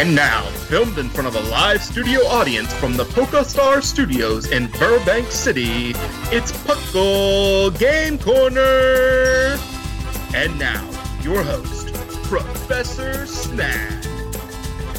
And 0.00 0.14
now, 0.14 0.44
filmed 0.70 0.96
in 0.96 1.10
front 1.10 1.28
of 1.28 1.34
a 1.34 1.50
live 1.50 1.82
studio 1.82 2.20
audience 2.20 2.72
from 2.72 2.96
the 2.96 3.04
Polka 3.04 3.44
Star 3.44 3.82
Studios 3.82 4.50
in 4.50 4.68
Burbank 4.68 5.30
City, 5.30 5.90
it's 6.32 6.52
Puckle 6.64 7.78
Game 7.78 8.18
Corner! 8.18 9.58
And 10.34 10.58
now, 10.58 10.88
your 11.20 11.42
host, 11.42 11.92
Professor 12.22 13.26
Snag. 13.26 14.02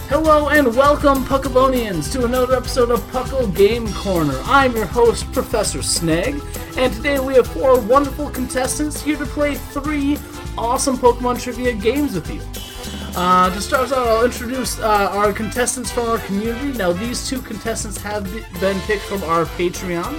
Hello 0.08 0.50
and 0.50 0.68
welcome, 0.76 1.26
Puckalonians, 1.26 2.12
to 2.12 2.24
another 2.26 2.56
episode 2.56 2.92
of 2.92 3.00
Puckle 3.12 3.52
Game 3.56 3.92
Corner. 3.94 4.40
I'm 4.44 4.76
your 4.76 4.86
host, 4.86 5.32
Professor 5.32 5.82
Snag, 5.82 6.40
and 6.78 6.94
today 6.94 7.18
we 7.20 7.34
have 7.34 7.48
four 7.48 7.80
wonderful 7.80 8.30
contestants 8.30 9.02
here 9.02 9.18
to 9.18 9.26
play 9.26 9.56
three 9.56 10.20
awesome 10.60 10.96
Pokemon 10.96 11.42
trivia 11.42 11.74
games 11.74 12.14
with 12.14 12.32
you. 12.32 12.71
Uh, 13.14 13.54
to 13.54 13.60
start 13.60 13.84
us 13.84 13.92
out, 13.92 14.08
I'll 14.08 14.24
introduce 14.26 14.80
uh, 14.80 15.10
our 15.12 15.34
contestants 15.34 15.92
from 15.92 16.08
our 16.08 16.20
community. 16.20 16.78
Now, 16.78 16.94
these 16.94 17.28
two 17.28 17.42
contestants 17.42 18.02
have 18.02 18.24
been 18.62 18.80
picked 18.82 19.04
from 19.04 19.22
our 19.24 19.46
Patreon. 19.46 20.18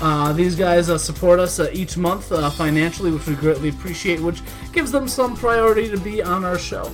Uh, 0.00 0.32
these 0.32 0.56
guys 0.56 0.90
uh, 0.90 0.98
support 0.98 1.38
us 1.38 1.60
uh, 1.60 1.70
each 1.72 1.96
month 1.96 2.32
uh, 2.32 2.50
financially, 2.50 3.12
which 3.12 3.26
we 3.26 3.36
greatly 3.36 3.68
appreciate, 3.68 4.18
which 4.18 4.42
gives 4.72 4.90
them 4.90 5.06
some 5.06 5.36
priority 5.36 5.88
to 5.88 5.96
be 5.98 6.20
on 6.20 6.44
our 6.44 6.58
show. 6.58 6.90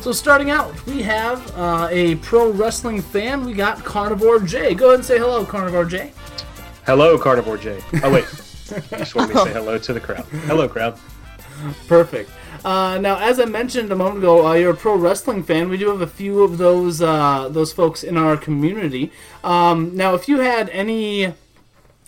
So, 0.00 0.12
starting 0.12 0.50
out, 0.50 0.86
we 0.86 1.02
have 1.02 1.50
uh, 1.58 1.88
a 1.90 2.14
pro 2.16 2.52
wrestling 2.52 3.02
fan. 3.02 3.44
We 3.44 3.54
got 3.54 3.84
Carnivore 3.84 4.38
J. 4.38 4.74
Go 4.74 4.86
ahead 4.86 4.96
and 4.96 5.04
say 5.04 5.18
hello, 5.18 5.44
Carnivore 5.44 5.86
J. 5.86 6.12
Hello, 6.86 7.18
Carnivore 7.18 7.56
J. 7.56 7.82
Oh 8.04 8.12
wait, 8.12 8.26
you 8.70 8.98
just 8.98 9.16
want 9.16 9.30
me 9.30 9.34
to 9.34 9.44
say 9.44 9.52
hello 9.54 9.76
to 9.76 9.92
the 9.92 10.00
crowd. 10.00 10.24
Hello, 10.46 10.68
crowd. 10.68 11.00
Perfect. 11.88 12.30
Uh, 12.64 12.98
now, 12.98 13.18
as 13.18 13.40
I 13.40 13.44
mentioned 13.46 13.90
a 13.90 13.96
moment 13.96 14.18
ago, 14.18 14.46
uh, 14.46 14.52
you're 14.54 14.72
a 14.72 14.76
pro 14.76 14.96
wrestling 14.96 15.42
fan. 15.42 15.68
We 15.68 15.78
do 15.78 15.88
have 15.88 16.00
a 16.00 16.06
few 16.06 16.42
of 16.42 16.58
those 16.58 17.00
uh, 17.00 17.48
those 17.48 17.72
folks 17.72 18.02
in 18.02 18.16
our 18.16 18.36
community. 18.36 19.12
Um, 19.42 19.96
now, 19.96 20.14
if 20.14 20.28
you 20.28 20.40
had 20.40 20.68
any 20.70 21.32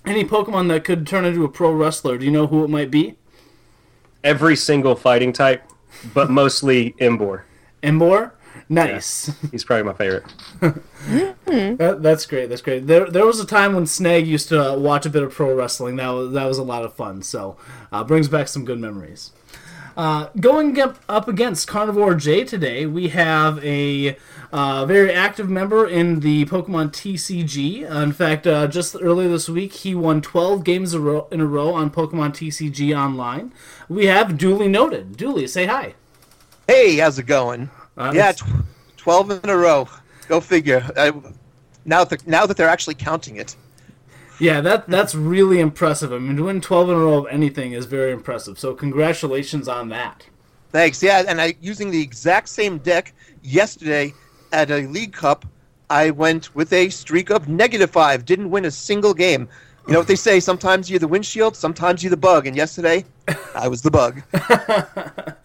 any 0.04 0.24
Pokemon 0.24 0.68
that 0.68 0.84
could 0.84 1.06
turn 1.06 1.24
into 1.24 1.44
a 1.44 1.48
pro 1.48 1.72
wrestler, 1.72 2.18
do 2.18 2.24
you 2.24 2.30
know 2.30 2.46
who 2.46 2.64
it 2.64 2.70
might 2.70 2.90
be? 2.90 3.16
Every 4.22 4.56
single 4.56 4.94
fighting 4.94 5.32
type, 5.32 5.62
but 6.14 6.30
mostly 6.30 6.92
Emboar. 7.00 7.42
Emboar. 7.82 8.32
Nice. 8.68 9.30
He's 9.50 9.64
probably 9.64 9.84
my 9.84 9.92
favorite. 9.92 10.24
That, 11.46 12.02
that's 12.02 12.26
great. 12.26 12.48
That's 12.48 12.60
great. 12.60 12.88
There, 12.88 13.08
there 13.08 13.24
was 13.24 13.38
a 13.38 13.46
time 13.46 13.74
when 13.74 13.86
Snag 13.86 14.26
used 14.26 14.48
to 14.48 14.76
watch 14.76 15.06
a 15.06 15.10
bit 15.10 15.22
of 15.22 15.32
pro 15.32 15.54
wrestling. 15.54 15.94
That 15.96 16.08
was 16.08 16.32
that 16.32 16.44
was 16.44 16.58
a 16.58 16.64
lot 16.64 16.84
of 16.84 16.92
fun. 16.94 17.22
So, 17.22 17.56
uh, 17.92 18.02
brings 18.02 18.28
back 18.28 18.48
some 18.48 18.64
good 18.64 18.80
memories. 18.80 19.30
Uh, 19.96 20.28
going 20.38 20.78
up, 20.78 21.28
against 21.28 21.66
Carnivore 21.66 22.14
J 22.14 22.44
today, 22.44 22.84
we 22.84 23.08
have 23.08 23.64
a 23.64 24.16
uh, 24.52 24.84
very 24.84 25.10
active 25.10 25.48
member 25.48 25.86
in 25.86 26.20
the 26.20 26.44
Pokemon 26.44 26.90
TCG. 26.90 27.90
Uh, 27.90 28.00
in 28.00 28.12
fact, 28.12 28.46
uh, 28.46 28.66
just 28.66 28.94
earlier 29.00 29.28
this 29.28 29.48
week, 29.48 29.72
he 29.72 29.94
won 29.94 30.20
12 30.20 30.64
games 30.64 30.92
a 30.92 31.00
row, 31.00 31.26
in 31.30 31.40
a 31.40 31.46
row 31.46 31.72
on 31.72 31.90
Pokemon 31.90 32.32
TCG 32.32 32.94
Online. 32.94 33.52
We 33.88 34.06
have 34.06 34.36
Dooley 34.36 34.68
Noted. 34.68 35.16
Dooley, 35.16 35.46
say 35.46 35.64
hi. 35.64 35.94
Hey, 36.68 36.96
how's 36.96 37.18
it 37.18 37.26
going? 37.26 37.70
Yeah, 37.96 38.32
tw- 38.32 38.44
twelve 38.98 39.30
in 39.30 39.48
a 39.48 39.56
row. 39.56 39.88
Go 40.28 40.40
figure. 40.40 40.84
I, 40.96 41.12
now 41.84 42.04
that 42.04 42.26
now 42.26 42.44
that 42.44 42.56
they're 42.56 42.68
actually 42.68 42.96
counting 42.96 43.36
it. 43.36 43.56
Yeah, 44.38 44.60
that 44.60 44.88
that's 44.88 45.14
really 45.14 45.60
impressive. 45.60 46.12
I 46.12 46.18
mean, 46.18 46.36
to 46.36 46.44
win 46.44 46.60
12 46.60 46.90
in 46.90 46.94
a 46.94 46.98
row 46.98 47.18
of 47.18 47.26
anything 47.30 47.72
is 47.72 47.86
very 47.86 48.12
impressive. 48.12 48.58
So, 48.58 48.74
congratulations 48.74 49.68
on 49.68 49.88
that. 49.90 50.26
Thanks. 50.72 51.02
Yeah, 51.02 51.24
and 51.26 51.40
I 51.40 51.54
using 51.60 51.90
the 51.90 52.02
exact 52.02 52.48
same 52.48 52.78
deck 52.78 53.14
yesterday 53.42 54.12
at 54.52 54.70
a 54.70 54.86
League 54.88 55.12
Cup. 55.12 55.46
I 55.88 56.10
went 56.10 56.54
with 56.54 56.72
a 56.72 56.90
streak 56.90 57.30
of 57.30 57.48
negative 57.48 57.90
five. 57.90 58.24
Didn't 58.24 58.50
win 58.50 58.64
a 58.64 58.70
single 58.70 59.14
game. 59.14 59.48
You 59.86 59.92
know 59.92 60.00
what 60.00 60.08
they 60.08 60.16
say? 60.16 60.40
Sometimes 60.40 60.90
you're 60.90 60.98
the 60.98 61.06
windshield, 61.06 61.56
sometimes 61.56 62.02
you're 62.02 62.10
the 62.10 62.16
bug. 62.16 62.48
And 62.48 62.56
yesterday, 62.56 63.04
I 63.54 63.68
was 63.68 63.82
the 63.82 63.90
bug. 63.90 64.22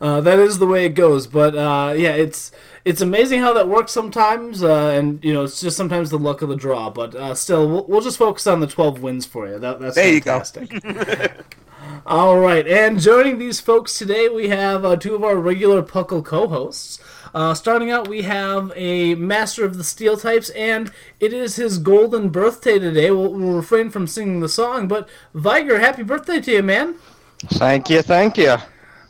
Uh, 0.00 0.20
that 0.20 0.38
is 0.38 0.58
the 0.58 0.66
way 0.66 0.84
it 0.86 0.90
goes. 0.90 1.26
But 1.26 1.54
uh, 1.54 1.94
yeah, 1.96 2.10
it's 2.10 2.52
it's 2.84 3.00
amazing 3.00 3.40
how 3.40 3.52
that 3.54 3.68
works 3.68 3.92
sometimes, 3.92 4.62
uh, 4.62 4.88
and 4.88 5.22
you 5.24 5.32
know 5.32 5.44
it's 5.44 5.60
just 5.60 5.76
sometimes 5.76 6.10
the 6.10 6.18
luck 6.18 6.42
of 6.42 6.48
the 6.48 6.56
draw. 6.56 6.90
But 6.90 7.14
uh, 7.14 7.34
still, 7.34 7.68
we'll, 7.68 7.86
we'll 7.86 8.00
just 8.00 8.18
focus 8.18 8.46
on 8.46 8.60
the 8.60 8.66
twelve 8.66 9.00
wins 9.02 9.26
for 9.26 9.48
you. 9.48 9.58
That, 9.58 9.80
that's 9.80 9.94
There 9.96 10.12
you 10.12 10.20
go. 10.20 10.40
fantastic. 10.40 11.56
All 12.06 12.38
right, 12.38 12.66
and 12.66 13.00
joining 13.00 13.38
these 13.38 13.60
folks 13.60 13.96
today, 13.98 14.28
we 14.28 14.48
have 14.48 14.84
uh, 14.84 14.96
two 14.96 15.14
of 15.14 15.22
our 15.22 15.36
regular 15.36 15.82
Puckle 15.82 16.24
co-hosts. 16.24 16.98
Uh, 17.34 17.54
starting 17.54 17.90
out, 17.90 18.08
we 18.08 18.22
have 18.22 18.72
a 18.76 19.14
master 19.14 19.64
of 19.64 19.76
the 19.76 19.84
steel 19.84 20.16
types, 20.16 20.50
and 20.50 20.90
it 21.20 21.32
is 21.32 21.56
his 21.56 21.78
golden 21.78 22.28
birthday 22.28 22.78
today. 22.78 23.10
We'll, 23.10 23.32
we'll 23.32 23.54
refrain 23.56 23.90
from 23.90 24.06
singing 24.06 24.40
the 24.40 24.48
song, 24.48 24.88
but 24.88 25.08
Viger, 25.32 25.78
happy 25.78 26.02
birthday 26.02 26.40
to 26.40 26.52
you, 26.52 26.62
man! 26.62 26.96
Thank 27.44 27.88
you, 27.90 28.02
thank 28.02 28.36
you. 28.36 28.56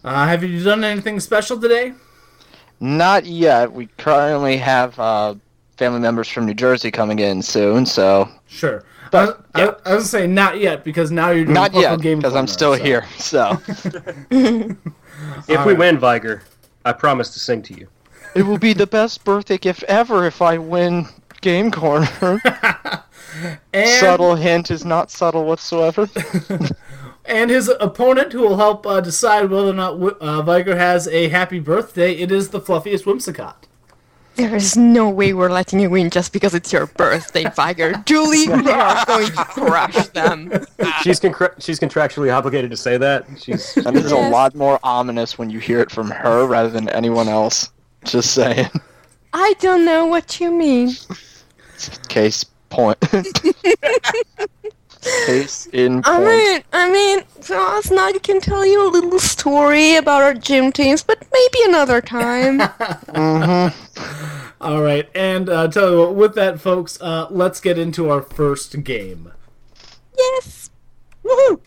Uh, 0.05 0.27
have 0.27 0.43
you 0.45 0.63
done 0.63 0.85
anything 0.85 1.19
special 1.21 1.59
today? 1.61 1.95
Not 2.83 3.25
yet. 3.27 3.73
We 3.73 3.87
currently 3.97 4.57
have 4.57 4.99
uh, 4.99 5.37
family 5.77 6.01
members 6.01 6.29
from 6.29 6.47
New 6.47 6.55
Jersey 6.55 6.91
coming 6.91 7.21
in 7.21 7.41
soon, 7.41 7.87
so 7.87 8.29
Sure. 8.49 8.85
But, 9.13 9.45
I, 9.55 9.63
I, 9.63 9.67
I 9.67 9.69
was 9.69 9.83
gonna 9.85 10.01
say 10.03 10.27
not 10.27 10.59
yet 10.59 10.83
because 10.83 11.13
now 11.13 11.31
you're 11.31 11.45
doing 11.45 11.55
not 11.55 11.71
Puckle 11.71 11.83
yet 11.83 12.01
game 12.01 12.19
because 12.19 12.35
I'm 12.35 12.49
still 12.49 12.77
so- 12.77 12.83
here. 12.83 13.07
So 13.19 13.57
If 14.31 15.65
we 15.65 15.75
win, 15.75 15.99
Viger, 15.99 16.43
I 16.85 16.93
promise 16.93 17.31
to 17.31 17.39
sing 17.39 17.63
to 17.63 17.75
you. 17.75 17.87
it 18.35 18.43
will 18.43 18.59
be 18.59 18.73
the 18.73 18.87
best 18.89 19.23
birthday 19.23 19.59
gift 19.59 19.85
ever 19.85 20.27
if 20.27 20.43
I 20.43 20.59
win 20.59 21.07
Game 21.41 21.71
Corner. 21.71 22.41
And, 23.73 23.89
subtle 23.89 24.35
hint 24.35 24.71
is 24.71 24.85
not 24.85 25.11
subtle 25.11 25.47
whatsoever. 25.47 26.07
and 27.25 27.51
his 27.51 27.69
opponent, 27.81 28.33
who 28.33 28.41
will 28.41 28.57
help 28.57 28.87
uh, 28.87 29.01
decide 29.01 29.51
whether 29.51 29.71
or 29.71 29.75
not 29.75 29.93
Wi- 29.93 30.17
uh, 30.21 30.43
Viger 30.43 30.77
has 30.77 31.07
a 31.09 31.29
happy 31.29 31.61
birthday, 31.61 32.15
it 32.15 32.33
is 32.33 32.49
the 32.51 32.61
fluffiest 32.61 33.05
Whimsicott. 33.05 33.55
There 34.35 34.55
is 34.57 34.79
no 34.79 35.11
way 35.11 35.35
we're 35.35 35.51
letting 35.51 35.79
you 35.79 35.91
win 35.91 36.09
just 36.09 36.33
because 36.33 36.55
it's 36.55 36.73
your 36.73 36.87
birthday, 36.87 37.45
Viger. 37.55 37.93
Julie, 38.07 38.49
we 38.49 38.71
are 38.71 39.05
going 39.05 39.27
to 39.27 39.45
crush 39.45 40.07
them. 40.09 40.51
She's 41.03 41.21
concra- 41.21 41.61
she's 41.63 41.79
contractually 41.79 42.35
obligated 42.35 42.71
to 42.71 42.77
say 42.77 42.97
that. 42.97 43.27
She's 43.39 43.77
And 43.87 43.95
it's 43.95 44.11
a 44.11 44.31
lot 44.31 44.55
more 44.55 44.81
ominous 44.83 45.37
when 45.37 45.51
you 45.51 45.59
hear 45.59 45.81
it 45.81 45.91
from 45.91 46.11
her 46.11 46.47
rather 46.47 46.71
than 46.71 46.89
anyone 46.89 47.29
else. 47.29 47.71
Just 48.05 48.33
saying. 48.33 48.71
I 49.35 49.55
don't 49.61 49.85
know 49.85 50.07
what 50.07 50.41
you 50.41 50.51
mean. 50.51 50.95
Case 52.09 52.45
point. 52.71 52.99
Case 55.27 55.67
in 55.73 56.01
I 56.05 56.21
mean, 56.21 56.63
I 56.73 56.91
mean, 56.91 57.25
Ross, 57.51 57.91
now 57.91 58.07
I 58.07 58.13
can 58.13 58.41
tell 58.41 58.65
you 58.65 58.87
a 58.87 58.91
little 58.91 59.19
story 59.19 59.97
about 59.97 60.23
our 60.23 60.35
gym 60.35 60.71
teams, 60.71 61.03
but 61.03 61.21
maybe 61.33 61.59
another 61.65 62.01
time. 62.01 62.59
mm-hmm. 62.61 64.63
All 64.63 64.81
right, 64.81 65.09
and 65.13 65.49
uh, 65.49 65.67
tell 65.67 65.91
you 65.91 65.99
what, 65.99 66.15
with 66.15 66.35
that, 66.37 66.61
folks, 66.61 67.01
uh, 67.01 67.27
let's 67.31 67.61
get 67.61 67.79
into 67.79 68.11
our 68.11 68.23
first 68.23 68.85
game. 68.85 69.33
Yes. 70.17 70.71
Woohoo! 71.25 71.61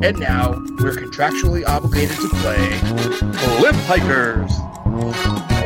And 0.00 0.18
now 0.18 0.52
we're 0.78 0.92
contractually 0.92 1.66
obligated 1.66 2.16
to 2.16 2.28
play 2.28 2.68
Cliff 3.32 3.76
Hikers. 3.86 5.57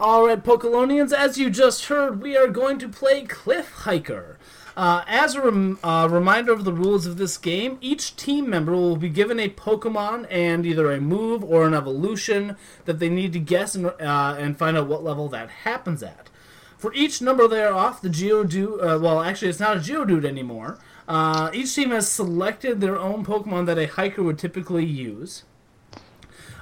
All 0.00 0.28
right, 0.28 0.42
Pokelonians, 0.42 1.12
as 1.12 1.36
you 1.36 1.50
just 1.50 1.84
heard, 1.84 2.22
we 2.22 2.34
are 2.34 2.48
going 2.48 2.78
to 2.78 2.88
play 2.88 3.24
Cliff 3.24 3.70
Hiker. 3.70 4.38
Uh, 4.74 5.04
as 5.06 5.34
a 5.34 5.42
rem- 5.42 5.78
uh, 5.82 6.08
reminder 6.10 6.52
of 6.52 6.64
the 6.64 6.72
rules 6.72 7.04
of 7.04 7.18
this 7.18 7.36
game, 7.36 7.76
each 7.82 8.16
team 8.16 8.48
member 8.48 8.72
will 8.72 8.96
be 8.96 9.10
given 9.10 9.38
a 9.38 9.50
Pokemon 9.50 10.26
and 10.30 10.64
either 10.64 10.90
a 10.90 11.02
move 11.02 11.44
or 11.44 11.66
an 11.66 11.74
evolution 11.74 12.56
that 12.86 12.98
they 12.98 13.10
need 13.10 13.34
to 13.34 13.38
guess 13.38 13.74
and, 13.74 13.88
uh, 13.88 14.36
and 14.38 14.56
find 14.56 14.78
out 14.78 14.86
what 14.86 15.04
level 15.04 15.28
that 15.28 15.50
happens 15.50 16.02
at. 16.02 16.30
For 16.78 16.94
each 16.94 17.20
number 17.20 17.46
they 17.46 17.62
are 17.62 17.74
off, 17.74 18.00
the 18.00 18.08
Geodude, 18.08 18.82
uh, 18.82 18.98
well, 18.98 19.20
actually, 19.20 19.48
it's 19.48 19.60
not 19.60 19.76
a 19.76 19.80
Geodude 19.80 20.24
anymore. 20.24 20.78
Uh, 21.08 21.50
each 21.52 21.74
team 21.74 21.90
has 21.90 22.10
selected 22.10 22.80
their 22.80 22.96
own 22.98 23.22
Pokemon 23.22 23.66
that 23.66 23.78
a 23.78 23.86
hiker 23.86 24.22
would 24.22 24.38
typically 24.38 24.86
use. 24.86 25.44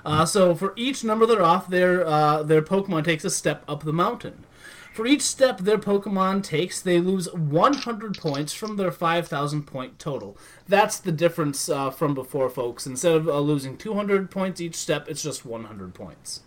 Uh, 0.08 0.24
so 0.24 0.54
for 0.54 0.72
each 0.74 1.04
number 1.04 1.26
they're 1.26 1.42
off, 1.42 1.68
their 1.68 2.06
uh, 2.06 2.42
their 2.42 2.62
Pokemon 2.62 3.04
takes 3.04 3.26
a 3.26 3.30
step 3.30 3.62
up 3.68 3.84
the 3.84 3.92
mountain. 3.92 4.46
For 4.94 5.06
each 5.06 5.20
step 5.20 5.58
their 5.58 5.76
Pokemon 5.76 6.42
takes, 6.42 6.80
they 6.80 6.98
lose 6.98 7.30
100 7.34 8.16
points 8.16 8.54
from 8.54 8.76
their 8.78 8.90
5,000 8.90 9.64
point 9.64 9.98
total. 9.98 10.38
That's 10.66 10.98
the 10.98 11.12
difference 11.12 11.68
uh, 11.68 11.90
from 11.90 12.14
before, 12.14 12.48
folks. 12.48 12.86
Instead 12.86 13.16
of 13.16 13.28
uh, 13.28 13.38
losing 13.38 13.76
200 13.76 14.30
points 14.30 14.62
each 14.62 14.76
step, 14.76 15.08
it's 15.10 15.22
just 15.22 15.44
100 15.44 15.92
points. 15.92 16.40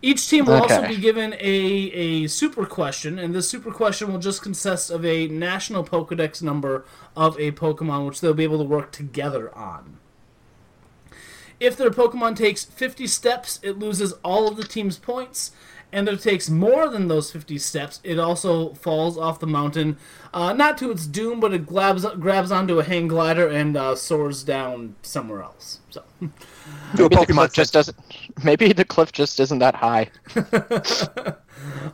Each 0.00 0.28
team 0.28 0.46
will 0.46 0.54
also 0.54 0.88
be 0.88 0.96
given 0.96 1.34
a, 1.34 1.36
a 1.38 2.26
super 2.28 2.64
question, 2.64 3.18
and 3.18 3.34
this 3.34 3.48
super 3.48 3.72
question 3.72 4.10
will 4.10 4.18
just 4.18 4.42
consist 4.42 4.90
of 4.90 5.04
a 5.04 5.28
national 5.28 5.84
Pokedex 5.84 6.42
number 6.42 6.86
of 7.14 7.38
a 7.38 7.52
Pokemon, 7.52 8.06
which 8.06 8.22
they'll 8.22 8.34
be 8.34 8.44
able 8.44 8.58
to 8.58 8.64
work 8.64 8.90
together 8.90 9.54
on. 9.54 9.98
If 11.60 11.76
their 11.76 11.90
Pokemon 11.90 12.36
takes 12.36 12.64
50 12.64 13.06
steps, 13.06 13.60
it 13.62 13.78
loses 13.78 14.12
all 14.24 14.48
of 14.48 14.56
the 14.56 14.64
team's 14.64 14.98
points. 14.98 15.52
And 15.94 16.08
if 16.08 16.14
it 16.14 16.22
takes 16.28 16.50
more 16.50 16.88
than 16.88 17.06
those 17.06 17.30
50 17.30 17.56
steps, 17.58 18.00
it 18.02 18.18
also 18.18 18.74
falls 18.74 19.16
off 19.16 19.38
the 19.38 19.46
mountain. 19.46 19.96
Uh, 20.32 20.52
not 20.52 20.76
to 20.78 20.90
its 20.90 21.06
doom, 21.06 21.38
but 21.38 21.54
it 21.54 21.66
grabs, 21.66 22.04
grabs 22.18 22.50
onto 22.50 22.80
a 22.80 22.84
hang 22.84 23.06
glider 23.06 23.46
and 23.46 23.76
uh, 23.76 23.94
soars 23.94 24.42
down 24.42 24.96
somewhere 25.02 25.42
else. 25.42 25.78
So, 25.90 26.02
a 26.20 26.24
Maybe 26.24 27.08
the 27.08 27.08
Pokemon 27.08 27.34
cliff 27.34 27.52
just 27.52 27.72
doesn't. 27.72 27.96
Maybe 28.44 28.72
the 28.72 28.84
cliff 28.84 29.12
just 29.12 29.38
isn't 29.38 29.60
that 29.60 29.76
high. 29.76 30.10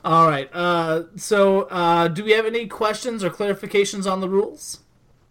all 0.02 0.26
right. 0.26 0.48
Uh, 0.54 1.02
so, 1.16 1.62
uh, 1.64 2.08
do 2.08 2.24
we 2.24 2.30
have 2.30 2.46
any 2.46 2.66
questions 2.68 3.22
or 3.22 3.28
clarifications 3.28 4.10
on 4.10 4.22
the 4.22 4.30
rules? 4.30 4.80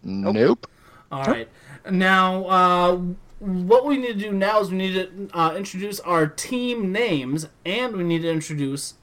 Nope. 0.03 0.67
All 1.11 1.23
right. 1.23 1.49
Now, 1.89 2.45
uh, 2.45 3.01
what 3.39 3.86
we 3.86 3.97
need 3.97 4.19
to 4.19 4.30
do 4.30 4.31
now 4.31 4.59
is 4.59 4.69
we 4.69 4.77
need 4.77 4.94
to 4.94 5.30
uh, 5.38 5.56
introduce 5.56 6.00
our 6.01 6.27
team 6.27 6.91
names, 6.91 7.47
and 7.65 7.95
we 7.95 8.03
need 8.03 8.21
to 8.24 8.30
introduce 8.30 8.95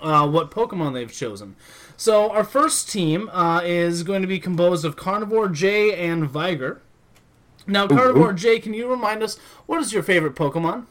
uh, 0.00 0.26
what 0.28 0.50
Pokemon 0.50 0.94
they've 0.94 1.12
chosen. 1.12 1.56
So, 1.96 2.30
our 2.30 2.44
first 2.44 2.90
team 2.90 3.28
uh, 3.28 3.60
is 3.62 4.02
going 4.02 4.22
to 4.22 4.28
be 4.28 4.38
composed 4.38 4.84
of 4.84 4.96
Carnivore 4.96 5.48
J 5.48 5.94
and 6.08 6.28
Viger. 6.28 6.80
Now, 7.66 7.86
Carnivore 7.86 8.32
J, 8.32 8.58
can 8.58 8.72
you 8.72 8.88
remind 8.88 9.22
us 9.22 9.36
what 9.66 9.80
is 9.80 9.92
your 9.92 10.02
favorite 10.02 10.34
Pokemon? 10.34 10.86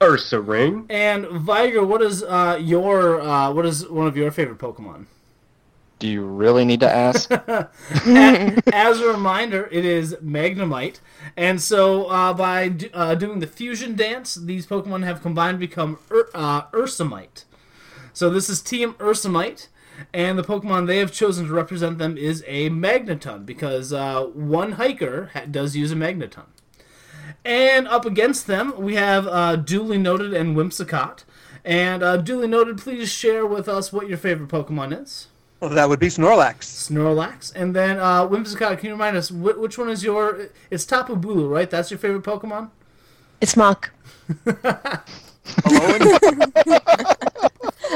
Ursaring. 0.00 0.86
And 0.88 1.26
Viger, 1.26 1.84
what 1.84 2.00
is 2.02 2.22
uh, 2.22 2.58
your 2.62 3.20
uh, 3.20 3.52
what 3.52 3.66
is 3.66 3.88
one 3.88 4.06
of 4.06 4.16
your 4.16 4.30
favorite 4.30 4.58
Pokemon? 4.58 5.06
Do 5.98 6.06
you 6.06 6.24
really 6.24 6.64
need 6.64 6.80
to 6.80 6.90
ask? 6.90 7.30
As 8.72 9.00
a 9.00 9.08
reminder, 9.08 9.68
it 9.72 9.84
is 9.84 10.14
Magnemite, 10.22 11.00
and 11.36 11.60
so 11.60 12.04
uh, 12.06 12.32
by 12.32 12.72
uh, 12.94 13.16
doing 13.16 13.40
the 13.40 13.48
fusion 13.48 13.96
dance, 13.96 14.36
these 14.36 14.66
Pokemon 14.66 15.02
have 15.04 15.22
combined 15.22 15.56
to 15.56 15.66
become 15.66 15.98
Ur- 16.12 16.30
uh, 16.34 16.62
Ursamite. 16.70 17.44
So 18.12 18.30
this 18.30 18.48
is 18.48 18.62
Team 18.62 18.94
Ursamite, 18.94 19.68
and 20.12 20.38
the 20.38 20.44
Pokemon 20.44 20.86
they 20.86 20.98
have 20.98 21.12
chosen 21.12 21.46
to 21.46 21.52
represent 21.52 21.98
them 21.98 22.16
is 22.16 22.44
a 22.46 22.70
Magneton 22.70 23.44
because 23.44 23.92
uh, 23.92 24.22
one 24.22 24.72
hiker 24.72 25.30
ha- 25.34 25.46
does 25.50 25.74
use 25.74 25.90
a 25.90 25.96
Magneton. 25.96 26.46
And 27.44 27.88
up 27.88 28.04
against 28.04 28.46
them, 28.46 28.74
we 28.76 28.96
have 28.96 29.26
uh, 29.26 29.56
Duly 29.56 29.98
Noted 29.98 30.34
and 30.34 30.56
Whimsicott. 30.56 31.24
And 31.64 32.02
uh, 32.02 32.18
Duly 32.18 32.46
Noted, 32.46 32.78
please 32.78 33.10
share 33.10 33.46
with 33.46 33.68
us 33.68 33.92
what 33.92 34.08
your 34.08 34.18
favorite 34.18 34.48
Pokemon 34.48 35.00
is. 35.00 35.27
Well, 35.60 35.70
that 35.70 35.88
would 35.88 35.98
be 35.98 36.06
Snorlax. 36.06 36.58
Snorlax. 36.60 37.52
And 37.54 37.74
then 37.74 37.98
uh, 37.98 38.26
Whimsicott, 38.28 38.78
can 38.78 38.86
you 38.86 38.92
remind 38.92 39.16
us 39.16 39.28
wh- 39.28 39.58
which 39.60 39.76
one 39.76 39.88
is 39.88 40.04
your? 40.04 40.48
It's 40.70 40.84
Tapu 40.84 41.16
Bulu, 41.16 41.50
right? 41.50 41.68
That's 41.68 41.90
your 41.90 41.98
favorite 41.98 42.22
Pokemon. 42.22 42.70
It's 43.40 43.56
Mark. 43.56 43.92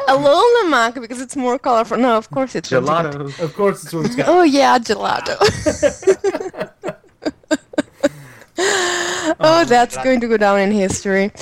Alola 0.09 0.71
Muk 0.71 0.95
because 0.95 1.21
it's 1.21 1.37
more 1.37 1.59
colorful. 1.59 1.99
No, 1.99 2.17
of 2.17 2.31
course 2.31 2.57
it's 2.57 2.71
Whimsicott. 2.71 3.13
Gelato. 3.13 3.41
Of 3.41 3.55
course, 3.55 3.85
it's 3.85 3.93
Whimsicott. 3.95 4.25
Oh 4.27 4.43
yeah, 4.43 4.79
gelato. 4.79 5.37
oh, 9.41 9.65
that's 9.67 9.97
going 9.99 10.21
to 10.21 10.29
go 10.29 10.37
down 10.37 10.59
in 10.61 10.73
history. 10.73 11.33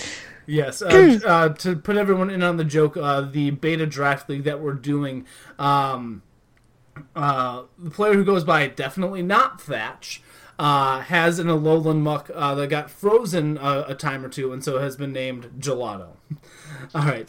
Yes. 0.51 0.83
Uh, 0.83 1.21
uh, 1.25 1.49
to 1.51 1.77
put 1.77 1.97
everyone 1.97 2.29
in 2.29 2.43
on 2.43 2.57
the 2.57 2.65
joke, 2.65 2.97
uh, 2.97 3.21
the 3.21 3.51
beta 3.51 3.87
draft 3.87 4.29
league 4.29 4.45
that 4.45 4.61
we're 4.61 4.73
doing, 4.73 5.27
um, 5.59 6.23
uh, 7.15 7.63
the 7.79 7.91
player 7.91 8.15
who 8.15 8.25
goes 8.25 8.43
by 8.43 8.67
definitely 8.67 9.23
not 9.23 9.61
Thatch. 9.61 10.23
Uh, 10.61 11.01
has 11.01 11.39
an 11.39 11.47
Alolan 11.47 12.01
Muk 12.01 12.31
uh, 12.35 12.55
that 12.55 12.67
got 12.67 12.91
frozen 12.91 13.57
uh, 13.57 13.87
a 13.89 13.95
time 13.95 14.23
or 14.23 14.29
two, 14.29 14.53
and 14.53 14.63
so 14.63 14.77
has 14.77 14.95
been 14.95 15.11
named 15.11 15.51
Gelato. 15.59 16.09
All 16.95 17.03
right. 17.03 17.27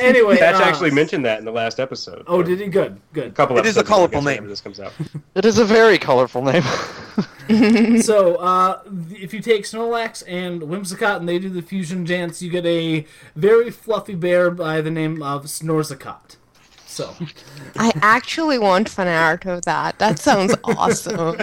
Anyway, 0.00 0.36
Thatch 0.36 0.60
uh, 0.60 0.64
actually 0.64 0.90
mentioned 0.90 1.24
that 1.24 1.38
in 1.38 1.44
the 1.44 1.52
last 1.52 1.78
episode. 1.78 2.24
Oh, 2.26 2.42
did 2.42 2.58
he? 2.58 2.66
Good. 2.66 3.00
Good. 3.12 3.28
A 3.28 3.30
couple 3.30 3.56
It 3.56 3.66
is 3.66 3.76
a 3.76 3.80
episodes 3.80 3.88
ago, 3.88 3.94
colorful 3.94 4.22
name. 4.22 4.48
This 4.48 4.60
comes 4.60 4.80
out. 4.80 4.92
it 5.36 5.44
is 5.44 5.58
a 5.58 5.64
very 5.64 5.96
colorful 5.96 6.42
name. 6.42 6.62
so, 8.02 8.34
uh, 8.34 8.80
if 9.10 9.32
you 9.32 9.40
take 9.40 9.62
Snorlax 9.62 10.24
and 10.26 10.62
Whimsicott 10.62 11.18
and 11.18 11.28
they 11.28 11.38
do 11.38 11.50
the 11.50 11.62
fusion 11.62 12.02
dance, 12.02 12.42
you 12.42 12.50
get 12.50 12.66
a 12.66 13.06
very 13.36 13.70
fluffy 13.70 14.16
bear 14.16 14.50
by 14.50 14.80
the 14.80 14.90
name 14.90 15.22
of 15.22 15.44
Snorzicott. 15.44 16.34
So, 16.84 17.14
I 17.76 17.92
actually 18.02 18.58
want 18.58 18.88
fan 18.88 19.06
art 19.06 19.46
of 19.46 19.62
that. 19.66 20.00
That 20.00 20.18
sounds 20.18 20.56
awesome. 20.64 21.36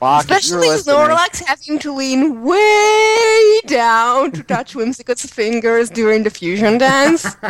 Fuck, 0.00 0.22
Especially 0.22 0.68
listening- 0.68 0.96
Snorlax 0.96 1.44
having 1.44 1.78
to 1.80 1.92
lean 1.94 2.42
way 2.42 3.60
down 3.66 4.32
to 4.32 4.42
touch 4.42 4.74
Whimsicott's 4.74 5.26
fingers 5.30 5.90
during 5.90 6.22
the 6.22 6.30
fusion 6.30 6.78
dance. 6.78 7.26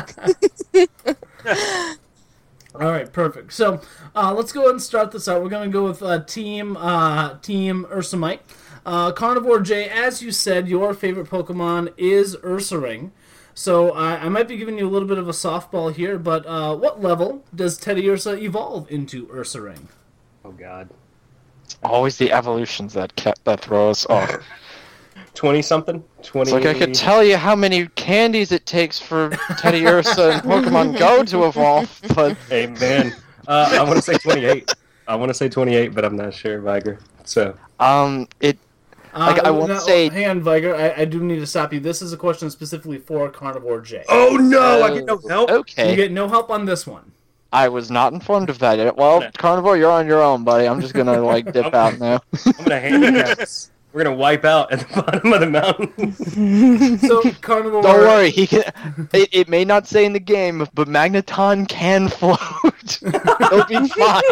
all 2.74 2.80
right, 2.80 3.12
perfect. 3.12 3.52
So, 3.52 3.80
uh, 4.16 4.34
let's 4.34 4.50
go 4.50 4.62
ahead 4.62 4.72
and 4.72 4.82
start 4.82 5.12
this 5.12 5.28
out. 5.28 5.42
We're 5.42 5.48
going 5.48 5.70
to 5.70 5.72
go 5.72 5.84
with 5.84 6.02
uh, 6.02 6.24
Team 6.24 6.76
uh, 6.76 7.38
Team 7.38 7.86
Ursamite. 7.88 8.40
Uh, 8.84 9.12
Carnivore 9.12 9.60
J, 9.60 9.88
as 9.88 10.20
you 10.20 10.32
said, 10.32 10.66
your 10.66 10.92
favorite 10.92 11.28
Pokemon 11.30 11.92
is 11.96 12.34
Ursaring. 12.36 13.12
So 13.54 13.92
I 13.92 14.16
I 14.16 14.28
might 14.28 14.48
be 14.48 14.56
giving 14.56 14.76
you 14.78 14.88
a 14.88 14.90
little 14.90 15.06
bit 15.08 15.18
of 15.18 15.28
a 15.28 15.32
softball 15.32 15.92
here, 15.94 16.18
but 16.18 16.44
uh, 16.46 16.74
what 16.74 17.00
level 17.00 17.44
does 17.54 17.78
Teddiursa 17.78 18.40
evolve 18.40 18.90
into 18.90 19.26
Ursaring? 19.26 19.86
Oh 20.44 20.52
God. 20.52 20.88
Always 21.82 22.18
the 22.18 22.30
evolutions 22.32 22.92
that 22.94 23.14
kept 23.16 23.44
that 23.44 23.60
throw 23.60 23.90
us 23.90 24.06
off. 24.06 24.30
Twenty 25.34 25.62
something. 25.62 26.02
Twenty. 26.22 26.50
It's 26.50 26.64
like 26.64 26.66
I 26.66 26.78
could 26.78 26.94
tell 26.94 27.22
you 27.24 27.36
how 27.36 27.54
many 27.56 27.86
candies 27.88 28.52
it 28.52 28.66
takes 28.66 28.98
for 28.98 29.30
Teddiursa 29.30 30.32
and 30.34 30.42
Pokemon 30.42 30.98
Go 30.98 31.22
to 31.24 31.44
evolve, 31.46 32.00
but 32.14 32.36
Hey 32.48 32.66
man, 32.66 33.14
uh, 33.48 33.68
I 33.72 33.82
want 33.84 33.96
to 33.96 34.02
say 34.02 34.14
twenty-eight. 34.18 34.70
I 35.08 35.14
want 35.14 35.30
to 35.30 35.34
say 35.34 35.48
twenty-eight, 35.48 35.94
but 35.94 36.04
I'm 36.04 36.16
not 36.16 36.34
sure, 36.34 36.60
Viger. 36.60 36.98
So 37.24 37.56
um, 37.78 38.28
it 38.40 38.58
Like, 39.14 39.38
I 39.44 39.50
won't 39.50 39.68
now, 39.70 39.78
say- 39.78 40.08
Hang 40.10 40.26
on, 40.26 40.40
Viger. 40.42 40.74
I, 40.74 41.02
I 41.02 41.04
do 41.04 41.20
need 41.22 41.38
to 41.38 41.46
stop 41.46 41.72
you. 41.72 41.80
This 41.80 42.02
is 42.02 42.12
a 42.12 42.16
question 42.16 42.50
specifically 42.50 42.98
for 42.98 43.30
Carnivore 43.30 43.80
J. 43.80 44.04
Oh 44.08 44.36
no! 44.36 44.82
I 44.82 44.94
get 44.94 45.04
no 45.06 45.18
help. 45.28 45.50
Okay, 45.50 45.90
You 45.90 45.96
get 45.96 46.12
no 46.12 46.28
help 46.28 46.50
on 46.50 46.66
this 46.66 46.86
one. 46.86 47.12
I 47.52 47.68
was 47.68 47.90
not 47.90 48.12
informed 48.12 48.48
of 48.50 48.58
that 48.60 48.78
yet. 48.78 48.96
Well, 48.96 49.22
Yeah. 49.22 49.30
Carnivore, 49.32 49.76
you're 49.76 49.90
on 49.90 50.06
your 50.06 50.22
own, 50.22 50.44
buddy. 50.44 50.66
I'm 50.68 50.80
just 50.80 50.94
gonna 50.94 51.20
like 51.20 51.52
dip 51.52 51.74
out 51.74 51.98
now. 51.98 52.20
I'm 52.46 52.52
gonna 52.64 52.80
handicap 52.80 53.38
us. 53.40 53.70
We're 53.92 54.04
gonna 54.04 54.14
wipe 54.14 54.44
out 54.44 54.70
at 54.72 54.80
the 54.80 54.94
bottom 55.02 55.32
of 55.32 55.40
the 55.40 55.50
mountain. 55.50 56.98
So 57.08 57.22
Carnivore. 57.40 57.82
Don't 57.82 57.98
worry, 57.98 58.30
he 58.30 58.46
can. 58.46 58.62
It, 59.12 59.28
it 59.32 59.48
may 59.48 59.64
not 59.64 59.88
say 59.88 60.04
in 60.04 60.12
the 60.12 60.20
game, 60.20 60.58
but 60.74 60.86
Magneton 60.86 61.68
can 61.68 62.06
float. 62.08 62.38
He'll 63.50 63.66
be 63.66 63.88
fine. 63.88 64.22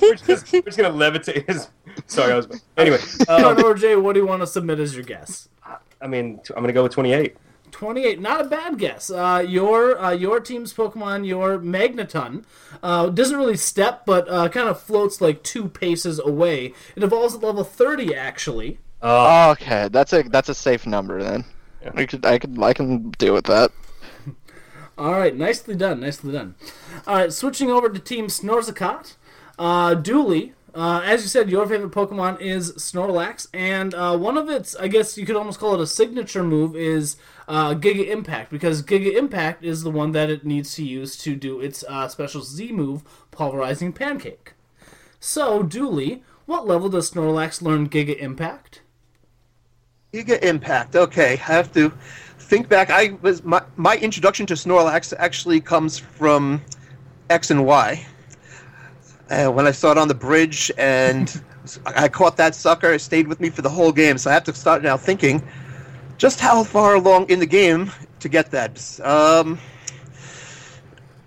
we're, 0.00 0.14
just, 0.14 0.52
we're 0.52 0.62
just 0.62 0.78
gonna 0.78 0.90
levitate 0.94 1.48
his. 1.48 1.68
Sorry, 2.06 2.32
I 2.32 2.36
was. 2.36 2.46
Anyway, 2.76 2.98
um, 3.28 3.42
Carnivore 3.42 3.74
J, 3.74 3.96
what 3.96 4.12
do 4.12 4.20
you 4.20 4.26
want 4.26 4.42
to 4.42 4.46
submit 4.46 4.78
as 4.78 4.94
your 4.94 5.02
guess? 5.04 5.48
I 6.00 6.06
mean, 6.06 6.38
I'm 6.50 6.62
gonna 6.62 6.72
go 6.72 6.84
with 6.84 6.92
28. 6.92 7.36
28. 7.76 8.18
Not 8.20 8.40
a 8.40 8.44
bad 8.44 8.78
guess. 8.78 9.10
Uh, 9.10 9.44
your 9.46 10.00
uh, 10.00 10.10
your 10.10 10.40
team's 10.40 10.72
Pokemon, 10.72 11.26
your 11.26 11.58
Magneton, 11.58 12.44
uh, 12.82 13.10
doesn't 13.10 13.36
really 13.36 13.58
step, 13.58 14.06
but 14.06 14.26
uh, 14.30 14.48
kind 14.48 14.66
of 14.66 14.80
floats 14.80 15.20
like 15.20 15.42
two 15.42 15.68
paces 15.68 16.18
away. 16.18 16.72
It 16.96 17.02
evolves 17.02 17.34
at 17.34 17.42
level 17.42 17.64
30, 17.64 18.14
actually. 18.14 18.78
Oh, 19.02 19.50
okay, 19.50 19.88
that's 19.88 20.14
a 20.14 20.22
that's 20.22 20.48
a 20.48 20.54
safe 20.54 20.86
number 20.86 21.22
then. 21.22 21.44
I 21.94 22.06
could 22.06 22.24
I 22.24 22.38
could 22.38 22.62
I 22.62 22.72
can 22.72 23.10
deal 23.10 23.34
with 23.34 23.44
that. 23.44 23.70
All 24.98 25.12
right, 25.12 25.36
nicely 25.36 25.74
done, 25.74 26.00
nicely 26.00 26.32
done. 26.32 26.54
All 27.06 27.16
right, 27.16 27.32
switching 27.32 27.70
over 27.70 27.90
to 27.90 27.98
Team 27.98 28.28
Snorzicott. 28.28 29.16
Uh, 29.58 29.92
Dooley, 29.92 30.54
uh, 30.76 31.02
as 31.04 31.22
you 31.22 31.28
said, 31.28 31.50
your 31.50 31.66
favorite 31.66 31.90
Pokemon 31.90 32.38
is 32.40 32.72
Snorlax, 32.72 33.48
and 33.54 33.94
uh, 33.94 34.16
one 34.16 34.36
of 34.36 34.50
its, 34.50 34.76
I 34.76 34.88
guess 34.88 35.16
you 35.16 35.24
could 35.24 35.36
almost 35.36 35.58
call 35.58 35.74
it 35.74 35.80
a 35.80 35.86
signature 35.86 36.42
move, 36.42 36.76
is 36.76 37.16
uh, 37.48 37.74
Giga 37.74 38.08
Impact, 38.08 38.50
because 38.50 38.82
Giga 38.82 39.14
Impact 39.14 39.64
is 39.64 39.82
the 39.82 39.90
one 39.90 40.12
that 40.12 40.30
it 40.30 40.44
needs 40.44 40.74
to 40.74 40.84
use 40.84 41.16
to 41.18 41.36
do 41.36 41.60
its 41.60 41.84
uh, 41.88 42.08
special 42.08 42.42
Z 42.42 42.72
move, 42.72 43.02
Pulverizing 43.30 43.92
Pancake. 43.92 44.54
So, 45.20 45.62
Dooley, 45.62 46.22
what 46.46 46.66
level 46.66 46.88
does 46.88 47.10
Snorlax 47.10 47.62
learn 47.62 47.88
Giga 47.88 48.16
Impact? 48.18 48.82
Giga 50.12 50.42
Impact. 50.42 50.96
Okay, 50.96 51.32
I 51.32 51.36
have 51.36 51.72
to 51.74 51.92
think 52.38 52.68
back. 52.68 52.90
I 52.90 53.18
was 53.22 53.44
my 53.44 53.62
my 53.76 53.96
introduction 53.96 54.46
to 54.46 54.54
Snorlax 54.54 55.12
actually 55.18 55.60
comes 55.60 55.98
from 55.98 56.62
X 57.28 57.50
and 57.50 57.66
Y. 57.66 58.06
Uh, 59.28 59.48
when 59.48 59.66
I 59.66 59.72
saw 59.72 59.90
it 59.90 59.98
on 59.98 60.06
the 60.06 60.14
bridge 60.14 60.70
and 60.78 61.42
I 61.86 62.08
caught 62.08 62.36
that 62.36 62.54
sucker, 62.54 62.92
it 62.92 63.00
stayed 63.00 63.26
with 63.26 63.40
me 63.40 63.50
for 63.50 63.62
the 63.62 63.68
whole 63.68 63.92
game. 63.92 64.18
So 64.18 64.30
I 64.30 64.34
have 64.34 64.44
to 64.44 64.54
start 64.54 64.82
now 64.82 64.96
thinking 64.96 65.42
just 66.18 66.40
how 66.40 66.64
far 66.64 66.94
along 66.94 67.30
in 67.30 67.38
the 67.38 67.46
game 67.46 67.90
to 68.20 68.28
get 68.28 68.50
that. 68.50 69.00
Um, 69.00 69.58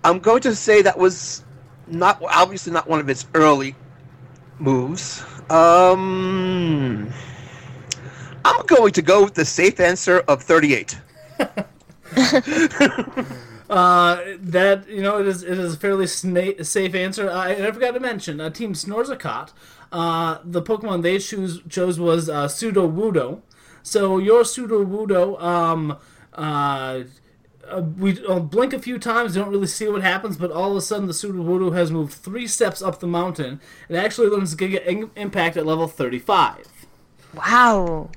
I'm 0.04 0.18
going 0.18 0.40
to 0.42 0.54
say 0.54 0.82
that 0.82 0.98
was 0.98 1.44
not 1.86 2.22
obviously 2.22 2.72
not 2.72 2.88
one 2.88 3.00
of 3.00 3.08
its 3.08 3.26
early 3.34 3.74
moves. 4.58 5.22
Um, 5.50 7.12
I'm 8.44 8.66
going 8.66 8.92
to 8.92 9.02
go 9.02 9.24
with 9.24 9.34
the 9.34 9.44
safe 9.44 9.80
answer 9.80 10.20
of 10.20 10.42
38. 10.42 10.98
Uh, 13.70 14.34
that 14.40 14.88
you 14.88 15.00
know 15.00 15.20
it 15.20 15.28
is 15.28 15.44
it 15.44 15.56
is 15.56 15.74
a 15.74 15.76
fairly 15.76 16.04
sna- 16.04 16.66
safe 16.66 16.92
answer. 16.92 17.28
And 17.28 17.64
I 17.64 17.70
forgot 17.70 17.94
to 17.94 18.00
mention, 18.00 18.40
uh, 18.40 18.50
Team 18.50 18.72
Snorzicott, 18.72 19.52
uh, 19.92 20.38
the 20.44 20.60
Pokemon 20.60 21.02
they 21.02 21.20
choose 21.20 21.60
chose 21.68 22.00
was 22.00 22.28
uh, 22.28 22.48
Sudowoodo. 22.48 23.42
So 23.82 24.18
your 24.18 24.42
Sudowoodo, 24.42 25.40
um, 25.42 25.96
uh, 26.34 27.02
uh, 27.68 27.82
we 27.98 28.24
uh, 28.26 28.40
blink 28.40 28.72
a 28.72 28.78
few 28.78 28.98
times, 28.98 29.34
don't 29.34 29.48
really 29.50 29.66
see 29.66 29.88
what 29.88 30.02
happens, 30.02 30.36
but 30.36 30.50
all 30.50 30.72
of 30.72 30.76
a 30.76 30.80
sudden 30.80 31.06
the 31.06 31.12
Sudowoodo 31.12 31.72
has 31.74 31.90
moved 31.90 32.12
three 32.12 32.46
steps 32.46 32.82
up 32.82 33.00
the 33.00 33.06
mountain. 33.06 33.60
It 33.88 33.96
actually 33.96 34.28
learns 34.28 34.54
Giga 34.56 34.84
in- 34.84 35.10
Impact 35.16 35.56
at 35.56 35.66
level 35.66 35.86
thirty-five. 35.88 36.66
Wow. 37.34 38.10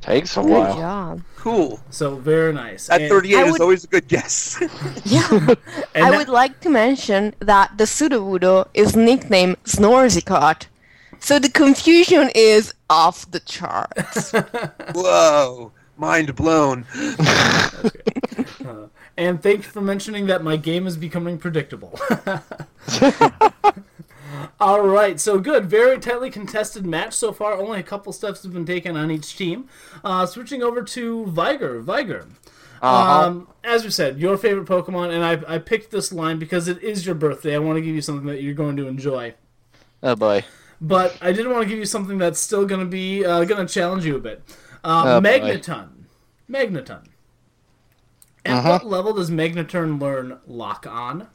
Takes 0.00 0.34
a 0.38 0.40
Good 0.42 0.50
while. 0.50 0.76
job. 0.76 1.22
Cool. 1.36 1.80
So 1.90 2.14
very 2.16 2.54
nice. 2.54 2.88
At 2.88 3.02
And- 3.02 3.10
38 3.10 3.36
I 3.36 3.42
is 3.48 3.60
always 3.60 3.84
a 3.84 3.86
good 3.86 4.08
guess. 4.08 4.58
Yeah. 5.04 5.28
And 5.94 6.04
I 6.06 6.10
that- 6.10 6.16
would 6.18 6.28
like 6.30 6.60
to 6.60 6.70
mention 6.70 7.34
that 7.40 7.76
the 7.76 7.84
Sudowoodo 7.84 8.68
is 8.72 8.96
nicknamed 8.96 9.62
Snorzicott. 9.64 10.66
So 11.20 11.38
the 11.38 11.48
confusion 11.48 12.30
is 12.34 12.74
off 12.88 13.30
the 13.30 13.40
charts. 13.40 14.32
Whoa. 14.94 15.72
Mind 15.96 16.34
blown. 16.34 16.86
And 19.20 19.42
thank 19.42 19.58
you 19.58 19.64
for 19.64 19.82
mentioning 19.82 20.28
that 20.28 20.42
my 20.42 20.56
game 20.56 20.86
is 20.86 20.96
becoming 20.96 21.36
predictable. 21.36 22.00
All 24.60 24.80
right, 24.80 25.20
so 25.20 25.38
good. 25.38 25.66
Very 25.66 25.98
tightly 25.98 26.30
contested 26.30 26.86
match 26.86 27.12
so 27.12 27.30
far. 27.30 27.52
Only 27.52 27.80
a 27.80 27.82
couple 27.82 28.14
steps 28.14 28.42
have 28.44 28.54
been 28.54 28.64
taken 28.64 28.96
on 28.96 29.10
each 29.10 29.36
team. 29.36 29.68
Uh, 30.02 30.24
switching 30.24 30.62
over 30.62 30.82
to 30.84 31.26
Viger. 31.26 31.80
Viger. 31.80 32.28
Um, 32.80 33.48
as 33.62 33.84
we 33.84 33.90
said, 33.90 34.18
your 34.18 34.38
favorite 34.38 34.66
Pokemon, 34.66 35.12
and 35.12 35.22
I, 35.22 35.56
I 35.56 35.58
picked 35.58 35.90
this 35.90 36.14
line 36.14 36.38
because 36.38 36.66
it 36.66 36.82
is 36.82 37.04
your 37.04 37.14
birthday. 37.14 37.54
I 37.54 37.58
want 37.58 37.76
to 37.76 37.82
give 37.82 37.94
you 37.94 38.00
something 38.00 38.26
that 38.28 38.40
you're 38.40 38.54
going 38.54 38.78
to 38.78 38.88
enjoy. 38.88 39.34
Oh 40.02 40.16
boy. 40.16 40.46
But 40.80 41.16
I 41.20 41.32
didn't 41.32 41.52
want 41.52 41.62
to 41.64 41.68
give 41.68 41.78
you 41.78 41.84
something 41.84 42.18
that's 42.18 42.40
still 42.40 42.64
going 42.64 42.80
to 42.80 42.86
be 42.86 43.24
uh, 43.24 43.44
going 43.44 43.66
to 43.66 43.72
challenge 43.72 44.04
you 44.04 44.16
a 44.16 44.20
bit. 44.20 44.42
Uh, 44.82 45.02
Oh, 45.06 45.20
boy. 45.20 45.28
Magneton. 45.28 45.88
Magneton. 46.50 47.04
At 48.46 48.64
what 48.64 48.86
level 48.86 49.12
does 49.12 49.30
Magneton 49.30 50.00
learn 50.00 50.38
Lock 50.46 50.86
On? 50.86 51.28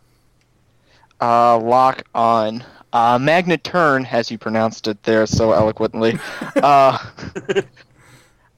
Uh, 1.21 1.57
lock 1.59 2.03
on. 2.15 2.63
Uh, 2.91 3.17
Magneturn, 3.19 4.11
as 4.11 4.31
you 4.31 4.37
pronounced 4.37 4.87
it 4.87 5.01
there 5.03 5.25
so 5.25 5.51
eloquently. 5.51 6.17
uh, 6.55 6.97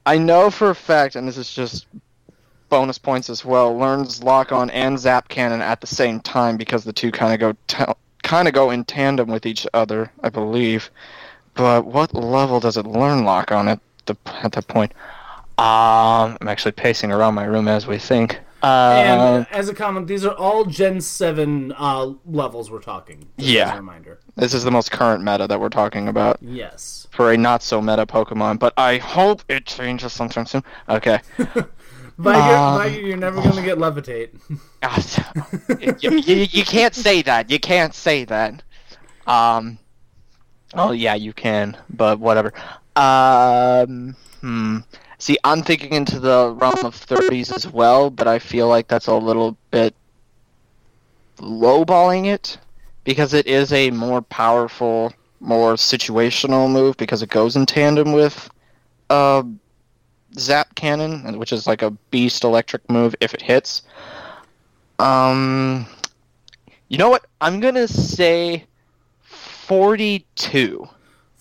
I 0.06 0.16
know 0.16 0.50
for 0.50 0.70
a 0.70 0.74
fact, 0.74 1.16
and 1.16 1.28
this 1.28 1.36
is 1.36 1.52
just 1.52 1.86
bonus 2.68 2.98
points 2.98 3.28
as 3.30 3.44
well, 3.44 3.76
learns 3.76 4.22
lock 4.22 4.52
on 4.52 4.70
and 4.70 4.98
zap 4.98 5.28
cannon 5.28 5.60
at 5.60 5.80
the 5.80 5.86
same 5.86 6.20
time 6.20 6.56
because 6.56 6.84
the 6.84 6.92
two 6.92 7.10
kind 7.10 7.34
of 7.34 7.40
go 7.40 7.58
ta- 7.66 7.94
kind 8.28 8.46
of 8.46 8.54
go 8.54 8.70
in 8.70 8.84
tandem 8.84 9.28
with 9.28 9.46
each 9.46 9.66
other, 9.72 10.12
I 10.22 10.28
believe. 10.28 10.90
But 11.54 11.86
what 11.86 12.14
level 12.14 12.60
does 12.60 12.76
it 12.76 12.86
learn 12.86 13.24
lock 13.24 13.50
on 13.50 13.68
at 13.68 13.80
the 14.06 14.16
at 14.42 14.52
that 14.52 14.68
point? 14.68 14.92
Um, 15.58 16.36
I'm 16.40 16.46
actually 16.48 16.72
pacing 16.72 17.10
around 17.10 17.34
my 17.34 17.44
room 17.44 17.66
as 17.66 17.86
we 17.86 17.98
think. 17.98 18.38
And 18.62 19.20
Uh, 19.20 19.24
uh, 19.24 19.44
as 19.50 19.68
a 19.68 19.74
comment, 19.74 20.06
these 20.08 20.24
are 20.24 20.34
all 20.34 20.64
Gen 20.64 21.00
7 21.00 21.72
uh, 21.76 22.12
levels 22.26 22.70
we're 22.70 22.80
talking. 22.80 23.26
Yeah. 23.36 23.68
As 23.68 23.72
a 23.74 23.76
reminder. 23.76 24.18
this 24.36 24.52
is 24.54 24.62
the 24.64 24.70
most 24.70 24.90
current 24.90 25.22
meta 25.24 25.46
that 25.46 25.60
we're 25.60 25.68
talking 25.68 26.08
about. 26.08 26.38
Yes. 26.40 27.06
for 27.10 27.32
a 27.32 27.36
not 27.36 27.62
so 27.62 27.80
meta 27.80 28.04
Pokemon, 28.06 28.58
but 28.58 28.72
I 28.76 28.98
hope 28.98 29.42
it 29.48 29.64
changes 29.66 30.12
sometime 30.12 30.46
soon. 30.46 30.62
Okay. 30.88 31.20
Viger, 32.18 32.38
Um, 32.38 32.82
Viger 32.82 33.00
you're 33.00 33.16
never 33.16 33.40
going 33.40 33.54
to 33.54 33.62
get 33.62 33.78
Levitate. 33.78 34.30
you, 36.02 36.18
you, 36.18 36.46
you 36.50 36.64
can't 36.64 36.94
say 36.94 37.22
that. 37.22 37.50
You 37.50 37.60
can't 37.60 37.94
say 37.94 38.24
that. 38.24 38.62
Um. 39.26 39.78
Oh 40.74 40.92
yeah, 40.92 41.14
you 41.14 41.32
can, 41.32 41.76
but 41.90 42.18
whatever. 42.18 42.52
Um. 42.96 44.16
Hmm. 44.40 44.78
See, 45.18 45.36
I'm 45.42 45.62
thinking 45.62 45.92
into 45.92 46.20
the 46.20 46.54
realm 46.56 46.84
of 46.84 46.94
30s 46.94 47.52
as 47.52 47.66
well, 47.66 48.08
but 48.08 48.28
I 48.28 48.38
feel 48.38 48.68
like 48.68 48.86
that's 48.86 49.08
a 49.08 49.14
little 49.14 49.56
bit 49.72 49.94
lowballing 51.38 52.26
it 52.26 52.58
because 53.02 53.34
it 53.34 53.46
is 53.46 53.72
a 53.72 53.90
more 53.90 54.22
powerful, 54.22 55.12
more 55.40 55.74
situational 55.74 56.70
move 56.70 56.96
because 56.96 57.22
it 57.22 57.30
goes 57.30 57.56
in 57.56 57.66
tandem 57.66 58.12
with 58.12 58.48
uh, 59.10 59.42
Zap 60.36 60.74
Cannon, 60.74 61.38
which 61.38 61.52
is 61.52 61.66
like 61.66 61.82
a 61.82 61.90
beast 62.10 62.44
electric 62.44 62.88
move 62.90 63.14
if 63.20 63.34
it 63.34 63.42
hits. 63.42 63.82
Um, 64.98 65.86
you 66.88 66.98
know 66.98 67.08
what? 67.08 67.26
I'm 67.40 67.60
gonna 67.60 67.88
say 67.88 68.64
42 69.22 70.88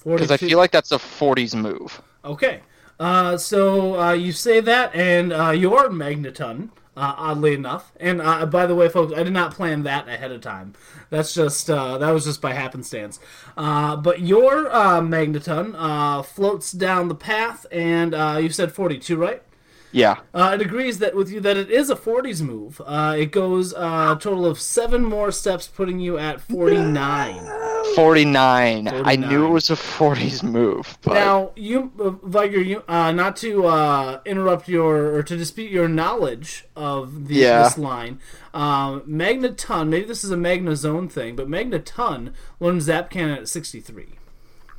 because 0.04 0.32
I 0.32 0.38
feel 0.38 0.58
like 0.58 0.72
that's 0.72 0.92
a 0.92 0.98
40s 0.98 1.56
move. 1.56 2.02
Okay. 2.24 2.62
Uh, 3.00 3.38
so 3.38 4.00
uh, 4.00 4.14
you 4.14 4.32
say 4.32 4.60
that, 4.60 4.94
and 4.96 5.32
uh, 5.32 5.52
your 5.52 5.90
Magneton, 5.90 6.70
uh, 6.98 7.14
oddly 7.18 7.54
enough, 7.54 7.94
and 8.00 8.22
uh, 8.22 8.46
by 8.46 8.66
the 8.66 8.76
way, 8.76 8.90
folks, 8.90 9.14
I 9.14 9.24
did 9.24 9.34
not 9.34 9.54
plan 9.54 9.84
that 9.84 10.10
ahead 10.10 10.32
of 10.32 10.42
time. 10.42 10.74
That's 11.10 11.34
just 11.34 11.70
uh, 11.70 11.98
that 12.00 12.12
was 12.12 12.26
just 12.26 12.42
by 12.42 12.54
happenstance. 12.54 13.20
Uh, 13.56 13.96
but 13.96 14.22
your 14.22 14.70
uh, 14.70 15.00
Magneton 15.02 15.76
uh, 15.78 16.24
floats 16.24 16.72
down 16.72 17.08
the 17.08 17.16
path, 17.16 17.66
and 17.72 18.12
you 18.44 18.50
said 18.50 18.72
forty-two, 18.72 19.16
right? 19.16 19.44
Yeah. 19.92 20.18
Uh, 20.34 20.52
it 20.60 20.62
agrees 20.62 21.00
that 21.00 21.16
with 21.16 21.32
you 21.32 21.40
that 21.42 21.56
it 21.58 21.72
is 21.72 21.90
a 21.90 21.96
40s 21.96 22.42
move. 22.42 22.82
Uh, 22.86 23.16
it 23.18 23.32
goes 23.32 23.74
uh, 23.74 24.16
a 24.18 24.20
total 24.22 24.46
of 24.46 24.60
seven 24.60 25.04
more 25.04 25.32
steps, 25.32 25.68
putting 25.68 26.00
you 26.00 26.18
at 26.18 26.42
49. 26.42 27.94
49. 27.96 28.88
I 28.90 29.16
knew 29.16 29.46
it 29.46 29.50
was 29.50 29.70
a 29.70 29.76
40s 29.76 30.44
move. 30.44 30.98
But 31.02 31.14
Now, 31.16 31.52
you, 31.56 31.92
uh, 32.00 32.10
Viger, 32.28 32.60
you, 32.62 32.84
uh, 32.88 33.12
not 33.12 33.36
to 33.38 33.66
uh, 33.66 34.20
interrupt 34.26 34.68
your 34.68 35.16
or 35.16 35.24
to 35.24 35.38
dispute 35.38 35.72
your 35.72 35.88
knowledge 35.88 36.66
of 36.76 37.28
the, 37.28 37.36
Yeah. 37.36 37.64
this 37.64 37.78
line, 37.78 38.20
um, 38.54 39.02
Magneton. 39.08 39.88
Maybe 39.90 40.06
this 40.06 40.24
is 40.24 40.32
a 40.32 40.36
Magnezone 40.38 41.10
thing, 41.12 41.36
but 41.36 41.48
Magneton 41.48 42.34
learns 42.60 42.84
Zap 42.84 43.10
Cannon 43.10 43.38
at 43.40 43.48
63. 43.48 44.08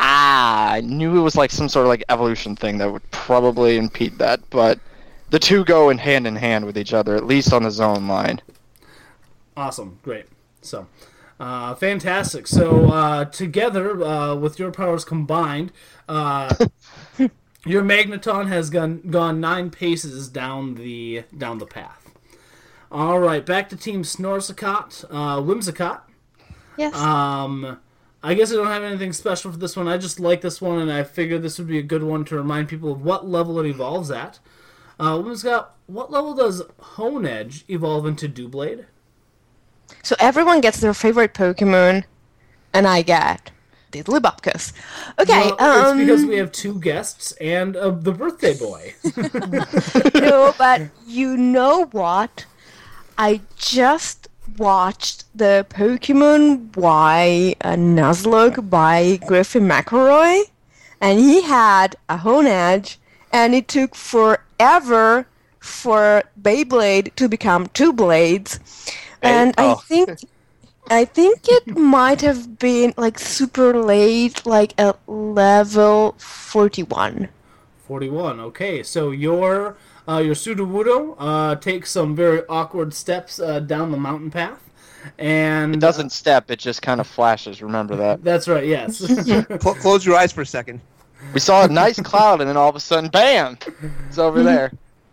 ah, 0.00 0.72
I 0.74 0.80
knew 0.82 1.18
it 1.18 1.22
was 1.22 1.34
like 1.34 1.50
some 1.50 1.68
sort 1.68 1.86
of 1.86 1.88
like 1.88 2.04
evolution 2.08 2.54
thing 2.54 2.78
that 2.78 2.92
would 2.92 3.08
probably 3.10 3.76
impede 3.76 4.18
that, 4.18 4.40
but 4.50 4.78
the 5.30 5.38
two 5.38 5.64
go 5.64 5.90
in 5.90 5.98
hand 5.98 6.26
in 6.26 6.36
hand 6.36 6.64
with 6.64 6.78
each 6.78 6.92
other, 6.92 7.16
at 7.16 7.26
least 7.26 7.52
on 7.52 7.62
the 7.62 7.70
zone 7.70 8.08
line. 8.08 8.40
Awesome, 9.56 9.98
great. 10.02 10.26
So, 10.60 10.86
uh, 11.40 11.74
fantastic. 11.74 12.46
So, 12.46 12.90
uh, 12.90 13.24
together 13.26 14.02
uh, 14.02 14.34
with 14.34 14.58
your 14.58 14.70
powers 14.70 15.04
combined, 15.04 15.72
uh, 16.08 16.54
Your 17.68 17.82
magneton 17.82 18.48
has 18.48 18.70
gone 18.70 19.02
gone 19.10 19.40
nine 19.40 19.70
paces 19.70 20.28
down 20.28 20.76
the 20.76 21.24
down 21.36 21.58
the 21.58 21.66
path. 21.66 22.10
All 22.90 23.18
right, 23.18 23.44
back 23.44 23.68
to 23.68 23.76
Team 23.76 24.04
Snorzicott, 24.04 25.04
uh, 25.10 25.42
Whimsicott. 25.42 26.00
Yes. 26.78 26.94
Um, 26.94 27.78
I 28.22 28.34
guess 28.34 28.50
I 28.50 28.54
don't 28.54 28.68
have 28.68 28.82
anything 28.82 29.12
special 29.12 29.52
for 29.52 29.58
this 29.58 29.76
one. 29.76 29.86
I 29.86 29.98
just 29.98 30.18
like 30.18 30.40
this 30.40 30.62
one, 30.62 30.78
and 30.78 30.90
I 30.90 31.02
figured 31.02 31.42
this 31.42 31.58
would 31.58 31.68
be 31.68 31.78
a 31.78 31.82
good 31.82 32.02
one 32.02 32.24
to 32.26 32.36
remind 32.36 32.68
people 32.68 32.90
of 32.90 33.04
what 33.04 33.28
level 33.28 33.58
it 33.58 33.66
evolves 33.66 34.10
at. 34.10 34.38
Uh, 34.98 35.16
Whimsicott, 35.18 35.66
what 35.86 36.10
level 36.10 36.34
does 36.34 36.62
Honedge 36.96 37.64
evolve 37.68 38.06
into 38.06 38.28
Doublade? 38.28 38.86
so 40.02 40.14
everyone 40.18 40.60
gets 40.60 40.80
their 40.80 40.94
favorite 40.94 41.34
Pokemon, 41.34 42.04
and 42.72 42.86
I 42.86 43.02
get 43.02 43.50
Diddly 43.92 44.20
Bupkis. 44.20 44.72
Okay, 45.18 45.50
Well, 45.58 45.86
um, 45.88 45.98
it's 45.98 46.06
because 46.06 46.26
we 46.26 46.36
have 46.36 46.52
two 46.52 46.78
guests 46.80 47.32
and 47.40 47.76
uh, 47.76 47.90
the 47.90 48.12
birthday 48.12 48.56
boy. 48.56 48.94
no, 50.20 50.54
but 50.58 50.82
you 51.06 51.36
know 51.36 51.86
what? 51.86 52.44
I 53.16 53.40
just 53.56 54.28
watched 54.56 55.24
the 55.36 55.66
Pokemon 55.70 56.76
Y 56.76 57.54
uh, 57.62 57.74
Nuzlocke 57.74 58.68
by 58.68 59.18
Griffin 59.26 59.66
McElroy, 59.66 60.42
and 61.00 61.18
he 61.18 61.42
had 61.42 61.96
a 62.08 62.18
Honedge, 62.18 62.96
and 63.32 63.54
it 63.54 63.68
took 63.68 63.94
forever 63.94 64.42
for 65.58 66.22
Beyblade 66.40 67.14
to 67.16 67.28
become 67.28 67.66
two 67.68 67.92
blades. 67.92 68.60
And 69.22 69.54
I 69.58 69.72
oh. 69.72 69.74
think 69.76 70.20
I 70.90 71.04
think 71.04 71.40
it 71.48 71.76
might 71.76 72.22
have 72.22 72.58
been 72.58 72.94
like 72.96 73.18
super 73.18 73.74
late, 73.74 74.46
like 74.46 74.72
at 74.78 74.98
level 75.06 76.14
forty-one. 76.18 77.28
41. 77.86 78.40
Okay, 78.40 78.82
so 78.82 79.10
your 79.10 79.76
uh, 80.06 80.18
your 80.18 80.34
Sudowoodo 80.34 81.16
uh, 81.18 81.54
takes 81.56 81.90
some 81.90 82.14
very 82.14 82.42
awkward 82.48 82.92
steps 82.92 83.40
uh, 83.40 83.60
down 83.60 83.90
the 83.90 83.96
mountain 83.96 84.30
path, 84.30 84.62
and 85.18 85.74
It 85.74 85.80
doesn't 85.80 86.10
step, 86.10 86.50
it 86.50 86.58
just 86.58 86.82
kind 86.82 87.00
of 87.00 87.06
flashes. 87.06 87.62
Remember 87.62 87.96
that. 87.96 88.22
That's 88.22 88.46
right. 88.46 88.66
Yes. 88.66 89.00
Close 89.60 90.04
your 90.04 90.16
eyes 90.16 90.32
for 90.32 90.42
a 90.42 90.46
second. 90.46 90.80
We 91.34 91.40
saw 91.40 91.64
a 91.64 91.68
nice 91.68 92.00
cloud, 92.00 92.40
and 92.40 92.48
then 92.48 92.56
all 92.56 92.68
of 92.68 92.76
a 92.76 92.80
sudden, 92.80 93.10
bam! 93.10 93.58
It's 94.08 94.18
over 94.18 94.42
there. 94.42 94.72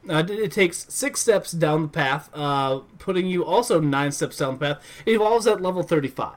Uh, 0.09 0.17
it- 0.19 0.29
it 0.31 0.51
takes 0.51 0.85
six 0.89 1.19
steps 1.19 1.51
down 1.51 1.83
the 1.83 1.87
path, 1.87 2.29
uh, 2.33 2.79
putting 2.99 3.25
you 3.27 3.43
also 3.43 3.79
nine 3.81 4.11
steps 4.11 4.37
down 4.37 4.57
the 4.57 4.59
path. 4.59 4.77
It 5.05 5.13
evolves 5.13 5.47
at 5.47 5.61
level 5.61 5.83
35. 5.83 6.33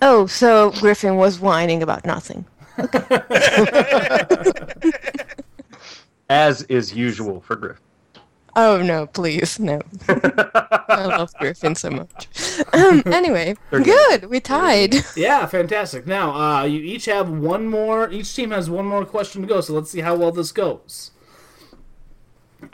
Oh, 0.00 0.26
so 0.26 0.70
Griffin 0.80 1.16
was 1.16 1.38
whining 1.38 1.82
about 1.82 2.06
nothing. 2.06 2.46
As 6.30 6.62
is 6.64 6.94
usual 6.94 7.40
for 7.40 7.56
Griff. 7.56 7.80
Oh 8.60 8.82
no, 8.82 9.06
please, 9.06 9.60
no. 9.60 9.80
I 10.08 11.04
love 11.06 11.32
Griffin 11.38 11.76
so 11.76 11.90
much. 11.90 12.26
Um, 12.72 13.04
anyway, 13.06 13.54
They're 13.70 13.78
good. 13.78 14.24
We 14.28 14.40
tied. 14.40 14.96
Yeah, 15.16 15.46
fantastic. 15.46 16.08
Now, 16.08 16.34
uh, 16.34 16.64
you 16.64 16.80
each 16.80 17.04
have 17.04 17.30
one 17.30 17.68
more. 17.68 18.10
Each 18.10 18.34
team 18.34 18.50
has 18.50 18.68
one 18.68 18.84
more 18.84 19.04
question 19.04 19.42
to 19.42 19.48
go. 19.48 19.60
So 19.60 19.74
let's 19.74 19.92
see 19.92 20.00
how 20.00 20.16
well 20.16 20.32
this 20.32 20.50
goes. 20.50 21.12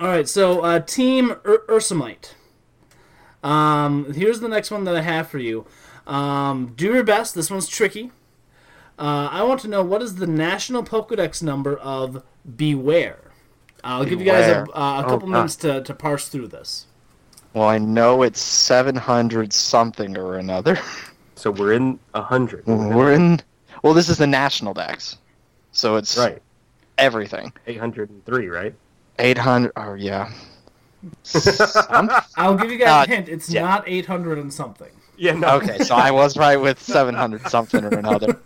All 0.00 0.09
right. 0.09 0.26
So, 0.26 0.62
uh, 0.62 0.81
Team 0.81 1.33
Ur- 1.45 1.67
Ursamite. 1.69 2.33
Um, 3.43 4.11
here's 4.14 4.41
the 4.41 4.49
next 4.49 4.71
one 4.71 4.85
that 4.85 4.97
I 4.97 5.03
have 5.03 5.29
for 5.29 5.38
you. 5.38 5.67
Um, 6.07 6.73
do 6.76 6.95
your 6.95 7.05
best. 7.05 7.35
This 7.35 7.50
one's 7.50 7.69
tricky. 7.69 8.11
Uh, 8.99 9.29
I 9.31 9.43
want 9.43 9.61
to 9.61 9.69
know 9.69 9.83
what 9.83 10.00
is 10.00 10.14
the 10.14 10.26
national 10.26 10.83
Pokedex 10.83 11.43
number 11.43 11.76
of 11.76 12.23
Bewear. 12.50 13.24
I'll 13.85 14.05
give 14.05 14.19
you 14.21 14.26
guys 14.26 14.49
a, 14.49 14.61
uh, 14.62 14.62
a 14.62 15.00
Oh, 15.00 15.03
couple 15.03 15.29
God. 15.29 15.29
minutes 15.29 15.57
to, 15.57 15.83
to 15.83 15.95
parse 15.95 16.29
through 16.29 16.49
this. 16.49 16.87
Well, 17.53 17.69
I 17.69 17.79
know 17.79 18.23
it's 18.23 18.41
700 18.41 19.53
something 19.53 20.17
or 20.17 20.38
another. 20.38 20.79
So 21.37 21.50
we're 21.50 21.73
in 21.75 21.99
a 22.14 22.23
hundred. 22.23 22.64
We're 22.64 23.12
in. 23.12 23.41
Well, 23.83 23.93
this 23.93 24.09
is 24.09 24.17
the 24.19 24.26
national 24.26 24.73
dex, 24.73 25.19
so 25.73 25.97
it's 25.97 26.17
right. 26.17 26.41
everything. 26.97 27.52
Eight 27.67 27.78
hundred 27.80 28.08
and 28.11 28.25
three, 28.25 28.49
right? 28.49 28.73
800. 29.19 29.73
Oh 29.76 29.95
yeah. 29.95 30.30
I'll 32.37 32.56
give 32.56 32.71
you 32.71 32.78
guys 32.78 32.89
Uh, 33.08 33.13
a 33.13 33.15
hint. 33.15 33.28
It's 33.28 33.50
yeah. 33.50 33.63
not 33.63 33.85
800 33.89 34.39
and 34.39 34.52
something. 34.52 34.91
Yeah. 35.17 35.32
No. 35.32 35.56
Okay, 35.56 35.78
so 35.78 35.95
I 35.97 36.11
was 36.13 36.37
right 36.37 36.56
with 36.56 36.80
700 36.82 37.43
something 37.49 37.85
or 37.85 37.89
another. 37.99 38.39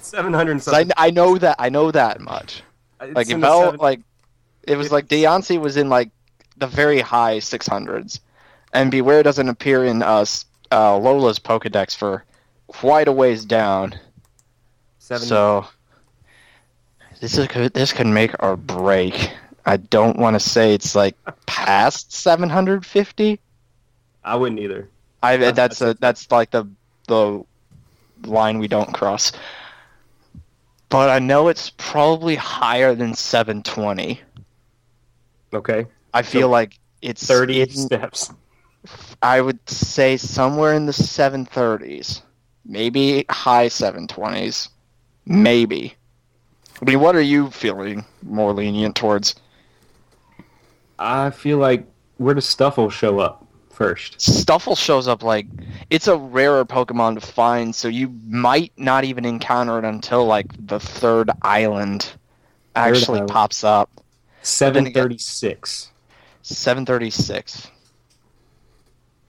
Seven 0.00 0.32
hundred 0.32 0.54
'Cause 0.58 0.68
I, 0.68 0.72
something. 0.80 0.92
I 0.96 1.10
know 1.10 1.36
that 1.38 1.56
I 1.58 1.68
know 1.68 1.90
that 1.90 2.20
much. 2.20 2.62
It's 3.02 3.14
Like 3.14 3.26
in 3.28 3.36
if 3.36 3.40
the 3.42 3.46
Bell, 3.46 3.76
like 3.78 4.00
it 4.62 4.76
was 4.76 4.92
like 4.92 5.08
Deontay 5.08 5.60
was 5.60 5.76
in 5.76 5.88
like 5.88 6.10
the 6.56 6.66
very 6.66 7.00
high 7.00 7.38
600s, 7.38 8.20
and 8.72 8.92
Bewear 8.92 9.22
doesn't 9.22 9.48
appear 9.48 9.84
in 9.84 10.02
uh, 10.02 10.24
uh 10.70 10.96
Lola's 10.96 11.38
Pokedex 11.38 11.96
for 11.96 12.24
quite 12.66 13.08
a 13.08 13.12
ways 13.12 13.44
down. 13.44 13.98
seven. 14.98 15.26
So 15.26 15.66
this 17.20 17.36
is 17.36 17.46
could 17.48 17.74
this 17.74 17.92
could 17.92 18.06
make 18.06 18.32
or 18.42 18.56
break. 18.56 19.30
I 19.66 19.76
don't 19.76 20.18
want 20.18 20.34
to 20.34 20.40
say 20.40 20.74
it's 20.74 20.94
like 20.94 21.16
past 21.46 22.12
750. 22.12 23.38
I 24.24 24.36
wouldn't 24.36 24.60
either. 24.60 24.88
I 25.22 25.36
that's 25.36 25.80
a 25.80 25.94
that's 25.94 26.30
like 26.30 26.50
the 26.50 26.66
the 27.08 27.44
line 28.24 28.58
we 28.58 28.68
don't 28.68 28.92
cross. 28.92 29.32
But 30.88 31.10
I 31.10 31.18
know 31.20 31.48
it's 31.48 31.70
probably 31.76 32.34
higher 32.34 32.94
than 32.94 33.14
720. 33.14 34.20
Okay. 35.52 35.86
I 36.12 36.22
feel 36.22 36.48
like 36.48 36.78
it's 37.02 37.26
Thirty 37.26 37.66
steps. 37.70 38.32
I 39.22 39.40
would 39.40 39.68
say 39.68 40.16
somewhere 40.16 40.72
in 40.72 40.86
the 40.86 40.92
730s, 40.92 42.22
maybe 42.64 43.26
high 43.28 43.66
720s, 43.66 44.68
maybe. 45.26 45.94
I 46.80 46.84
mean, 46.86 47.00
what 47.00 47.14
are 47.14 47.20
you 47.20 47.50
feeling 47.50 48.06
more 48.22 48.52
lenient 48.54 48.96
towards? 48.96 49.34
I 50.98 51.30
feel 51.30 51.58
like 51.58 51.86
where 52.16 52.34
does 52.34 52.46
Stufful 52.46 52.90
show 52.90 53.18
up 53.18 53.46
first? 53.70 54.18
Stufful 54.18 54.76
shows 54.76 55.08
up 55.08 55.22
like 55.22 55.46
it's 55.90 56.08
a 56.08 56.16
rarer 56.16 56.64
Pokemon 56.64 57.20
to 57.20 57.26
find, 57.26 57.74
so 57.74 57.88
you 57.88 58.14
might 58.26 58.72
not 58.76 59.04
even 59.04 59.24
encounter 59.24 59.78
it 59.78 59.84
until 59.84 60.24
like 60.24 60.46
the 60.66 60.80
third 60.80 61.30
island 61.42 62.12
actually 62.74 63.18
island. 63.18 63.30
pops 63.30 63.64
up. 63.64 63.90
Seven 64.42 64.92
thirty-six. 64.92 65.90
736. 66.42 67.70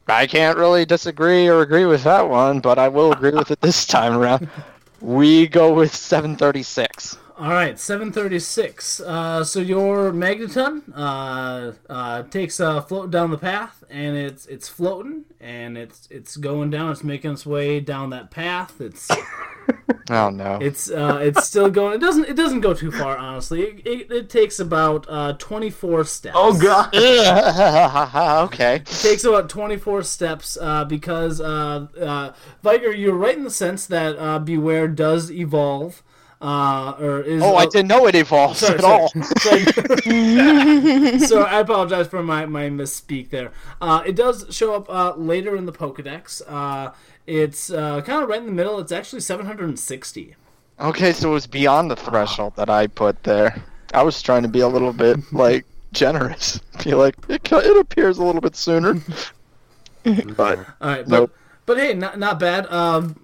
I 0.08 0.28
can't 0.28 0.58
really 0.58 0.86
disagree 0.86 1.48
or 1.48 1.62
agree 1.62 1.86
with 1.86 2.04
that 2.04 2.30
one, 2.30 2.60
but 2.60 2.80
I 2.80 2.88
will 2.88 3.12
agree 3.14 3.32
with 3.32 3.52
it 3.52 3.62
this 3.62 3.86
time 3.86 4.14
around. 4.14 4.50
We 5.02 5.48
go 5.48 5.74
with 5.74 5.96
736. 5.96 7.18
All 7.42 7.50
right, 7.50 7.80
736. 7.80 9.00
Uh, 9.00 9.44
so 9.44 9.60
your 9.62 10.12
Magneton 10.12 10.84
uh, 10.94 11.72
uh, 11.90 12.22
takes 12.22 12.60
a 12.60 12.84
float 12.84 13.10
down 13.10 13.32
the 13.32 13.38
path, 13.40 13.84
and 13.90 14.16
it's 14.16 14.46
it's 14.46 14.70
floating, 14.70 15.26
and 15.40 15.76
it's 15.76 16.08
it's 16.12 16.38
going 16.38 16.70
down. 16.70 16.92
It's 16.92 17.04
making 17.04 17.32
its 17.32 17.44
way 17.44 17.80
down 17.80 18.12
that 18.12 18.30
path. 18.30 18.80
It's 18.80 19.10
Oh 20.12 20.30
no. 20.30 20.60
it's 20.62 20.92
uh, 20.92 21.18
it's 21.20 21.48
still 21.48 21.72
going. 21.72 21.96
It 21.96 22.02
doesn't 22.02 22.26
it 22.26 22.36
doesn't 22.36 22.62
go 22.62 22.76
too 22.76 22.92
far, 22.92 23.18
honestly. 23.18 23.64
It, 23.64 23.88
it, 23.88 24.12
it 24.12 24.30
takes 24.30 24.60
about 24.60 25.08
uh, 25.10 25.34
24 25.34 26.04
steps. 26.04 26.36
Oh 26.38 26.56
god. 26.60 26.94
okay. 28.54 28.76
It 28.76 28.86
takes 28.86 29.24
about 29.24 29.50
24 29.50 30.04
steps 30.04 30.60
uh, 30.62 30.86
because 30.86 31.42
uh, 31.42 31.88
uh, 32.00 32.34
Viger, 32.62 32.92
you're 32.92 33.16
right 33.16 33.36
in 33.36 33.46
the 33.46 33.50
sense 33.50 33.88
that 33.88 34.16
uh, 34.20 34.40
Bewear 34.40 34.96
does 34.96 35.32
evolve. 35.32 36.04
Uh, 36.42 36.96
or 37.00 37.22
is 37.22 37.42
Oh, 37.44 37.56
I 37.56 37.66
didn't 37.68 37.88
know 37.88 38.08
it 38.08 38.16
evolves 38.16 38.60
Sorry, 38.60 38.76
at 38.76 38.82
sorry. 38.82 39.02
all. 39.02 39.12
So 41.20 41.44
I 41.44 41.60
apologize 41.60 42.08
for 42.08 42.24
my, 42.24 42.46
my 42.48 42.64
misspeak 42.70 43.30
there. 43.30 43.52
Uh, 43.80 44.02
it 44.06 44.16
does 44.16 44.46
show 44.50 44.74
up 44.74 44.90
uh, 44.90 45.14
later 45.16 45.56
in 45.56 45.66
the 45.66 45.72
Pokedex. 45.72 46.42
Uh, 46.48 46.92
it's 47.28 47.70
uh, 47.72 48.02
kind 48.02 48.24
of 48.24 48.30
right 48.30 48.40
in 48.40 48.48
the 48.48 48.52
middle. 48.52 48.80
It's 48.80 48.92
actually 48.92 49.22
760. 49.22 50.36
Okay, 50.80 51.14
so 51.14 51.30
it 51.30 51.34
was 51.34 51.46
beyond 51.48 51.92
the 51.92 51.96
threshold 51.96 52.56
that 52.56 52.70
I 52.70 52.88
put 52.88 53.22
there. 53.24 53.62
I 53.94 54.02
was 54.02 54.20
trying 54.22 54.42
to 54.42 54.50
be 54.50 54.62
a 54.62 54.68
little 54.68 54.94
bit 54.94 55.20
like 55.32 55.66
generous. 55.94 56.60
Be 56.84 56.96
like 56.96 57.16
it, 57.30 57.52
it 57.52 57.78
appears 57.78 58.18
a 58.18 58.24
little 58.24 58.42
bit 58.42 58.56
sooner. 58.56 58.96
but 60.04 60.58
All 60.82 60.82
right, 60.82 61.08
but 61.08 61.10
Nope. 61.10 61.36
but 61.68 61.78
hey, 61.78 61.94
not 61.94 62.18
not 62.18 62.40
bad. 62.40 62.66
Um, 62.72 63.21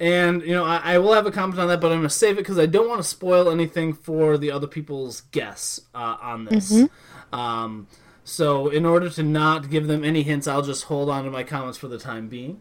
and 0.00 0.42
you 0.42 0.52
know, 0.52 0.64
I, 0.64 0.94
I 0.94 0.98
will 0.98 1.12
have 1.12 1.26
a 1.26 1.30
comment 1.30 1.60
on 1.60 1.68
that, 1.68 1.80
but 1.80 1.90
I'm 1.90 1.98
gonna 1.98 2.10
save 2.10 2.34
it 2.34 2.42
because 2.42 2.58
I 2.58 2.66
don't 2.66 2.88
want 2.88 3.00
to 3.02 3.08
spoil 3.08 3.50
anything 3.50 3.92
for 3.92 4.38
the 4.38 4.50
other 4.50 4.66
people's 4.66 5.22
guess 5.32 5.80
uh, 5.94 6.16
on 6.20 6.44
this. 6.44 6.84
Um, 7.32 7.88
so 8.24 8.68
in 8.68 8.84
order 8.84 9.08
to 9.10 9.22
not 9.22 9.70
give 9.70 9.86
them 9.86 10.04
any 10.04 10.22
hints, 10.22 10.46
I'll 10.46 10.62
just 10.62 10.84
hold 10.84 11.08
on 11.08 11.24
to 11.24 11.30
my 11.30 11.42
comments 11.42 11.78
for 11.78 11.88
the 11.88 11.98
time 11.98 12.28
being. 12.28 12.60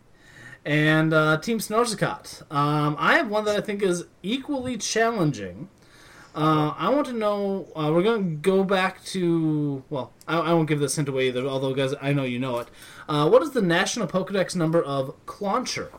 And 0.65 1.13
uh, 1.13 1.37
Team 1.37 1.59
Snorzicott. 1.59 2.41
Um, 2.51 2.95
I 2.99 3.15
have 3.15 3.29
one 3.29 3.45
that 3.45 3.55
I 3.55 3.61
think 3.61 3.81
is 3.81 4.05
equally 4.21 4.77
challenging. 4.77 5.69
Uh, 6.35 6.73
I 6.77 6.89
want 6.89 7.07
to 7.07 7.13
know. 7.13 7.67
Uh, 7.75 7.91
we're 7.93 8.03
going 8.03 8.23
to 8.23 8.35
go 8.37 8.63
back 8.63 9.03
to. 9.05 9.83
Well, 9.89 10.13
I, 10.27 10.37
I 10.37 10.53
won't 10.53 10.67
give 10.67 10.79
this 10.79 10.95
hint 10.95 11.09
away 11.09 11.29
either, 11.29 11.45
although, 11.47 11.73
guys, 11.73 11.95
I 12.01 12.13
know 12.13 12.23
you 12.23 12.37
know 12.37 12.59
it. 12.59 12.67
Uh, 13.09 13.29
what 13.29 13.41
is 13.41 13.51
the 13.51 13.61
national 13.61 14.07
Pokedex 14.07 14.55
number 14.55 14.81
of 14.81 15.15
Clauncher? 15.25 15.89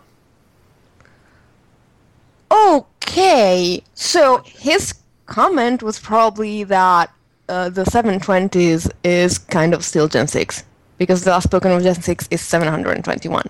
Okay, 2.51 3.83
so 3.95 4.43
his 4.47 4.95
comment 5.27 5.83
was 5.83 5.99
probably 5.99 6.65
that 6.65 7.11
uh, 7.49 7.69
the 7.69 7.85
720s 7.85 8.91
is 9.05 9.39
kind 9.39 9.75
of 9.75 9.85
still 9.85 10.09
Gen 10.09 10.27
6 10.29 10.65
because 10.99 11.25
the 11.25 11.31
last 11.31 11.51
Pokemon 11.51 11.77
of 11.79 11.83
Gen 11.83 12.01
6 12.01 12.29
is 12.31 12.41
721. 12.41 13.45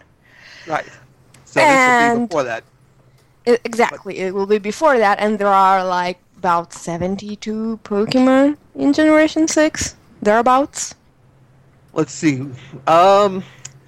Right. 0.66 0.84
So 1.44 1.60
this 1.60 1.64
will 1.64 1.64
be 1.64 2.18
And- 2.20 2.28
before 2.28 2.44
that. 2.44 2.64
Exactly, 3.46 4.18
it 4.18 4.34
will 4.34 4.44
be 4.46 4.58
before 4.58 4.98
that, 4.98 5.18
and 5.20 5.38
there 5.38 5.48
are 5.48 5.82
like 5.82 6.18
about 6.36 6.74
72 6.74 7.80
Pokemon 7.82 8.58
in 8.74 8.92
Generation 8.92 9.48
6, 9.48 9.96
thereabouts. 10.20 10.94
Let's 11.94 12.12
see. 12.12 12.44
Um, 12.86 13.42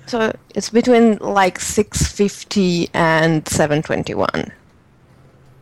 So 0.06 0.32
it's 0.54 0.70
between 0.70 1.18
like 1.18 1.60
650 1.60 2.88
and 2.94 3.46
721. 3.46 4.50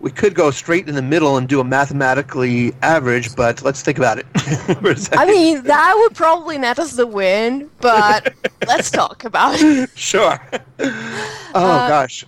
We 0.00 0.10
could 0.10 0.34
go 0.34 0.50
straight 0.50 0.88
in 0.88 0.94
the 0.94 1.02
middle 1.02 1.36
and 1.36 1.48
do 1.48 1.60
a 1.60 1.64
mathematically 1.64 2.72
average, 2.82 3.34
but 3.34 3.62
let's 3.62 3.82
think 3.82 3.98
about 3.98 4.18
it. 4.18 4.26
for 4.80 4.90
a 4.90 4.96
second. 4.96 5.18
I 5.18 5.26
mean, 5.26 5.62
that 5.64 5.94
would 5.96 6.14
probably 6.14 6.58
net 6.58 6.78
us 6.78 6.92
the 6.92 7.06
win, 7.06 7.70
but 7.80 8.32
let's 8.66 8.90
talk 8.90 9.24
about 9.24 9.56
it. 9.60 9.90
sure. 9.96 10.40
oh 10.80 11.44
Uh, 11.54 11.88
gosh. 11.88 12.24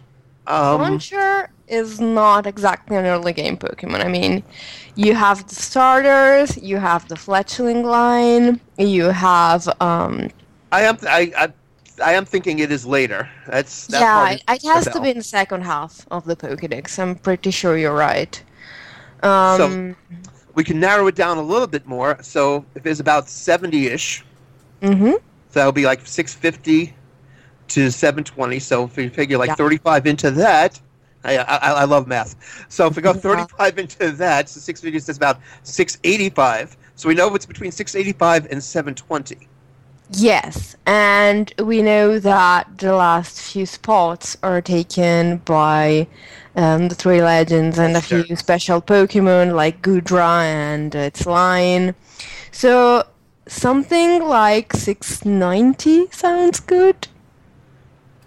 Um, 0.47 0.81
Launcher 0.81 1.51
is 1.69 2.01
not 2.01 2.47
exactly 2.47 2.97
an 2.97 3.05
early 3.07 3.33
game 3.33 3.57
Pokemon. 3.57 4.05
I 4.05 4.09
mean, 4.09 4.43
you 4.97 5.15
have 5.15 5.47
the 5.49 5.55
starters, 5.55 6.57
you 6.59 6.79
have 6.79 7.07
the 7.09 7.15
fletchling 7.15 7.85
line, 7.85 8.61
you 8.79 9.05
have 9.05 9.69
um 9.81 10.29
I 10.73 10.83
am. 10.83 10.99
I, 11.03 11.33
I. 11.37 11.53
I 12.01 12.13
am 12.15 12.25
thinking 12.25 12.59
it 12.61 12.73
is 12.73 12.85
later. 12.87 13.29
That's. 13.47 13.87
That 13.89 14.01
yeah, 14.01 14.55
is 14.55 14.65
it 14.65 14.69
has 14.69 14.89
to 14.89 15.01
be 15.01 15.11
in 15.11 15.19
the 15.19 15.23
second 15.23 15.63
half 15.63 16.07
of 16.11 16.25
the 16.25 16.37
Pokédex. 16.37 16.99
I'm 16.99 17.15
pretty 17.15 17.51
sure 17.51 17.77
you're 17.77 17.95
right. 17.95 18.43
Um, 19.23 19.97
We 20.55 20.65
can 20.65 20.81
narrow 20.81 21.07
it 21.07 21.15
down 21.15 21.39
a 21.39 21.43
little 21.43 21.67
bit 21.67 21.87
more. 21.87 22.19
So 22.23 22.65
if 22.75 22.85
it's 22.87 23.01
about 23.01 23.29
seventy-ish, 23.29 24.25
mm-hmm. 24.83 25.13
so 25.13 25.21
that'll 25.53 25.73
be 25.73 25.85
like 25.85 26.07
six 26.07 26.35
fifty 26.35 26.95
to 27.69 27.91
seven 27.91 28.25
twenty. 28.25 28.59
So 28.59 28.85
if 28.85 28.97
you 28.99 29.11
figure 29.11 29.39
like 29.39 29.49
Yeah. 29.49 29.55
thirty-five 29.55 30.07
into 30.07 30.31
that, 30.33 30.81
I, 31.23 31.37
I 31.39 31.57
I 31.57 31.85
love 31.85 32.09
math. 32.09 32.35
So 32.69 32.87
if 32.87 32.97
we 32.97 33.03
go 33.03 33.13
Yeah. 33.13 33.21
thirty-five 33.21 33.79
into 33.79 34.11
that, 34.13 34.49
so 34.49 34.59
six 34.61 34.81
fifty 34.81 34.97
is 34.97 35.17
about 35.17 35.39
six 35.63 35.99
eighty-five. 36.03 36.77
So 36.97 37.09
we 37.09 37.15
know 37.15 37.35
it's 37.35 37.47
between 37.47 37.71
six 37.71 37.95
eighty-five 37.95 38.49
and 38.51 38.63
seven 38.63 38.95
twenty. 38.95 39.49
Yes, 40.13 40.77
and 40.87 41.53
we 41.59 41.83
know 41.83 42.19
that 42.19 42.79
the 42.79 42.95
last 42.95 43.41
few 43.41 43.65
spots 43.65 44.37
are 44.43 44.61
taken 44.61 45.37
by 45.39 46.09
um, 46.57 46.89
the 46.89 46.97
three 46.97 47.23
legends 47.23 47.79
and 47.79 47.97
a 47.97 48.01
few 48.01 48.35
special 48.35 48.83
Pokemon 48.83 49.55
like 49.55 49.83
Goodra 49.83 50.43
and 50.43 50.93
its 50.97 51.27
line. 51.27 51.95
So 52.51 53.07
something 53.47 54.25
like 54.25 54.73
690 54.73 56.11
sounds 56.11 56.59
good. 56.59 57.07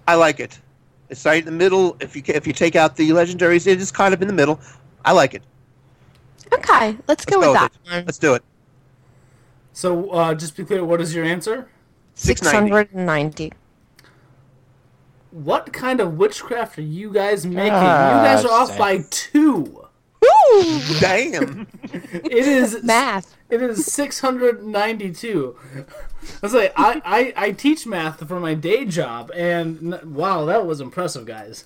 I 0.08 0.16
like 0.16 0.40
it. 0.40 0.60
It's 1.10 1.26
right 1.26 1.40
in 1.40 1.46
the 1.46 1.52
middle. 1.52 1.98
If 2.00 2.16
you 2.16 2.24
if 2.28 2.48
you 2.48 2.54
take 2.54 2.78
out 2.78 2.96
the 2.96 3.10
legendaries, 3.10 3.68
it 3.68 3.82
is 3.82 3.92
kind 3.92 4.14
of 4.14 4.22
in 4.22 4.28
the 4.30 4.34
middle. 4.34 4.60
I 5.04 5.12
like 5.12 5.34
it. 5.34 5.44
Okay, 6.54 6.98
let's 7.08 7.26
go 7.26 7.40
Let's 7.40 7.48
with 7.48 7.48
go 7.48 7.54
that 7.54 7.72
with 7.74 7.92
one. 7.92 8.06
Let's 8.06 8.18
do 8.18 8.36
it. 8.36 8.44
So, 9.74 10.12
uh, 10.12 10.36
just 10.36 10.56
to 10.56 10.64
be 10.64 10.68
clear, 10.68 10.86
what 10.86 11.02
is 11.02 11.16
your 11.16 11.26
answer? 11.26 11.68
690. 12.16 13.54
What 15.32 15.74
kind 15.74 16.00
of 16.00 16.18
witchcraft 16.18 16.78
are 16.78 16.84
you 16.84 17.12
guys 17.12 17.46
making? 17.46 17.72
Ah, 17.74 18.20
you 18.20 18.26
guys 18.28 18.46
are 18.46 18.52
off 18.52 18.70
same. 18.70 18.78
by 18.78 19.06
two. 19.10 19.83
Woo! 20.24 20.82
Damn. 21.00 21.68
It 21.94 22.48
is 22.48 22.82
Math. 22.84 23.38
It 23.52 23.62
is 23.62 23.86
692. 23.86 25.56
I 25.78 25.84
was 26.42 26.54
like, 26.54 26.74
I, 26.76 27.02
I, 27.06 27.34
I 27.48 27.52
teach 27.52 27.86
math 27.86 28.28
for 28.28 28.40
my 28.40 28.56
day 28.56 28.86
job, 28.86 29.30
and 29.36 29.94
n- 29.94 30.14
wow, 30.14 30.46
that 30.46 30.66
was 30.66 30.82
impressive, 30.82 31.26
guys. 31.28 31.64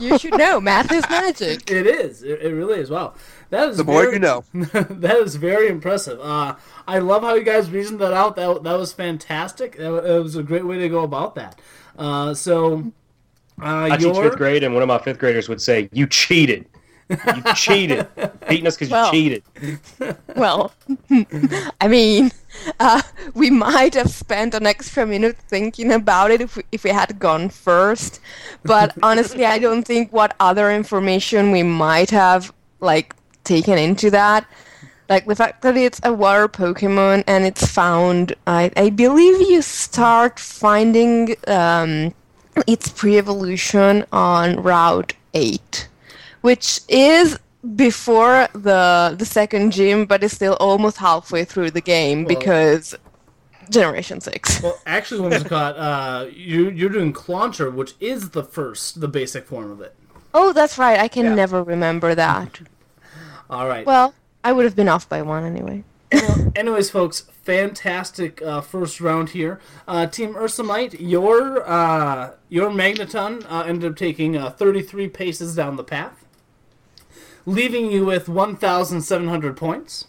You 0.00 0.16
should 0.18 0.38
know, 0.38 0.58
math 0.60 0.90
is 0.90 1.04
magic. 1.10 1.70
it 1.70 1.86
is. 1.86 2.22
It, 2.22 2.40
it 2.40 2.54
really 2.54 2.80
is. 2.80 2.88
Wow, 2.90 3.12
that 3.50 3.68
is 3.70 3.76
The 3.76 3.84
more 3.84 4.02
very- 4.02 4.14
you 4.14 4.18
know. 4.20 4.44
that 4.54 5.16
is 5.18 5.36
very 5.36 5.68
impressive. 5.68 6.18
Uh, 6.20 6.54
I 6.88 6.98
love 7.00 7.22
how 7.22 7.34
you 7.34 7.42
guys 7.44 7.70
reasoned 7.70 8.00
that 8.00 8.14
out. 8.14 8.36
That 8.36 8.62
that 8.62 8.78
was 8.78 8.92
fantastic. 8.94 9.76
That, 9.76 9.90
wa- 9.92 10.00
was 10.22 10.36
a 10.36 10.42
great 10.42 10.64
way 10.66 10.78
to 10.78 10.88
go 10.88 11.02
about 11.02 11.34
that. 11.34 11.60
Uh, 11.98 12.32
so, 12.32 12.90
uh, 13.60 13.88
I 13.90 13.96
teach 13.98 14.16
fifth 14.16 14.36
grade, 14.36 14.64
and 14.64 14.72
one 14.72 14.82
of 14.82 14.88
my 14.88 14.98
fifth 14.98 15.18
graders 15.18 15.48
would 15.50 15.60
say, 15.60 15.90
"You 15.92 16.06
cheated. 16.06 16.66
You 17.12 17.54
cheated. 17.54 18.06
Beating 18.48 18.66
us 18.66 18.76
because 18.76 18.90
Well. 18.90 19.06
you 19.06 19.12
cheated." 19.12 19.42
Well, 20.36 20.72
I 21.80 21.88
mean, 21.88 22.30
uh, 22.80 23.02
we 23.34 23.50
might 23.50 23.94
have 23.94 24.10
spent 24.10 24.54
an 24.54 24.66
extra 24.66 25.06
minute 25.06 25.36
thinking 25.48 25.92
about 25.92 26.30
it 26.30 26.40
if 26.40 26.56
we, 26.56 26.62
if 26.72 26.84
we 26.84 26.90
had 26.90 27.18
gone 27.18 27.48
first. 27.48 28.20
But 28.64 28.96
honestly, 29.02 29.44
I 29.44 29.58
don't 29.58 29.84
think 29.84 30.12
what 30.12 30.34
other 30.40 30.70
information 30.70 31.50
we 31.50 31.62
might 31.62 32.10
have 32.10 32.52
like 32.80 33.14
taken 33.44 33.78
into 33.78 34.10
that. 34.10 34.46
Like 35.08 35.26
the 35.26 35.36
fact 35.36 35.62
that 35.62 35.76
it's 35.76 36.00
a 36.04 36.12
water 36.12 36.48
Pokemon 36.48 37.24
and 37.26 37.44
it's 37.44 37.66
found, 37.66 38.34
I, 38.46 38.70
I 38.76 38.90
believe 38.90 39.40
you 39.50 39.60
start 39.60 40.38
finding 40.38 41.34
um, 41.46 42.14
its 42.66 42.88
pre-evolution 42.88 44.06
on 44.12 44.56
Route 44.62 45.14
8, 45.34 45.88
which 46.42 46.80
is 46.88 47.38
before 47.76 48.48
the 48.52 49.14
the 49.18 49.24
second 49.24 49.72
gym, 49.72 50.04
but 50.04 50.22
it's 50.22 50.34
still 50.34 50.54
almost 50.60 50.98
halfway 50.98 51.44
through 51.44 51.70
the 51.70 51.80
game 51.80 52.24
Well- 52.24 52.36
because 52.38 52.94
Generation 53.70 54.20
6. 54.20 54.60
well, 54.62 54.76
actually, 54.86 55.20
Whimsicott, 55.30 55.74
uh, 55.78 56.26
you 56.34 56.68
you're 56.70 56.90
doing 56.90 57.12
Clauncher, 57.12 57.70
which 57.70 57.94
is 58.00 58.30
the 58.30 58.42
first, 58.42 59.00
the 59.00 59.08
basic 59.08 59.46
form 59.46 59.70
of 59.70 59.80
it. 59.80 59.94
Oh, 60.34 60.52
that's 60.52 60.76
right. 60.78 60.98
I 60.98 61.08
can 61.08 61.24
Yeah. 61.26 61.34
never 61.34 61.62
remember 61.62 62.14
that. 62.14 62.60
All 63.48 63.66
right. 63.68 63.86
Well, 63.86 64.14
I 64.42 64.52
would 64.52 64.64
have 64.64 64.74
been 64.74 64.88
off 64.88 65.08
by 65.08 65.22
one 65.22 65.44
anyway. 65.44 65.84
Anyways, 66.56 66.90
folks, 66.90 67.24
fantastic 67.44 68.42
uh, 68.42 68.60
first 68.60 69.00
round 69.00 69.30
here. 69.30 69.60
Uh, 69.88 70.06
Team 70.06 70.34
Ursamite, 70.34 70.96
your 70.98 71.66
uh, 71.68 72.32
your 72.50 72.68
Magneton 72.70 73.46
uh, 73.50 73.62
ended 73.66 73.92
up 73.92 73.96
taking 73.96 74.36
uh, 74.36 74.50
33 74.50 75.08
paces 75.08 75.54
down 75.54 75.76
the 75.76 75.84
path, 75.84 76.21
leaving 77.46 77.90
you 77.90 78.04
with 78.04 78.28
1,700 78.28 79.56
points. 79.56 80.06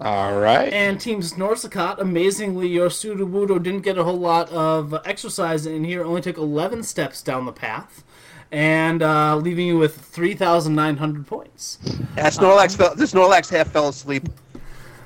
All 0.00 0.40
right. 0.40 0.72
And 0.72 0.98
Team 0.98 1.20
Snorzicott, 1.20 1.98
amazingly, 1.98 2.68
your 2.68 2.88
Sudowoodo 2.88 3.62
didn't 3.62 3.82
get 3.82 3.98
a 3.98 4.04
whole 4.04 4.18
lot 4.18 4.50
of 4.50 4.94
exercise 5.04 5.66
in 5.66 5.84
here, 5.84 6.04
only 6.04 6.22
took 6.22 6.38
11 6.38 6.84
steps 6.84 7.22
down 7.22 7.44
the 7.44 7.52
path, 7.52 8.02
and 8.50 9.02
uh, 9.02 9.36
leaving 9.36 9.66
you 9.66 9.76
with 9.76 9.96
3,900 9.96 11.26
points. 11.26 11.78
Yeah, 12.16 12.28
Snorlax 12.28 12.76
fell. 12.76 12.94
The 12.94 13.04
Snorlax 13.04 13.50
half 13.50 13.68
fell 13.68 13.88
asleep. 13.88 14.28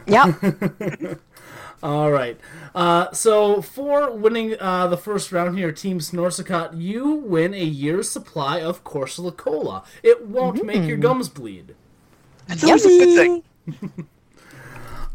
Yep. 0.07 1.21
All 1.83 2.12
right. 2.12 2.38
Uh, 2.75 3.13
so 3.13 3.63
for 3.63 4.11
winning 4.11 4.57
uh, 4.59 4.89
the 4.89 4.97
first 4.97 5.31
round 5.31 5.57
here, 5.57 5.71
Team 5.71 6.01
Snorzicott, 6.01 6.81
you 6.81 7.15
win 7.15 7.55
a 7.55 7.65
year's 7.65 8.11
supply 8.11 8.61
of 8.61 8.83
Corsola 8.83 9.37
Cola. 9.37 9.85
It 10.03 10.27
won't 10.27 10.65
make 10.65 10.83
your 10.83 10.97
gums 10.97 11.29
bleed. 11.29 11.77
That's 12.49 12.65
always 12.65 12.85
a 12.85 12.89
good 12.89 13.43
thing. 13.67 14.09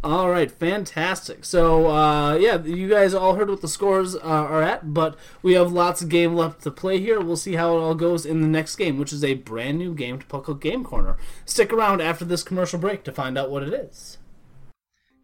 All 0.01 0.29
right, 0.29 0.49
fantastic. 0.49 1.43
So, 1.43 1.87
uh, 1.87 2.35
yeah, 2.35 2.63
you 2.63 2.87
guys 2.87 3.13
all 3.13 3.35
heard 3.35 3.49
what 3.49 3.59
the 3.59 3.67
scores 3.67 4.15
uh, 4.15 4.19
are 4.21 4.61
at, 4.61 4.93
but 4.93 5.17
we 5.41 5.55
have 5.55 5.73
lots 5.73 6.01
of 6.01 6.07
game 6.07 6.35
left 6.35 6.61
to 6.63 6.71
play 6.71 7.01
here. 7.01 7.19
We'll 7.19 7.35
see 7.35 7.55
how 7.55 7.75
it 7.75 7.81
all 7.81 7.95
goes 7.95 8.25
in 8.25 8.41
the 8.41 8.47
next 8.47 8.77
game, 8.77 8.97
which 8.97 9.11
is 9.11 9.25
a 9.25 9.33
brand 9.33 9.77
new 9.77 9.93
game 9.93 10.17
to 10.17 10.25
Puckle 10.25 10.57
Game 10.57 10.85
Corner. 10.85 11.17
Stick 11.45 11.73
around 11.73 12.01
after 12.01 12.23
this 12.23 12.43
commercial 12.43 12.79
break 12.79 13.03
to 13.03 13.11
find 13.11 13.37
out 13.37 13.51
what 13.51 13.61
it 13.61 13.73
is. 13.73 14.17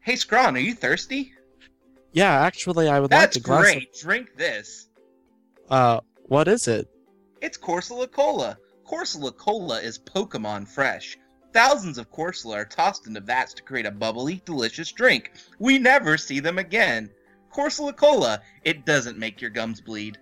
Hey, 0.01 0.17
Scrawn, 0.17 0.57
are 0.57 0.59
you 0.59 0.75
thirsty? 0.75 1.31
Yeah, 2.15 2.31
actually, 2.31 2.87
I 2.87 3.01
would 3.01 3.11
That's 3.11 3.35
like 3.35 3.43
a 3.43 3.45
glass. 3.45 3.61
great. 3.61 3.93
Drink 3.93 4.37
this. 4.37 4.87
Uh, 5.69 5.99
what 6.27 6.47
is 6.47 6.65
it? 6.69 6.87
It's 7.41 7.57
Corsola 7.57 8.09
Cola. 8.09 8.57
Corsola 8.89 9.35
Cola 9.35 9.81
is 9.81 9.99
Pokemon 9.99 10.65
fresh. 10.65 11.17
Thousands 11.51 11.97
of 11.97 12.09
Corsola 12.09 12.55
are 12.55 12.65
tossed 12.65 13.05
into 13.05 13.19
vats 13.19 13.53
to 13.55 13.63
create 13.63 13.85
a 13.85 13.91
bubbly, 13.91 14.41
delicious 14.45 14.93
drink. 14.93 15.33
We 15.59 15.77
never 15.77 16.17
see 16.17 16.39
them 16.39 16.57
again. 16.57 17.09
Corsola 17.53 17.93
Cola, 17.93 18.41
it 18.63 18.85
doesn't 18.85 19.17
make 19.19 19.41
your 19.41 19.49
gums 19.49 19.81
bleed. 19.81 20.17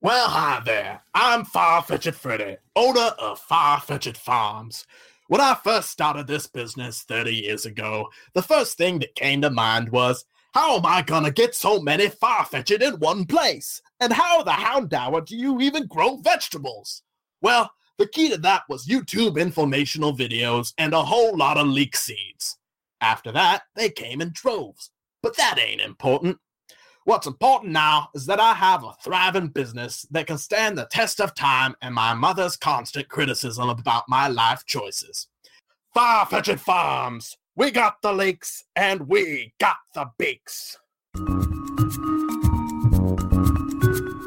Well, 0.00 0.28
hi 0.30 0.62
there. 0.64 1.02
I'm 1.12 1.44
Farfetched 1.44 2.14
Freddy, 2.14 2.56
owner 2.74 3.12
of 3.18 3.42
Farfetched 3.46 4.16
Farms. 4.16 4.86
When 5.28 5.42
I 5.42 5.54
first 5.62 5.90
started 5.90 6.28
this 6.28 6.46
business 6.46 7.02
30 7.02 7.34
years 7.34 7.66
ago, 7.66 8.08
the 8.32 8.42
first 8.42 8.78
thing 8.78 9.00
that 9.00 9.14
came 9.14 9.42
to 9.42 9.50
mind 9.50 9.90
was 9.90 10.24
how 10.56 10.78
am 10.78 10.86
I 10.86 11.02
gonna 11.02 11.30
get 11.30 11.54
so 11.54 11.82
many 11.82 12.08
Farfetch'd 12.08 12.82
in 12.82 12.94
one 12.94 13.26
place? 13.26 13.82
And 14.00 14.10
how 14.10 14.42
the 14.42 14.52
hound 14.52 14.90
houndour 14.90 15.20
do 15.20 15.36
you 15.36 15.60
even 15.60 15.86
grow 15.86 16.16
vegetables? 16.16 17.02
Well, 17.42 17.70
the 17.98 18.08
key 18.08 18.30
to 18.30 18.38
that 18.38 18.62
was 18.66 18.86
YouTube 18.86 19.38
informational 19.38 20.16
videos 20.16 20.72
and 20.78 20.94
a 20.94 21.02
whole 21.02 21.36
lot 21.36 21.58
of 21.58 21.66
leek 21.66 21.94
seeds. 21.94 22.56
After 23.02 23.32
that, 23.32 23.64
they 23.74 23.90
came 23.90 24.22
in 24.22 24.30
droves. 24.32 24.90
But 25.22 25.36
that 25.36 25.58
ain't 25.58 25.82
important. 25.82 26.38
What's 27.04 27.26
important 27.26 27.72
now 27.72 28.08
is 28.14 28.24
that 28.24 28.40
I 28.40 28.54
have 28.54 28.82
a 28.82 28.94
thriving 29.04 29.48
business 29.48 30.06
that 30.10 30.26
can 30.26 30.38
stand 30.38 30.78
the 30.78 30.86
test 30.86 31.20
of 31.20 31.34
time 31.34 31.74
and 31.82 31.94
my 31.94 32.14
mother's 32.14 32.56
constant 32.56 33.10
criticism 33.10 33.68
about 33.68 34.04
my 34.08 34.28
life 34.28 34.64
choices. 34.64 35.28
Far-fetched 35.92 36.60
Farms. 36.60 37.36
We 37.58 37.70
got 37.70 38.02
the 38.02 38.12
leeks 38.12 38.64
and 38.76 39.08
we 39.08 39.54
got 39.58 39.78
the 39.94 40.10
beaks. 40.18 40.76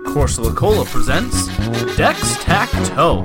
Corsola 0.08 0.56
Cola 0.56 0.84
presents 0.86 1.46
Dex 1.96 2.44
Tac 2.44 2.72
Toe. 2.88 3.24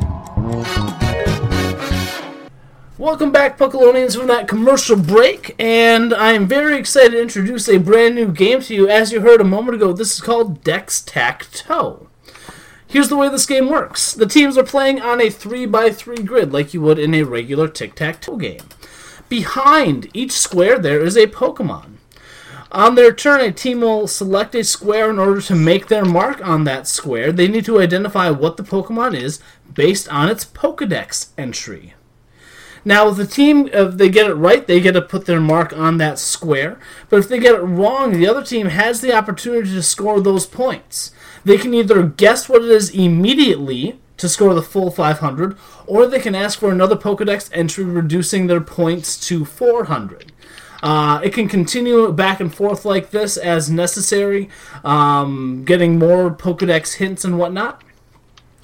Welcome 2.98 3.32
back, 3.32 3.56
Puckalonians, 3.56 4.14
from 4.18 4.26
that 4.26 4.46
commercial 4.46 4.96
break, 4.96 5.54
and 5.58 6.12
I 6.12 6.32
am 6.32 6.46
very 6.46 6.76
excited 6.76 7.12
to 7.12 7.22
introduce 7.22 7.66
a 7.70 7.78
brand 7.78 8.14
new 8.14 8.30
game 8.30 8.60
to 8.60 8.74
you. 8.74 8.86
As 8.86 9.10
you 9.10 9.22
heard 9.22 9.40
a 9.40 9.44
moment 9.44 9.76
ago, 9.76 9.94
this 9.94 10.12
is 10.14 10.20
called 10.20 10.62
Dex 10.62 11.00
Tac 11.00 11.50
Toe. 11.50 12.08
Here's 12.86 13.08
the 13.08 13.16
way 13.16 13.30
this 13.30 13.46
game 13.46 13.70
works 13.70 14.12
the 14.12 14.26
teams 14.26 14.58
are 14.58 14.64
playing 14.64 15.00
on 15.00 15.22
a 15.22 15.28
3x3 15.28 16.26
grid 16.26 16.52
like 16.52 16.74
you 16.74 16.82
would 16.82 16.98
in 16.98 17.14
a 17.14 17.22
regular 17.22 17.68
tic 17.68 17.94
tac 17.94 18.20
toe 18.20 18.36
game. 18.36 18.68
Behind 19.34 20.08
each 20.14 20.30
square, 20.30 20.78
there 20.78 21.04
is 21.04 21.16
a 21.16 21.26
Pokemon. 21.26 21.96
On 22.70 22.94
their 22.94 23.12
turn, 23.12 23.40
a 23.40 23.50
team 23.50 23.80
will 23.80 24.06
select 24.06 24.54
a 24.54 24.62
square 24.62 25.10
in 25.10 25.18
order 25.18 25.40
to 25.40 25.56
make 25.56 25.88
their 25.88 26.04
mark 26.04 26.40
on 26.46 26.62
that 26.62 26.86
square. 26.86 27.32
They 27.32 27.48
need 27.48 27.64
to 27.64 27.80
identify 27.80 28.30
what 28.30 28.56
the 28.56 28.62
Pokemon 28.62 29.20
is 29.20 29.40
based 29.74 30.08
on 30.08 30.28
its 30.28 30.44
Pokedex 30.44 31.30
entry. 31.36 31.94
Now, 32.84 33.08
if 33.08 33.16
the 33.16 33.26
team, 33.26 33.68
if 33.72 33.96
they 33.96 34.08
get 34.08 34.30
it 34.30 34.34
right, 34.34 34.64
they 34.64 34.78
get 34.78 34.92
to 34.92 35.02
put 35.02 35.26
their 35.26 35.40
mark 35.40 35.72
on 35.72 35.98
that 35.98 36.20
square. 36.20 36.78
But 37.10 37.18
if 37.18 37.28
they 37.28 37.40
get 37.40 37.56
it 37.56 37.62
wrong, 37.62 38.12
the 38.12 38.28
other 38.28 38.44
team 38.44 38.68
has 38.68 39.00
the 39.00 39.14
opportunity 39.14 39.70
to 39.70 39.82
score 39.82 40.20
those 40.20 40.46
points. 40.46 41.10
They 41.44 41.58
can 41.58 41.74
either 41.74 42.04
guess 42.04 42.48
what 42.48 42.62
it 42.62 42.70
is 42.70 42.90
immediately 42.90 43.98
to 44.16 44.28
score 44.28 44.54
the 44.54 44.62
full 44.62 44.90
500, 44.90 45.56
or 45.86 46.06
they 46.06 46.20
can 46.20 46.34
ask 46.34 46.58
for 46.58 46.70
another 46.70 46.96
Pokedex 46.96 47.50
entry, 47.52 47.84
reducing 47.84 48.46
their 48.46 48.60
points 48.60 49.18
to 49.28 49.44
400. 49.44 50.32
Uh, 50.82 51.20
it 51.24 51.32
can 51.32 51.48
continue 51.48 52.12
back 52.12 52.40
and 52.40 52.54
forth 52.54 52.84
like 52.84 53.10
this 53.10 53.36
as 53.36 53.70
necessary, 53.70 54.50
um, 54.84 55.64
getting 55.64 55.98
more 55.98 56.30
Pokedex 56.30 56.96
hints 56.96 57.24
and 57.24 57.38
whatnot. 57.38 57.82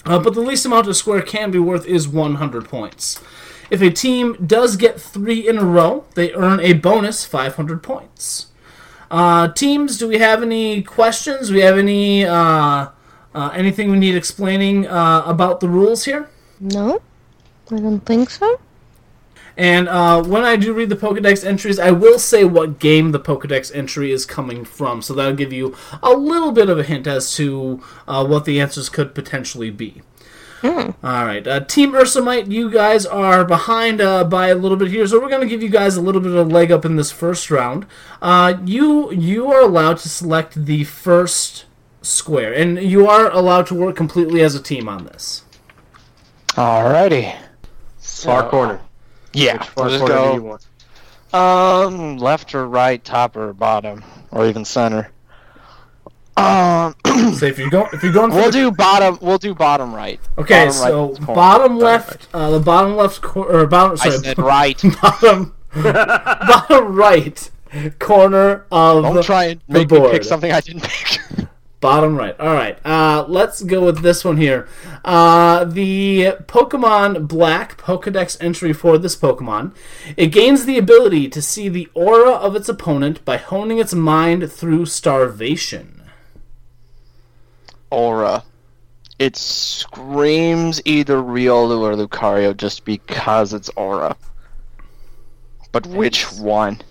Uh, 0.05 0.19
but 0.19 0.35
the 0.35 0.41
least 0.41 0.65
amount 0.65 0.87
a 0.87 0.95
square 0.95 1.23
can 1.23 1.51
be 1.51 1.59
worth 1.59 1.87
is 1.87 2.07
100 2.07 2.69
points. 2.69 3.23
If 3.71 3.81
a 3.81 3.91
team 3.91 4.37
does 4.47 4.77
get 4.77 5.01
three 5.01 5.49
in 5.49 5.57
a 5.57 5.65
row, 5.65 6.05
they 6.15 6.33
earn 6.33 6.61
a 6.61 6.75
bonus 6.75 7.25
500 7.25 7.83
points. 7.83 8.47
Uh, 9.11 9.49
teams, 9.49 9.99
do 9.99 10.09
we 10.09 10.19
have 10.19 10.43
any 10.43 10.83
questions? 10.83 11.49
Do 11.49 11.55
we 11.55 11.61
have 11.61 11.79
any 11.79 12.25
uh, 13.35 13.51
anything 13.55 13.91
we 13.91 13.99
need 13.99 14.17
explaining 14.17 14.87
uh, 14.87 15.23
about 15.27 15.61
the 15.61 15.69
rules 15.69 16.05
here? 16.05 16.29
No, 16.59 17.01
I 17.71 17.77
don't 17.77 18.01
think 18.01 18.31
so. 18.31 18.61
And 19.57 19.89
uh, 19.89 20.23
when 20.23 20.45
I 20.45 20.57
do 20.57 20.73
read 20.73 20.89
the 20.89 20.97
Pokedex 20.97 21.45
entries, 21.45 21.79
I 21.79 21.91
will 21.91 22.19
say 22.19 22.45
what 22.45 22.79
game 22.79 23.13
the 23.13 23.21
Pokedex 23.21 23.75
entry 23.75 24.13
is 24.13 24.25
coming 24.25 24.65
from, 24.65 25.03
so 25.03 25.13
that'll 25.13 25.35
give 25.35 25.53
you 25.53 25.77
a 26.03 26.13
little 26.13 26.53
bit 26.53 26.71
of 26.71 26.79
a 26.79 26.83
hint 26.83 27.07
as 27.07 27.35
to 27.35 27.83
uh, 28.09 28.25
what 28.27 28.45
the 28.45 28.61
answers 28.61 28.89
could 28.89 29.15
potentially 29.15 29.71
be. 29.71 30.03
All 31.03 31.25
right, 31.25 31.47
uh, 31.47 31.61
Team 31.61 31.93
Ursamite, 31.93 32.51
you 32.51 32.71
guys 32.71 33.07
are 33.07 33.45
behind 33.47 34.01
uh, 34.01 34.25
by 34.25 34.49
a 34.49 34.55
little 34.55 34.77
bit 34.77 34.89
here, 34.89 35.07
so 35.07 35.19
we're 35.21 35.31
going 35.31 35.41
to 35.41 35.47
give 35.47 35.63
you 35.63 35.71
guys 35.71 35.97
a 35.97 36.03
little 36.03 36.21
bit 36.21 36.33
of 36.33 36.37
a 36.37 36.51
leg 36.51 36.71
up 36.71 36.85
in 36.85 36.97
this 36.97 37.11
first 37.11 37.51
round. 37.51 37.87
Uh, 38.21 38.55
you 38.65 39.11
you 39.11 39.51
are 39.51 39.63
allowed 39.63 39.97
to 39.99 40.09
select 40.09 40.67
the 40.67 40.85
first 40.85 41.65
square, 42.03 42.53
and 42.53 42.81
you 42.83 43.07
are 43.09 43.31
allowed 43.31 43.67
to 43.69 43.75
work 43.75 43.97
completely 43.97 44.43
as 44.43 44.55
a 44.55 44.63
team 44.63 44.89
on 44.89 45.05
this. 45.05 45.45
Alrighty. 46.49 47.37
Far 47.99 48.49
corner. 48.49 48.81
Yeah. 49.33 49.59
Which 49.59 49.67
far 49.69 49.89
let's 49.89 50.01
corner 50.01 50.15
go. 50.15 50.29
do 50.31 50.35
you 50.37 50.43
want? 50.43 50.67
Um, 51.33 52.19
left 52.19 52.55
or 52.55 52.67
right, 52.67 53.03
top 53.05 53.37
or 53.37 53.53
bottom, 53.53 54.03
or 54.33 54.47
even 54.47 54.65
center. 54.65 55.11
Um, 56.37 56.95
so 57.35 57.47
if 57.47 57.59
you're 57.59 57.71
going, 57.71 57.89
if 57.93 58.03
you're 58.03 58.13
going, 58.13 58.31
for 58.31 58.37
we'll 58.39 58.47
the- 58.47 58.53
do 58.53 58.71
bottom. 58.73 59.19
We'll 59.21 59.39
do 59.39 59.55
bottom 59.55 59.95
right. 59.95 60.19
Okay, 60.39 60.67
Bottom 60.67 60.73
so 60.73 61.09
right 61.13 61.27
bottom 61.27 61.79
left, 61.79 62.29
uh, 62.35 62.51
the 62.51 62.61
bottom 62.61 62.97
left 62.97 63.21
cor- 63.21 63.47
or 63.51 63.67
bottom. 63.67 63.97
I 64.01 64.11
said 64.11 64.39
right. 64.39 64.83
bottom, 65.03 65.55
bottom 65.75 66.97
right 66.97 67.51
corner 68.01 68.65
of 68.73 69.05
Don't 69.05 69.23
try 69.25 69.45
and 69.45 69.61
the 69.69 69.75
make 69.79 69.91
me 69.91 70.11
pick 70.11 70.25
something 70.25 70.51
I 70.51 70.61
didn't 70.61 70.83
pick. 70.83 71.21
Bottom 71.81 72.17
right. 72.17 72.39
All 72.39 72.53
right. 72.53 72.79
Uh, 72.85 73.25
let's 73.27 73.63
go 73.63 73.87
with 73.87 74.03
this 74.03 74.23
one 74.23 74.37
here. 74.37 74.69
Uh, 75.03 75.65
the 75.65 76.37
Pokemon 76.43 77.27
Black 77.27 77.79
Pokedex 77.79 78.37
entry 78.39 78.75
for 78.75 78.99
this 78.99 79.17
Pokemon. 79.17 79.75
It 80.15 80.27
gains 80.27 80.67
the 80.67 80.77
ability 80.77 81.31
to 81.31 81.41
see 81.41 81.71
the 81.71 81.89
aura 81.95 82.33
of 82.33 82.55
its 82.55 82.69
opponent 82.69 83.25
by 83.25 83.39
honing 83.39 83.79
its 83.79 83.95
mind 83.95 84.53
through 84.53 84.87
starvation. 84.87 86.03
Aura. 87.91 88.45
It 89.19 89.37
screams 89.37 90.83
either 90.85 91.17
Riolu 91.17 91.81
or 91.81 91.95
Lucario 91.95 92.55
just 92.55 92.85
because 92.85 93.55
it's 93.55 93.71
Aura. 93.71 94.17
But 95.73 95.87
which 95.87 96.31
one? 96.33 96.83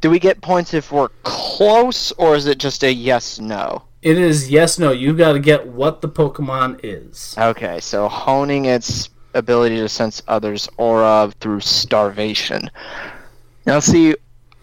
Do 0.00 0.10
we 0.10 0.18
get 0.18 0.40
points 0.40 0.74
if 0.74 0.92
we're 0.92 1.08
close, 1.24 2.12
or 2.12 2.36
is 2.36 2.46
it 2.46 2.58
just 2.58 2.84
a 2.84 2.92
yes 2.92 3.40
no? 3.40 3.82
It 4.00 4.16
is 4.16 4.48
yes, 4.48 4.78
no. 4.78 4.92
You've 4.92 5.18
got 5.18 5.32
to 5.32 5.40
get 5.40 5.66
what 5.66 6.00
the 6.00 6.08
Pokemon 6.08 6.80
is. 6.84 7.34
Okay, 7.36 7.80
so 7.80 8.08
honing 8.08 8.66
its 8.66 9.10
ability 9.34 9.76
to 9.76 9.88
sense 9.88 10.22
others' 10.28 10.68
aura 10.76 11.32
through 11.40 11.60
starvation. 11.60 12.70
Now, 13.66 13.80
see, 13.80 14.14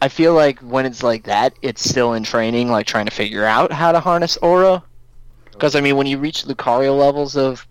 I 0.02 0.08
feel 0.08 0.34
like 0.34 0.60
when 0.60 0.86
it's 0.86 1.04
like 1.04 1.24
that, 1.26 1.54
it's 1.62 1.84
still 1.84 2.13
in 2.13 2.24
training, 2.24 2.71
like 2.71 2.88
trying 2.88 3.06
to 3.06 3.12
figure 3.12 3.43
out 3.43 3.74
how 3.74 3.91
to 3.91 4.00
harness 4.00 4.38
aura. 4.38 4.84
Because, 5.52 5.76
I 5.76 5.82
mean, 5.82 5.98
when 5.98 6.08
you 6.08 6.17
reach 6.17 6.45
Lucario 6.45 6.98
levels 6.98 7.36
of 7.36 7.67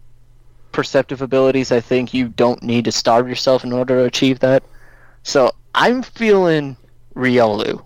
perceptive 0.72 1.22
abilities, 1.22 1.72
I 1.72 1.80
think 1.80 2.12
you 2.12 2.28
don't 2.28 2.62
need 2.62 2.84
to 2.84 2.92
starve 2.92 3.26
yourself 3.26 3.64
in 3.64 3.72
order 3.72 3.98
to 3.98 4.04
achieve 4.04 4.40
that. 4.40 4.62
So, 5.22 5.50
I'm 5.74 6.02
feeling 6.02 6.76
Riolu. 7.14 7.82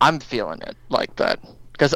I'm 0.00 0.20
feeling 0.20 0.60
it 0.62 0.76
like 0.90 1.14
that. 1.16 1.40
Because, 1.72 1.94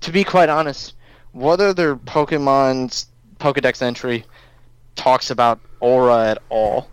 to 0.00 0.10
be 0.10 0.24
quite 0.24 0.48
honest, 0.48 0.94
what 1.32 1.60
other 1.60 1.94
Pokemon's 1.96 3.06
Pokedex 3.38 3.82
entry 3.82 4.24
talks 4.96 5.30
about 5.30 5.60
aura 5.80 6.30
at 6.30 6.38
all? 6.48 6.88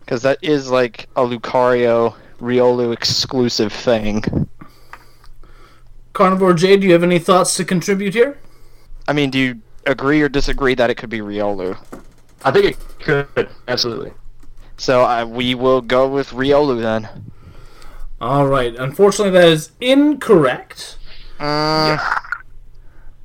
Because 0.00 0.22
that 0.22 0.38
is 0.42 0.70
like 0.70 1.08
a 1.16 1.22
Lucario 1.22 2.14
Riolu 2.40 2.92
exclusive 2.92 3.72
thing. 3.72 4.22
Carnivore 6.12 6.54
J, 6.54 6.76
do 6.76 6.86
you 6.86 6.92
have 6.92 7.02
any 7.02 7.18
thoughts 7.18 7.56
to 7.56 7.64
contribute 7.64 8.14
here? 8.14 8.38
I 9.06 9.12
mean, 9.12 9.30
do 9.30 9.38
you 9.38 9.60
agree 9.86 10.20
or 10.20 10.28
disagree 10.28 10.74
that 10.74 10.90
it 10.90 10.96
could 10.96 11.10
be 11.10 11.18
Riolu? 11.18 11.76
I 12.44 12.50
think 12.50 12.66
it 12.66 12.78
could. 13.00 13.48
Absolutely. 13.66 14.12
So 14.78 15.04
uh, 15.04 15.26
we 15.26 15.54
will 15.54 15.82
go 15.82 16.08
with 16.08 16.30
Riolu 16.30 16.80
then. 16.80 17.08
All 18.20 18.46
right. 18.46 18.74
Unfortunately, 18.74 19.32
that 19.32 19.48
is 19.48 19.72
incorrect. 19.80 20.96
Uh, 21.38 21.98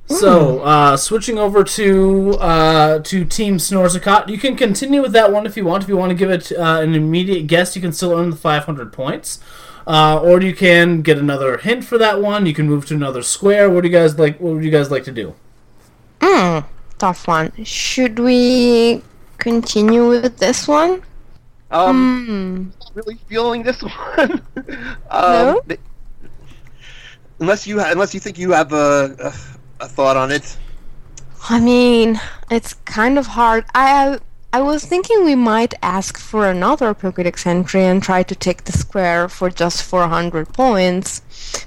So, 0.06 0.60
uh, 0.60 0.98
switching 0.98 1.38
over 1.38 1.64
to 1.64 2.32
uh, 2.38 2.98
to 2.98 3.24
Team 3.24 3.56
Snorzicott, 3.56 4.28
you 4.28 4.36
can 4.36 4.54
continue 4.54 5.00
with 5.00 5.12
that 5.12 5.32
one 5.32 5.46
if 5.46 5.56
you 5.56 5.64
want. 5.64 5.82
If 5.82 5.88
you 5.88 5.96
want 5.96 6.10
to 6.10 6.14
give 6.14 6.30
it 6.30 6.52
uh, 6.52 6.80
an 6.82 6.94
immediate 6.94 7.46
guess, 7.46 7.74
you 7.74 7.80
can 7.80 7.92
still 7.92 8.12
earn 8.12 8.28
the 8.28 8.36
500 8.36 8.92
points. 8.92 9.40
Uh, 9.86 10.20
or 10.20 10.42
you 10.42 10.54
can 10.54 11.00
get 11.00 11.18
another 11.18 11.56
hint 11.58 11.84
for 11.84 11.96
that 11.98 12.20
one. 12.20 12.44
You 12.44 12.52
can 12.52 12.66
move 12.66 12.84
to 12.86 12.94
another 12.94 13.22
square. 13.22 13.70
What 13.70 13.82
do 13.82 13.88
you 13.88 13.94
guys 13.94 14.18
like? 14.18 14.38
What 14.40 14.54
would 14.54 14.64
you 14.64 14.70
guys 14.70 14.90
like 14.90 15.04
to 15.04 15.12
do? 15.12 15.34
Hmm, 16.22 16.60
tough 16.98 17.26
one. 17.26 17.52
Should 17.64 18.18
we 18.18 19.02
continue 19.38 20.06
with 20.08 20.36
this 20.38 20.68
one? 20.68 21.02
Um, 21.74 22.72
really 22.94 23.16
feeling 23.28 23.62
this 23.64 23.82
one. 23.82 24.42
um, 25.10 25.32
No? 25.32 25.60
th- 25.68 25.80
Unless 27.40 27.66
you 27.66 27.80
ha- 27.80 27.90
unless 27.90 28.14
you 28.14 28.20
think 28.20 28.38
you 28.38 28.52
have 28.52 28.72
a, 28.72 29.14
a 29.18 29.84
a 29.84 29.88
thought 29.88 30.16
on 30.16 30.30
it. 30.30 30.56
I 31.50 31.58
mean, 31.60 32.20
it's 32.50 32.74
kind 32.84 33.18
of 33.18 33.26
hard. 33.26 33.64
I 33.74 34.18
I 34.52 34.60
was 34.62 34.84
thinking 34.86 35.24
we 35.24 35.34
might 35.34 35.74
ask 35.82 36.16
for 36.16 36.46
another 36.48 36.94
Pokédex 36.94 37.44
entry 37.44 37.82
and 37.84 38.00
try 38.00 38.22
to 38.22 38.34
take 38.36 38.64
the 38.64 38.72
square 38.72 39.28
for 39.28 39.50
just 39.50 39.82
400 39.82 40.52
points. 40.54 41.22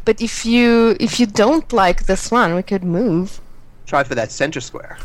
But 0.05 0.21
if 0.21 0.45
you 0.45 0.95
if 1.01 1.19
you 1.19 1.25
don't 1.25 1.71
like 1.73 2.05
this 2.05 2.31
one, 2.31 2.55
we 2.55 2.63
could 2.63 2.85
move. 2.85 3.41
Try 3.85 4.03
for 4.05 4.15
that 4.15 4.31
center 4.31 4.61
square. 4.61 4.97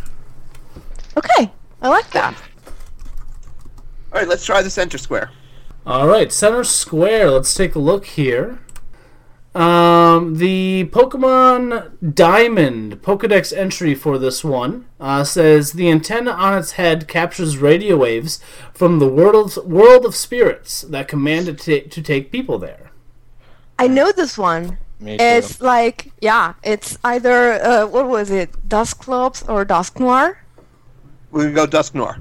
Okay, 1.17 1.51
I 1.83 1.89
like 1.89 2.09
that. 2.13 2.35
All 4.13 4.21
right, 4.21 4.29
let's 4.29 4.45
try 4.45 4.61
the 4.61 4.69
center 4.71 4.99
square. 4.99 5.31
All 5.87 6.07
right, 6.07 6.31
center 6.31 6.65
square. 6.65 7.31
Let's 7.31 7.55
take 7.55 7.75
a 7.75 7.79
look 7.79 8.05
here. 8.05 8.59
Um, 9.55 10.37
the 10.37 10.89
Pokemon 10.93 12.15
Diamond 12.15 13.03
Pokedex 13.03 13.57
entry 13.57 13.95
for 13.95 14.19
this 14.19 14.45
one 14.45 14.87
uh, 15.01 15.25
says 15.25 15.73
the 15.73 15.91
antenna 15.91 16.31
on 16.31 16.59
its 16.59 16.73
head 16.73 17.09
captures 17.09 17.59
radio 17.59 17.97
waves 17.97 18.41
from 18.73 18.99
the 18.99 19.09
world 19.09 19.57
world 19.67 20.07
of 20.07 20.15
spirits 20.15 20.83
that 20.83 21.09
command 21.09 21.49
it 21.49 21.59
to, 21.61 21.87
to 21.87 22.03
take 22.03 22.31
people 22.31 22.59
there. 22.59 22.93
I 23.79 23.89
know 23.89 24.13
this 24.13 24.39
one. 24.39 24.79
Me 25.01 25.19
too. 25.19 25.25
It's 25.25 25.61
like 25.61 26.13
yeah, 26.21 26.55
it's 26.63 26.99
either 27.05 27.53
uh, 27.63 27.87
what 27.87 28.09
was 28.09 28.31
it, 28.31 28.69
Dusclops 28.69 29.43
or 29.43 29.67
Dusknoir? 29.67 30.37
We're 31.31 31.51
gonna 31.51 31.55
go 31.55 31.67
Dusknoir. 31.67 32.21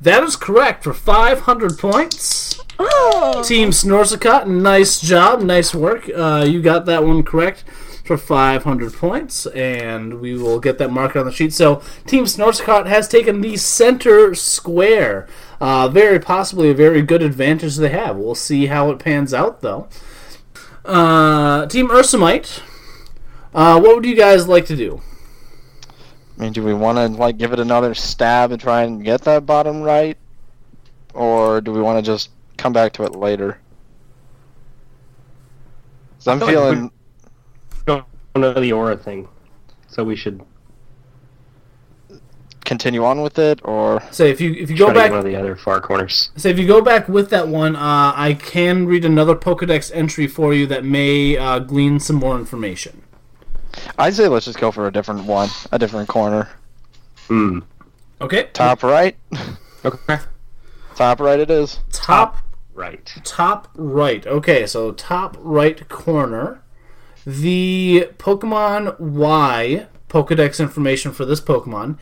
That 0.00 0.22
is 0.22 0.36
correct 0.36 0.84
for 0.84 0.92
500 0.92 1.78
points. 1.78 2.60
Oh. 2.78 3.42
Team 3.44 3.70
Snorzicott, 3.70 4.46
nice 4.46 5.00
job, 5.00 5.42
nice 5.42 5.74
work. 5.74 6.08
Uh, 6.14 6.44
you 6.48 6.62
got 6.62 6.86
that 6.86 7.04
one 7.04 7.24
correct 7.24 7.64
for 8.04 8.16
500 8.16 8.94
points, 8.94 9.46
and 9.46 10.20
we 10.20 10.34
will 10.34 10.60
get 10.60 10.78
that 10.78 10.92
marker 10.92 11.18
on 11.18 11.26
the 11.26 11.32
sheet. 11.32 11.52
So, 11.52 11.82
Team 12.06 12.24
Snorzicott 12.24 12.86
has 12.86 13.08
taken 13.08 13.40
the 13.40 13.56
center 13.56 14.34
square. 14.34 15.28
Uh, 15.60 15.88
very 15.88 16.20
possibly 16.20 16.70
a 16.70 16.74
very 16.74 17.02
good 17.02 17.22
advantage 17.22 17.76
they 17.76 17.90
have. 17.90 18.16
We'll 18.16 18.36
see 18.36 18.66
how 18.66 18.90
it 18.90 19.00
pans 19.00 19.34
out, 19.34 19.60
though. 19.60 19.88
Uh, 20.84 21.66
Team 21.66 21.88
Ursamite, 21.88 22.62
uh, 23.52 23.80
what 23.80 23.96
would 23.96 24.06
you 24.06 24.14
guys 24.14 24.46
like 24.46 24.66
to 24.66 24.76
do? 24.76 25.02
I 26.38 26.42
mean, 26.42 26.52
do 26.52 26.62
we 26.62 26.72
want 26.72 26.98
to 26.98 27.08
like 27.08 27.36
give 27.36 27.52
it 27.52 27.58
another 27.58 27.94
stab 27.94 28.52
and 28.52 28.60
try 28.60 28.82
and 28.82 29.04
get 29.04 29.22
that 29.22 29.44
bottom 29.44 29.82
right, 29.82 30.16
or 31.12 31.60
do 31.60 31.72
we 31.72 31.80
want 31.80 32.04
to 32.04 32.08
just 32.08 32.30
come 32.56 32.72
back 32.72 32.92
to 32.94 33.02
it 33.02 33.16
later? 33.16 33.58
So 36.20 36.32
I'm 36.32 36.42
I 36.42 36.46
like 36.46 36.54
feeling. 36.54 36.90
Don't 37.86 38.04
know 38.36 38.54
the 38.54 38.72
aura 38.72 38.96
thing, 38.96 39.28
so 39.88 40.04
we 40.04 40.14
should 40.14 40.40
continue 42.64 43.04
on 43.04 43.22
with 43.22 43.38
it, 43.38 43.60
or 43.64 44.00
So 44.12 44.24
if 44.24 44.40
you 44.40 44.52
if 44.52 44.70
you 44.70 44.76
go 44.76 44.92
back 44.92 45.10
one 45.10 45.18
of 45.18 45.24
the 45.24 45.34
other 45.34 45.56
far 45.56 45.80
corners. 45.80 46.30
So 46.36 46.48
if 46.48 46.58
you 46.58 46.68
go 46.68 46.80
back 46.82 47.08
with 47.08 47.30
that 47.30 47.48
one, 47.48 47.74
uh, 47.74 48.12
I 48.14 48.34
can 48.34 48.86
read 48.86 49.04
another 49.04 49.34
Pokedex 49.34 49.90
entry 49.92 50.28
for 50.28 50.54
you 50.54 50.66
that 50.68 50.84
may 50.84 51.36
uh, 51.36 51.58
glean 51.58 51.98
some 51.98 52.16
more 52.16 52.36
information. 52.38 53.02
I'd 53.98 54.14
say 54.14 54.28
let's 54.28 54.46
just 54.46 54.58
go 54.58 54.70
for 54.70 54.86
a 54.86 54.92
different 54.92 55.24
one, 55.24 55.48
a 55.72 55.78
different 55.78 56.08
corner. 56.08 56.48
Hmm. 57.26 57.60
Okay. 58.20 58.48
Top 58.52 58.82
right. 58.82 59.16
Okay. 59.84 60.18
Top 60.96 61.20
right 61.20 61.38
it 61.38 61.50
is. 61.50 61.78
Top 61.92 62.38
right. 62.74 63.14
Top 63.22 63.68
right. 63.76 64.26
Okay, 64.26 64.66
so 64.66 64.90
top 64.92 65.36
right 65.38 65.88
corner. 65.88 66.62
The 67.24 68.10
Pokemon 68.18 68.98
Y 68.98 69.86
Pokedex 70.08 70.58
information 70.58 71.12
for 71.12 71.24
this 71.24 71.40
Pokemon. 71.40 71.98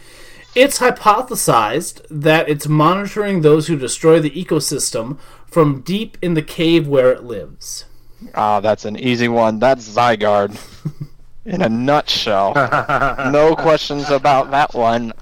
It's 0.55 0.79
hypothesized 0.79 2.07
that 2.11 2.49
it's 2.49 2.67
monitoring 2.67 3.43
those 3.43 3.67
who 3.67 3.77
destroy 3.77 4.21
the 4.21 4.31
ecosystem 4.31 5.19
from 5.47 5.83
deep 5.83 6.17
in 6.23 6.33
the 6.33 6.43
cave 6.43 6.89
where 6.89 7.13
it 7.13 7.25
lives. 7.25 7.85
Ah, 8.35 8.61
that's 8.61 8.87
an 8.87 8.97
easy 8.99 9.29
one. 9.29 9.59
That's 9.59 9.87
Zygarde. 9.87 10.59
In 11.47 11.63
a 11.63 11.69
nutshell. 11.69 12.55
no 13.33 13.55
questions 13.57 14.11
about 14.11 14.51
that 14.51 14.75
one. 14.75 15.13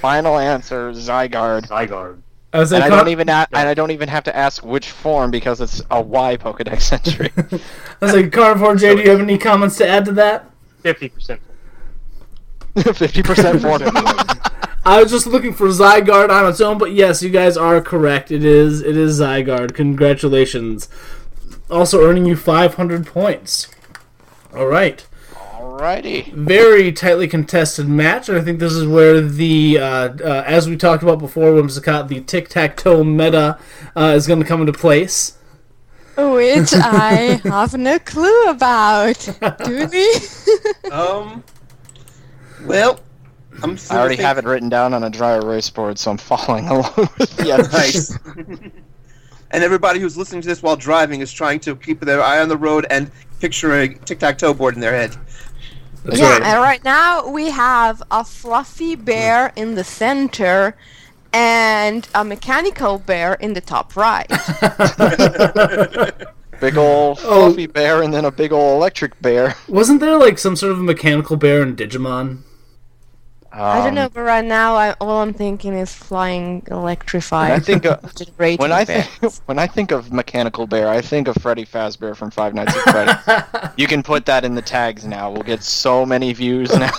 Final 0.00 0.38
answer, 0.38 0.92
Zygarde. 0.92 1.66
Zygarde. 1.68 2.20
I 2.52 2.58
was 2.58 2.72
and 2.72 2.84
I 2.84 2.88
don't 2.88 3.08
even 3.08 3.28
a- 3.28 3.48
and 3.52 3.68
I 3.68 3.74
don't 3.74 3.90
even 3.90 4.08
have 4.08 4.24
to 4.24 4.36
ask 4.36 4.64
which 4.64 4.90
form 4.90 5.30
because 5.30 5.60
it's 5.60 5.82
a 5.90 6.00
Y 6.00 6.36
Pokedex 6.36 6.92
entry. 6.92 7.30
I 8.00 8.04
was 8.04 8.14
like, 8.14 8.32
Carnivore 8.32 8.76
J, 8.76 8.94
do 8.94 9.02
you 9.02 9.10
have 9.10 9.20
any 9.20 9.38
comments 9.38 9.76
to 9.78 9.88
add 9.88 10.04
to 10.06 10.12
that? 10.12 10.50
Fifty 10.82 11.08
percent. 11.08 11.40
Fifty 12.76 13.22
percent 13.22 13.60
form. 13.60 13.82
I 14.86 15.00
was 15.02 15.10
just 15.10 15.26
looking 15.26 15.52
for 15.54 15.66
Zygarde 15.68 16.30
on 16.30 16.48
its 16.48 16.60
own, 16.60 16.78
but 16.78 16.92
yes, 16.92 17.22
you 17.22 17.30
guys 17.30 17.56
are 17.56 17.80
correct. 17.80 18.30
It 18.30 18.44
is 18.44 18.80
it 18.82 18.96
is 18.96 19.20
Zygarde. 19.20 19.74
Congratulations. 19.74 20.88
Also 21.70 22.02
earning 22.04 22.24
you 22.26 22.36
500 22.36 23.06
points. 23.06 23.68
All 24.54 24.66
right. 24.66 25.04
Alrighty. 25.74 26.32
Very 26.32 26.92
tightly 26.92 27.26
contested 27.26 27.88
match, 27.88 28.28
and 28.28 28.38
I 28.38 28.42
think 28.42 28.60
this 28.60 28.72
is 28.72 28.86
where 28.86 29.20
the, 29.20 29.78
uh, 29.78 29.84
uh, 29.84 30.44
as 30.46 30.68
we 30.68 30.76
talked 30.76 31.02
about 31.02 31.18
before, 31.18 31.50
Whimsicott, 31.50 32.06
the 32.06 32.20
tic 32.20 32.48
tac 32.48 32.76
toe 32.76 33.02
meta 33.02 33.58
uh, 33.96 34.14
is 34.14 34.28
going 34.28 34.38
to 34.38 34.46
come 34.46 34.60
into 34.60 34.72
place. 34.72 35.36
Which 36.16 36.72
I 36.74 37.40
have 37.42 37.74
no 37.74 37.98
clue 37.98 38.50
about. 38.50 39.18
Do 39.64 39.88
we? 39.92 40.16
Um. 40.92 41.42
Well, 42.62 43.00
I'm. 43.60 43.76
I 43.90 43.96
already 43.96 44.22
have 44.22 44.38
it 44.38 44.44
written 44.44 44.68
down 44.68 44.94
on 44.94 45.02
a 45.02 45.10
dry 45.10 45.34
erase 45.34 45.70
board, 45.70 45.98
so 45.98 46.12
I'm 46.12 46.18
following 46.18 46.68
along 46.68 47.08
with 47.18 47.36
the 47.36 47.50
others. 47.50 47.72
Nice. 47.72 48.16
and 49.50 49.64
everybody 49.64 49.98
who's 49.98 50.16
listening 50.16 50.40
to 50.42 50.46
this 50.46 50.62
while 50.62 50.76
driving 50.76 51.20
is 51.20 51.32
trying 51.32 51.58
to 51.60 51.74
keep 51.74 51.98
their 51.98 52.22
eye 52.22 52.40
on 52.40 52.48
the 52.48 52.56
road 52.56 52.86
and 52.90 53.10
picture 53.40 53.80
a 53.80 53.92
tic 53.92 54.20
tac 54.20 54.38
toe 54.38 54.54
board 54.54 54.76
in 54.76 54.80
their 54.80 54.94
head. 54.94 55.16
Yeah, 56.12 56.38
and 56.42 56.60
right 56.60 56.82
now 56.84 57.26
we 57.28 57.50
have 57.50 58.02
a 58.10 58.24
fluffy 58.24 58.96
mm. 58.96 59.04
bear 59.04 59.52
in 59.56 59.74
the 59.74 59.84
center 59.84 60.76
and 61.32 62.08
a 62.14 62.24
mechanical 62.24 62.98
bear 62.98 63.34
in 63.34 63.54
the 63.54 63.60
top 63.60 63.96
right. 63.96 64.28
Big 66.60 66.78
ol' 66.78 67.18
Oh. 67.24 67.48
fluffy 67.48 67.66
bear 67.66 68.02
and 68.02 68.14
then 68.14 68.24
a 68.24 68.30
big 68.30 68.52
old 68.52 68.76
electric 68.76 69.20
bear. 69.20 69.56
Wasn't 69.66 70.00
there 70.00 70.16
like 70.16 70.38
some 70.38 70.54
sort 70.54 70.72
of 70.72 70.78
mechanical 70.78 71.36
bear 71.36 71.62
in 71.62 71.74
Digimon? 71.74 72.38
I 73.56 73.78
don't 73.78 73.88
Um, 73.88 73.94
know, 73.94 74.08
but 74.12 74.22
right 74.22 74.44
now 74.44 74.74
I, 74.74 74.92
all 75.00 75.20
I'm 75.22 75.32
thinking 75.32 75.74
is 75.74 75.94
flying 75.94 76.62
electrified. 76.70 77.50
When 77.50 77.60
I 77.60 77.60
think 77.60 77.84
of 77.86 78.14
generating 78.14 78.58
when 78.58 78.72
I 78.72 78.84
bears. 78.84 79.06
think 79.20 79.34
when 79.46 79.58
I 79.60 79.66
think 79.68 79.92
of 79.92 80.12
mechanical 80.12 80.66
bear, 80.66 80.88
I 80.88 81.00
think 81.00 81.28
of 81.28 81.36
Freddy 81.36 81.64
Fazbear 81.64 82.16
from 82.16 82.30
Five 82.32 82.52
Nights 82.54 82.76
at 82.76 82.82
Freddy's. 82.90 83.70
you 83.76 83.86
can 83.86 84.02
put 84.02 84.26
that 84.26 84.44
in 84.44 84.54
the 84.56 84.62
tags 84.62 85.04
now. 85.06 85.30
We'll 85.30 85.42
get 85.44 85.62
so 85.62 86.04
many 86.04 86.32
views 86.32 86.70
now. 86.76 86.90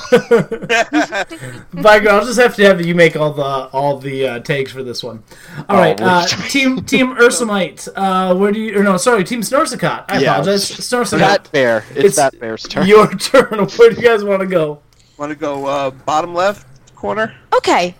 By 1.73 1.99
God, 1.99 2.07
I'll 2.07 2.25
just 2.25 2.39
have 2.39 2.55
to 2.55 2.63
have 2.65 2.85
you 2.85 2.95
make 2.95 3.15
all 3.15 3.33
the 3.33 3.43
all 3.43 3.97
the 3.97 4.27
uh, 4.27 4.39
tags 4.39 4.71
for 4.71 4.83
this 4.83 5.03
one. 5.03 5.23
All 5.69 5.75
Oh, 5.75 5.79
right, 5.79 5.99
uh, 6.01 6.25
team 6.49 6.83
Team 6.83 7.15
Ursamite. 7.15 7.87
Uh, 7.95 8.33
where 8.35 8.51
do 8.51 8.59
you? 8.59 8.79
Or 8.79 8.83
no, 8.83 8.97
sorry, 8.97 9.23
Team 9.23 9.41
Snorzicott. 9.41 10.05
I 10.09 10.19
Yeah. 10.19 10.31
apologize, 10.33 10.69
Snorzicott. 10.71 11.19
that 11.19 11.51
bear. 11.51 11.83
It's, 11.93 12.15
that 12.15 12.39
bear's 12.39 12.63
turn. 12.63 12.87
Your 12.87 13.07
turn. 13.15 13.67
Where 13.75 13.89
do 13.89 13.95
you 14.01 14.07
guys 14.07 14.23
want 14.23 14.41
to 14.41 14.47
go? 14.47 14.79
Want 15.17 15.31
to 15.31 15.35
go 15.35 15.65
uh, 15.65 15.91
bottom 15.91 16.33
left 16.33 16.67
corner? 16.95 17.33
Okay. 17.55 17.95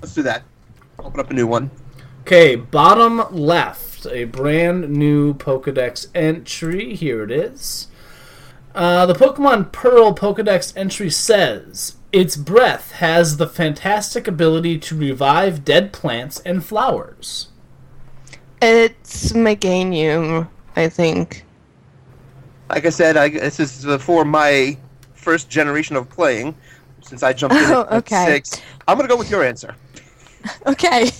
Let's 0.00 0.14
do 0.14 0.22
that. 0.22 0.44
Open 1.00 1.18
up 1.18 1.30
a 1.30 1.34
new 1.34 1.46
one. 1.46 1.70
Okay, 2.20 2.54
bottom 2.54 3.24
left, 3.30 4.06
a 4.06 4.24
brand 4.24 4.90
new 4.90 5.34
Pokedex 5.34 6.06
entry. 6.14 6.94
Here 6.94 7.24
it 7.24 7.30
is. 7.32 7.88
Uh, 8.72 9.04
the 9.06 9.14
Pokemon 9.14 9.72
Pearl 9.72 10.14
Pokedex 10.14 10.72
entry 10.76 11.10
says 11.10 11.96
its 12.12 12.36
breath 12.36 12.92
has 12.92 13.36
the 13.36 13.48
fantastic 13.48 14.28
ability 14.28 14.78
to 14.78 14.96
revive 14.96 15.64
dead 15.64 15.92
plants 15.92 16.40
and 16.40 16.64
flowers. 16.64 17.48
It's 18.62 19.32
Meganium, 19.32 20.48
I 20.76 20.88
think. 20.88 21.44
Like 22.68 22.86
I 22.86 22.90
said, 22.90 23.16
I, 23.16 23.28
this 23.30 23.58
is 23.58 23.84
before 23.84 24.24
my 24.24 24.76
first 25.14 25.50
generation 25.50 25.96
of 25.96 26.08
playing, 26.08 26.54
since 27.02 27.22
I 27.22 27.32
jumped 27.32 27.56
in 27.56 27.64
Oh, 27.70 27.82
at 27.82 27.92
okay. 27.98 28.26
six. 28.26 28.60
I'm 28.88 28.96
gonna 28.96 29.08
go 29.08 29.16
with 29.16 29.30
your 29.30 29.44
answer. 29.44 29.74
Okay. 30.66 31.10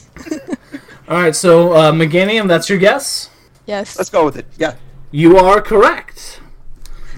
All 1.09 1.16
right, 1.20 1.37
so 1.37 1.72
uh, 1.74 1.93
Meganium, 1.93 2.49
that's 2.49 2.70
your 2.70 2.78
guess. 2.78 3.28
Yes. 3.66 3.99
Let's 3.99 4.09
go 4.09 4.24
with 4.24 4.37
it. 4.37 4.47
Yeah. 4.57 4.76
You 5.11 5.37
are 5.37 5.61
correct. 5.61 6.41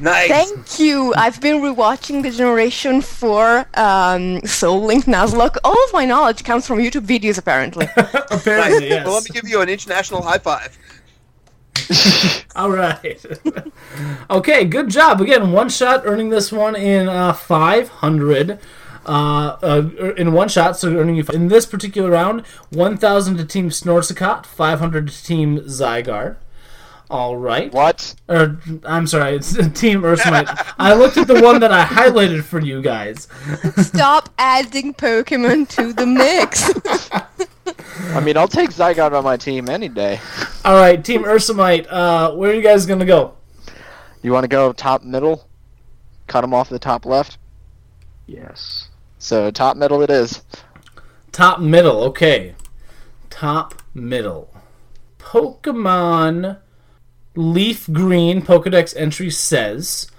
Nice. 0.01 0.29
Thank 0.29 0.81
you. 0.81 1.15
I've 1.17 1.41
been 1.41 1.59
rewatching 1.63 2.23
the 2.25 2.31
Generation 2.33 3.03
4 3.03 3.67
um, 3.75 4.41
Soul 4.41 4.83
Link 4.85 5.05
Nuzlocke. 5.05 5.59
All 5.63 5.77
of 5.85 5.93
my 5.93 6.05
knowledge 6.05 6.43
comes 6.43 6.67
from 6.67 6.79
YouTube 6.79 7.07
videos, 7.07 7.39
apparently. 7.39 7.87
Apparently, 7.97 8.89
yes. 8.89 9.05
Well, 9.07 9.15
let 9.15 9.25
me 9.25 9.31
give 9.33 9.47
you 9.49 9.61
an 9.61 9.69
international 9.69 10.23
high 10.23 10.39
five. 10.39 10.77
All 12.57 12.71
right. 12.71 13.25
okay, 14.31 14.65
good 14.65 14.91
job. 14.91 15.21
Again, 15.21 15.53
one 15.53 15.69
shot 15.69 16.03
earning 16.05 16.31
this 16.31 16.53
one 16.53 16.77
in 16.77 17.09
uh, 17.09 17.33
500. 17.33 18.59
uh, 19.05 19.57
uh, 19.63 20.15
in 20.17 20.33
one 20.33 20.49
shot. 20.49 20.77
So 20.77 20.95
earning 20.97 21.17
you 21.17 21.25
in 21.33 21.49
this 21.49 21.67
particular 21.67 22.11
round, 22.11 22.47
1,000 22.71 23.37
to 23.39 23.45
Team 23.45 23.71
Snorzicott, 23.71 24.47
500 24.47 25.09
to 25.09 25.25
Team 25.25 25.59
Zygarde. 25.61 26.37
All 27.11 27.37
right. 27.37 27.71
What? 27.75 28.15
Or 28.27 28.59
I'm 28.85 29.07
sorry, 29.07 29.37
it's 29.37 29.53
Team 29.79 30.01
Ursamite. 30.01 30.75
I 30.79 30.95
looked 30.95 31.19
at 31.19 31.27
the 31.27 31.43
one 31.43 31.61
that 31.61 31.71
I 31.71 31.85
highlighted 31.85 32.43
for 32.43 32.59
you 32.59 32.81
guys. 32.81 33.29
Stop 33.77 34.31
adding 34.39 34.95
Pokemon 34.95 35.69
to 35.77 35.93
the 35.93 36.07
mix. 36.07 36.71
I 38.15 38.21
mean, 38.21 38.37
I'll 38.37 38.49
take 38.49 38.71
Zygarde 38.71 39.13
on 39.13 39.25
my 39.25 39.37
team 39.37 39.69
any 39.69 39.89
day. 39.89 40.21
All 40.65 40.75
right, 40.75 41.03
Team 41.03 41.25
Ursamite. 41.25 41.87
Uh, 41.89 42.33
where 42.35 42.51
are 42.51 42.55
you 42.55 42.63
guys 42.63 42.87
gonna 42.87 43.05
go? 43.05 43.35
You 44.23 44.33
want 44.33 44.45
to 44.45 44.49
go 44.49 44.73
top 44.73 45.03
middle? 45.03 45.49
Cut 46.27 46.45
him 46.45 46.55
off 46.55 46.69
the 46.69 46.79
top 46.79 47.05
left? 47.05 47.39
Yes. 48.27 48.89
So 49.19 49.51
top 49.51 49.77
middle 49.77 50.03
it 50.03 50.11
is. 50.11 50.43
Top 51.33 51.61
middle. 51.61 52.03
Okay. 52.05 52.55
Top 53.31 53.83
middle. 53.95 54.55
Pokemon 55.19 56.59
Leaf 57.35 57.89
Green 57.91 58.43
Pokedex 58.43 58.95
entry 58.97 59.31
says 59.31 60.11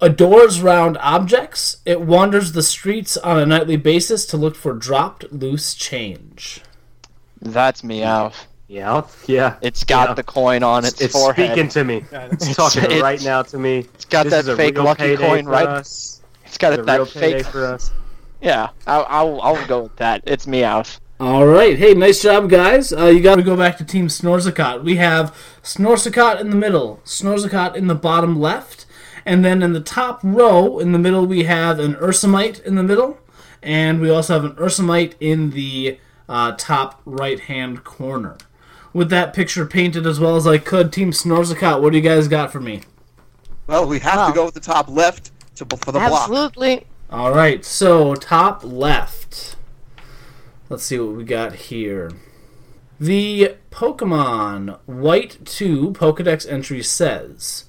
adores 0.00 0.60
round 0.60 0.96
objects. 0.98 1.78
It 1.84 2.00
wanders 2.00 2.52
the 2.52 2.62
streets 2.62 3.16
on 3.16 3.38
a 3.38 3.46
nightly 3.46 3.76
basis 3.76 4.26
to 4.26 4.36
look 4.36 4.56
for 4.56 4.72
dropped 4.72 5.30
loose 5.32 5.74
change. 5.74 6.62
That's 7.40 7.82
Meowth. 7.82 8.34
Yeah, 8.68 9.02
yeah. 9.26 9.56
It's 9.62 9.84
got 9.84 10.08
Yeah. 10.08 10.14
the 10.14 10.22
coin 10.24 10.62
on 10.64 10.84
its, 10.84 11.00
It's 11.00 11.12
forehead. 11.12 11.52
speaking 11.52 11.68
to 11.68 11.84
me. 11.84 12.04
It's 12.10 12.54
talking 12.56 12.82
it's- 12.84 13.00
right 13.02 13.22
now 13.22 13.42
to 13.42 13.58
me. 13.58 13.86
It's 13.94 14.04
got 14.06 14.24
This 14.24 14.32
that 14.32 14.40
is 14.40 14.48
a 14.48 14.56
fake 14.56 14.76
lucky 14.78 15.16
coin 15.16 15.46
right. 15.46 15.68
us. 15.68 16.20
It's 16.44 16.58
got 16.58 16.72
It's 16.72 16.82
a 16.82 16.84
that 16.84 16.96
real 16.96 17.06
fake. 17.06 17.46
for 17.46 17.64
us. 17.66 17.92
Yeah, 18.40 18.68
I'll, 18.86 19.06
I'll 19.08 19.40
I'll 19.40 19.66
go 19.66 19.82
with 19.82 19.96
that. 19.96 20.22
It's 20.26 20.46
Meowth. 20.46 20.98
All 21.20 21.46
right. 21.46 21.78
Hey, 21.78 21.94
nice 21.94 22.20
job, 22.20 22.50
guys. 22.50 22.92
Uh, 22.92 23.06
you 23.06 23.20
got 23.20 23.36
to 23.36 23.42
go 23.42 23.56
back 23.56 23.78
to 23.78 23.84
Team 23.84 24.08
Snorzicott. 24.08 24.82
We 24.84 24.96
have 24.96 25.34
Snorzicott 25.62 26.40
in 26.40 26.50
the 26.50 26.56
middle, 26.56 27.00
Snorzicott 27.06 27.74
in 27.76 27.86
the 27.86 27.94
bottom 27.94 28.38
left, 28.40 28.84
and 29.24 29.44
then 29.44 29.62
in 29.62 29.72
the 29.72 29.80
top 29.80 30.20
row 30.22 30.78
in 30.78 30.92
the 30.92 30.98
middle 30.98 31.24
we 31.24 31.44
have 31.44 31.78
an 31.78 31.94
Ursamite 31.94 32.62
in 32.64 32.74
the 32.74 32.82
middle, 32.82 33.18
and 33.62 34.00
we 34.00 34.10
also 34.10 34.34
have 34.34 34.44
an 34.44 34.52
Ursamite 34.56 35.14
in 35.20 35.50
the 35.50 35.98
uh, 36.28 36.52
top 36.58 37.00
right-hand 37.04 37.84
corner. 37.84 38.36
With 38.92 39.10
that 39.10 39.34
picture 39.34 39.66
painted 39.66 40.06
as 40.06 40.18
well 40.18 40.36
as 40.36 40.46
I 40.46 40.58
could, 40.58 40.92
Team 40.92 41.10
Snorzicott, 41.10 41.80
what 41.82 41.90
do 41.92 41.98
you 41.98 42.02
guys 42.04 42.28
got 42.28 42.50
for 42.50 42.60
me? 42.60 42.82
Well, 43.66 43.86
we 43.86 43.98
have 44.00 44.16
Wow. 44.16 44.28
to 44.28 44.34
go 44.34 44.44
with 44.46 44.54
the 44.54 44.60
top 44.60 44.88
left 44.88 45.30
to, 45.56 45.64
for 45.76 45.92
the 45.92 45.98
block. 45.98 46.12
Absolutely. 46.22 46.86
All 47.10 47.32
right, 47.32 47.64
so 47.64 48.14
top 48.14 48.62
left. 48.64 49.56
Let's 50.68 50.84
see 50.84 50.98
what 50.98 51.14
we 51.16 51.24
got 51.24 51.54
here. 51.54 52.10
The 52.98 53.56
Pokemon 53.70 54.78
White 54.86 55.44
2 55.44 55.92
Pokedex 55.92 56.50
entry 56.50 56.82
says 56.82 57.64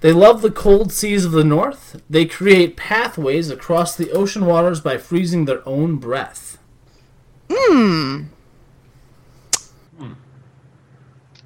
They 0.00 0.12
love 0.12 0.40
the 0.40 0.50
cold 0.50 0.90
seas 0.92 1.24
of 1.26 1.32
the 1.32 1.44
north. 1.44 2.00
They 2.08 2.24
create 2.24 2.76
pathways 2.78 3.50
across 3.50 3.94
the 3.94 4.10
ocean 4.12 4.46
waters 4.46 4.80
by 4.80 4.96
freezing 4.96 5.44
their 5.44 5.66
own 5.68 5.96
breath. 5.96 6.56
Hmm. 7.50 8.22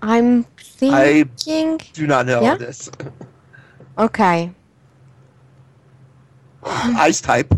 I'm 0.03 0.45
thinking. 0.59 1.81
I 1.81 1.91
do 1.95 2.07
not 2.07 2.27
know 2.27 2.43
Yeah? 2.43 2.57
this. 2.57 2.91
Okay. 3.97 4.53
Ice 6.63 7.23
type. 7.23 7.55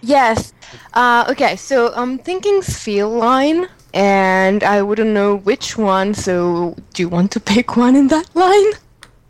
Yes. 0.00 0.54
Uh, 0.94 1.26
okay, 1.28 1.56
so 1.56 1.92
I'm 1.94 2.18
thinking 2.18 2.62
line, 3.06 3.68
and 3.92 4.64
I 4.64 4.80
wouldn't 4.82 5.10
know 5.10 5.36
which 5.36 5.76
one, 5.76 6.14
so 6.14 6.74
do 6.94 7.02
you 7.02 7.08
want 7.08 7.30
to 7.32 7.40
pick 7.40 7.76
one 7.76 7.96
in 7.96 8.08
that 8.08 8.34
line? 8.34 8.72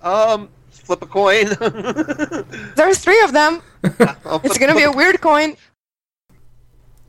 Um, 0.03 0.49
flip 0.71 1.03
a 1.03 1.07
coin. 1.07 1.47
There's 2.77 2.99
three 2.99 3.21
of 3.23 3.33
them. 3.33 3.63
It's 4.45 4.59
gonna 4.59 4.75
be 4.75 4.85
a 4.85 4.93
weird 4.93 5.21
coin. 5.21 5.57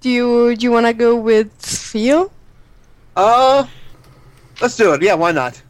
Do 0.02 0.10
you 0.10 0.56
do 0.56 0.64
you 0.64 0.72
wanna 0.72 0.94
go 0.94 1.16
with 1.16 1.58
Spheal? 1.62 2.32
Uh, 3.16 3.66
let's 4.62 4.76
do 4.76 4.94
it. 4.94 5.02
Yeah, 5.02 5.16
why 5.16 5.32
not? 5.32 5.62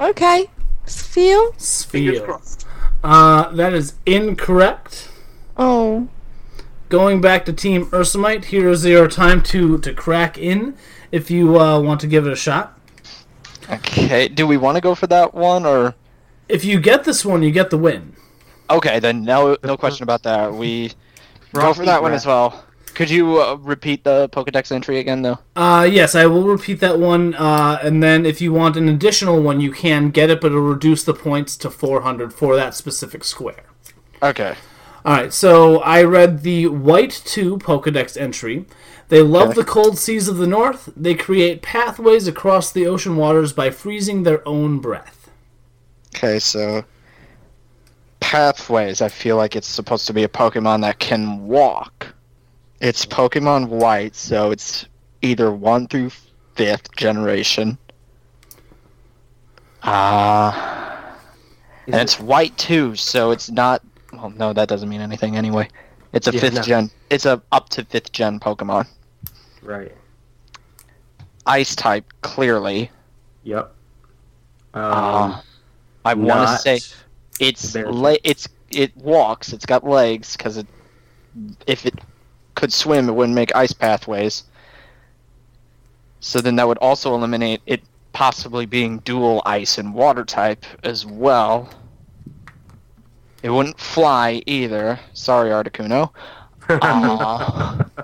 Okay. 0.00 0.46
Spheal? 0.86 1.54
Spheal. 1.56 2.64
Uh, 3.04 3.50
that 3.50 3.72
is 3.72 3.94
incorrect. 4.06 5.10
Oh. 5.56 6.08
Going 6.88 7.20
back 7.20 7.44
to 7.44 7.52
Team 7.52 7.86
Ursamite, 7.86 8.46
here 8.46 8.68
is 8.70 8.84
your 8.84 9.08
time 9.08 9.42
to, 9.44 9.78
to 9.78 9.92
crack 9.92 10.38
in 10.38 10.74
if 11.12 11.30
you 11.30 11.60
uh, 11.60 11.78
want 11.80 12.00
to 12.00 12.06
give 12.06 12.26
it 12.26 12.32
a 12.32 12.36
shot. 12.36 12.80
Okay. 13.70 14.28
Do 14.28 14.46
we 14.46 14.56
want 14.56 14.76
to 14.76 14.80
go 14.80 14.94
for 14.94 15.06
that 15.08 15.34
one 15.34 15.66
or? 15.66 15.94
If 16.48 16.64
you 16.64 16.80
get 16.80 17.04
this 17.04 17.24
one, 17.24 17.42
you 17.42 17.50
get 17.50 17.68
the 17.68 17.76
win. 17.76 18.14
Okay, 18.70 18.98
then 19.00 19.22
no 19.22 19.56
no 19.62 19.76
question 19.76 20.02
about 20.02 20.22
that. 20.22 20.52
We 20.52 20.92
go 21.52 21.74
for 21.74 21.84
that 21.84 22.02
one 22.02 22.12
as 22.12 22.24
well. 22.24 22.64
Could 22.98 23.10
you 23.10 23.40
uh, 23.40 23.54
repeat 23.60 24.02
the 24.02 24.28
Pokedex 24.30 24.72
entry 24.72 24.98
again, 24.98 25.22
though? 25.22 25.38
Uh, 25.54 25.88
yes, 25.88 26.16
I 26.16 26.26
will 26.26 26.42
repeat 26.42 26.80
that 26.80 26.98
one, 26.98 27.32
uh, 27.36 27.78
and 27.80 28.02
then 28.02 28.26
if 28.26 28.40
you 28.40 28.52
want 28.52 28.76
an 28.76 28.88
additional 28.88 29.40
one, 29.40 29.60
you 29.60 29.70
can 29.70 30.10
get 30.10 30.30
it, 30.30 30.40
but 30.40 30.48
it'll 30.48 30.62
reduce 30.62 31.04
the 31.04 31.14
points 31.14 31.56
to 31.58 31.70
400 31.70 32.34
for 32.34 32.56
that 32.56 32.74
specific 32.74 33.22
square. 33.22 33.62
Okay. 34.20 34.56
Alright, 35.06 35.32
so 35.32 35.78
I 35.82 36.02
read 36.02 36.42
the 36.42 36.66
White 36.66 37.22
2 37.24 37.58
Pokedex 37.58 38.20
entry. 38.20 38.66
They 39.10 39.22
love 39.22 39.50
Okay. 39.50 39.60
the 39.60 39.64
cold 39.64 39.96
seas 39.96 40.26
of 40.26 40.38
the 40.38 40.48
north. 40.48 40.88
They 40.96 41.14
create 41.14 41.62
pathways 41.62 42.26
across 42.26 42.72
the 42.72 42.88
ocean 42.88 43.14
waters 43.16 43.52
by 43.52 43.70
freezing 43.70 44.24
their 44.24 44.46
own 44.46 44.80
breath. 44.80 45.30
Okay, 46.16 46.40
so 46.40 46.84
pathways. 48.18 49.00
I 49.00 49.08
feel 49.08 49.36
like 49.36 49.54
it's 49.54 49.68
supposed 49.68 50.08
to 50.08 50.12
be 50.12 50.24
a 50.24 50.28
Pokemon 50.28 50.80
that 50.80 50.98
can 50.98 51.46
walk. 51.46 52.08
It's 52.80 53.04
Pokemon 53.04 53.68
White, 53.68 54.14
so 54.14 54.50
it's 54.50 54.86
either 55.22 55.50
one 55.52 55.88
through 55.88 56.10
fifth 56.54 56.94
generation. 56.96 57.76
Uh, 59.82 60.96
and 61.86 61.96
it's 61.96 62.20
White 62.20 62.56
too, 62.56 62.94
so 62.94 63.30
it's 63.30 63.50
not. 63.50 63.82
Well, 64.12 64.30
no, 64.30 64.52
that 64.52 64.68
doesn't 64.68 64.88
mean 64.88 65.00
anything 65.00 65.36
anyway. 65.36 65.68
It's 66.12 66.28
a 66.28 66.32
Yeah, 66.32 66.40
fifth 66.40 66.54
no. 66.54 66.62
gen. 66.62 66.90
It's 67.10 67.26
a 67.26 67.42
up 67.52 67.68
to 67.70 67.84
fifth 67.84 68.12
gen 68.12 68.40
Pokemon. 68.40 68.86
Right. 69.62 69.94
Ice 71.46 71.74
type, 71.74 72.04
clearly. 72.22 72.90
Yep. 73.44 73.74
Um, 74.74 74.82
Uh, 74.82 75.40
I 76.04 76.14
want 76.14 76.48
to 76.48 76.56
say 76.58 76.80
it's 77.40 77.74
le- 77.74 78.18
it's 78.24 78.48
it 78.70 78.96
walks. 78.96 79.52
It's 79.52 79.66
got 79.66 79.84
legs 79.84 80.36
because 80.36 80.56
it 80.58 80.66
if 81.66 81.86
it 81.86 81.94
could 82.58 82.72
swim, 82.72 83.08
it 83.08 83.14
wouldn't 83.14 83.34
make 83.34 83.54
ice 83.54 83.72
pathways. 83.72 84.44
So 86.20 86.40
then 86.40 86.56
that 86.56 86.66
would 86.66 86.78
also 86.78 87.14
eliminate 87.14 87.62
it 87.66 87.82
possibly 88.12 88.66
being 88.66 88.98
dual 88.98 89.40
ice 89.46 89.78
and 89.78 89.94
water 89.94 90.24
type 90.24 90.64
as 90.82 91.06
well. 91.06 91.70
It 93.42 93.50
wouldn't 93.50 93.78
fly 93.78 94.42
either. 94.46 94.98
Sorry, 95.12 95.50
Articuno. 95.50 96.10
Uh, 96.68 97.84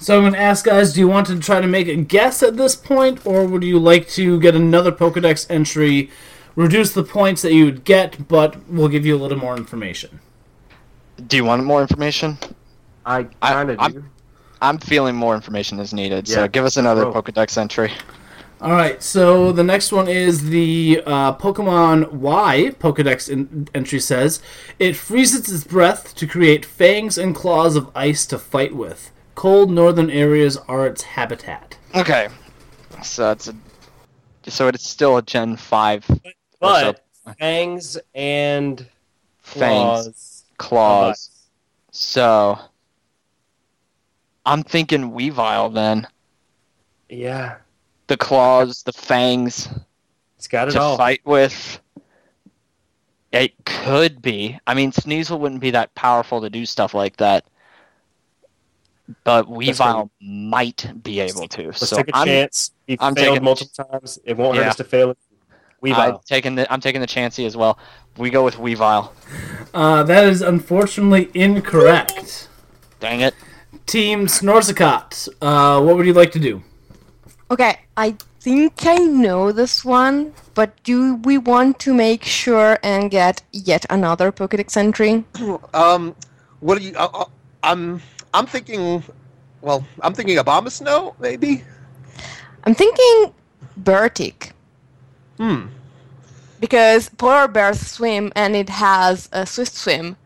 So 0.00 0.16
I'm 0.18 0.24
going 0.24 0.34
to 0.34 0.38
ask 0.38 0.66
guys, 0.66 0.92
do 0.92 1.00
you 1.00 1.08
want 1.08 1.28
to 1.28 1.38
try 1.38 1.62
to 1.62 1.66
make 1.66 1.88
a 1.88 1.96
guess 1.96 2.42
at 2.42 2.58
this 2.58 2.76
point, 2.76 3.24
or 3.24 3.46
would 3.46 3.64
you 3.64 3.78
like 3.78 4.06
to 4.10 4.38
get 4.38 4.54
another 4.54 4.92
Pokedex 4.92 5.50
entry, 5.50 6.10
reduce 6.54 6.92
the 6.92 7.02
points 7.02 7.40
that 7.40 7.54
you 7.54 7.64
would 7.64 7.84
get, 7.84 8.28
but 8.28 8.68
we'll 8.68 8.88
give 8.88 9.06
you 9.06 9.16
a 9.16 9.20
little 9.22 9.38
more 9.38 9.56
information? 9.56 10.20
do 11.26 11.36
you 11.36 11.44
want 11.44 11.64
more 11.64 11.80
information? 11.80 12.36
I 13.06 13.24
kind 13.40 13.70
of 13.70 13.78
do. 13.78 13.84
I'm, 13.84 14.10
I'm 14.62 14.78
feeling 14.78 15.14
more 15.16 15.34
information 15.34 15.78
is 15.78 15.92
needed. 15.92 16.26
So 16.28 16.48
give 16.48 16.64
us 16.64 16.76
another 16.76 17.04
Oh. 17.06 17.12
Pokedex 17.12 17.58
entry. 17.58 17.92
All 18.60 18.70
right, 18.70 19.02
so 19.02 19.52
the 19.52 19.64
next 19.64 19.92
one 19.92 20.08
is 20.08 20.48
the 20.48 21.02
uh, 21.04 21.34
Pokemon 21.36 22.12
Y 22.12 22.70
Pokedex 22.78 23.28
in- 23.28 23.68
entry 23.74 24.00
says 24.00 24.40
it 24.78 24.96
freezes 24.96 25.52
its 25.52 25.64
breath 25.64 26.14
to 26.14 26.26
create 26.26 26.64
fangs 26.64 27.18
and 27.18 27.34
claws 27.34 27.76
of 27.76 27.90
ice 27.94 28.24
to 28.26 28.38
fight 28.38 28.74
with. 28.74 29.10
Cold 29.34 29.70
northern 29.70 30.08
areas 30.08 30.56
are 30.68 30.86
its 30.86 31.02
habitat. 31.02 31.76
Okay, 31.94 32.28
so 33.02 33.32
it's 33.32 33.48
a, 33.48 33.54
so 34.48 34.68
it's 34.68 34.88
still 34.88 35.18
a 35.18 35.22
Gen 35.22 35.56
Five. 35.56 36.06
But 36.60 37.04
fangs 37.38 37.98
and 38.14 38.86
fangs, 39.42 40.44
claws. 40.56 41.28
claws. 41.28 41.30
So 41.90 42.58
I'm 44.46 44.62
thinking 44.62 45.12
Weavile 45.12 45.72
then. 45.74 46.06
Yeah. 47.08 47.56
The 48.06 48.16
claws, 48.16 48.82
the 48.82 48.92
fangs. 48.92 49.68
It's 50.36 50.48
got 50.48 50.68
it 50.68 50.72
to 50.72 50.80
all. 50.80 50.96
fight 50.96 51.20
with. 51.24 51.80
It 53.32 53.52
could 53.64 54.22
be. 54.22 54.58
I 54.66 54.74
mean, 54.74 54.92
Sneasel 54.92 55.40
wouldn't 55.40 55.60
be 55.60 55.70
that 55.72 55.94
powerful 55.94 56.40
to 56.42 56.50
do 56.50 56.66
stuff 56.66 56.94
like 56.94 57.16
that. 57.16 57.44
but 59.24 59.46
Weavile 59.46 60.08
might 60.20 61.02
be 61.02 61.20
able 61.20 61.48
to. 61.48 61.66
Let's 61.66 61.88
so 61.88 61.96
take 61.96 62.08
a 62.08 62.16
I'm, 62.16 62.26
chance. 62.26 62.72
He 62.86 62.96
I'm 63.00 63.14
failed 63.14 63.28
taking- 63.28 63.44
multiple 63.44 63.84
times. 63.86 64.18
It 64.24 64.36
won't 64.36 64.56
hurt 64.56 64.66
us 64.66 64.76
to 64.76 64.84
fail 64.84 65.10
it. 65.10 65.18
I'm 65.86 66.18
taking 66.24 66.54
the 66.54 66.72
I'm 66.72 66.80
taking 66.80 67.02
the 67.02 67.06
chancey 67.06 67.44
as 67.44 67.56
well. 67.58 67.78
We 68.16 68.30
go 68.30 68.42
with 68.42 68.54
Weavile. 68.56 69.10
Uh, 69.74 70.02
that 70.04 70.24
is 70.24 70.40
unfortunately 70.40 71.28
incorrect. 71.34 72.48
Dang 73.00 73.20
it. 73.20 73.34
Team 73.86 74.26
Snorzicott, 74.26 75.28
uh, 75.40 75.82
what 75.82 75.96
would 75.96 76.06
you 76.06 76.12
like 76.12 76.32
to 76.32 76.38
do? 76.38 76.62
Okay, 77.50 77.78
I 77.96 78.16
think 78.40 78.86
I 78.86 78.96
know 78.96 79.52
this 79.52 79.84
one, 79.84 80.32
but 80.54 80.82
do 80.82 81.16
we 81.16 81.38
want 81.38 81.78
to 81.80 81.94
make 81.94 82.24
sure 82.24 82.78
and 82.82 83.10
get 83.10 83.42
yet 83.52 83.86
another 83.90 84.32
Pokedex 84.32 84.76
entry? 84.76 85.24
Um, 85.74 86.14
what 86.60 86.78
do 86.78 86.84
you? 86.84 86.94
Uh, 86.96 87.08
uh, 87.12 87.24
I'm 87.62 88.00
I'm 88.32 88.46
thinking. 88.46 89.02
Well, 89.60 89.86
I'm 90.00 90.12
thinking 90.14 90.36
Abomasnow, 90.36 91.14
maybe. 91.20 91.64
I'm 92.64 92.74
thinking 92.74 93.34
Beartic. 93.80 94.52
Hmm. 95.38 95.66
Because 96.60 97.08
polar 97.10 97.48
bears 97.48 97.80
swim 97.80 98.32
and 98.36 98.56
it 98.56 98.68
has 98.68 99.28
a 99.32 99.46
swift 99.46 99.74
swim, 99.74 100.16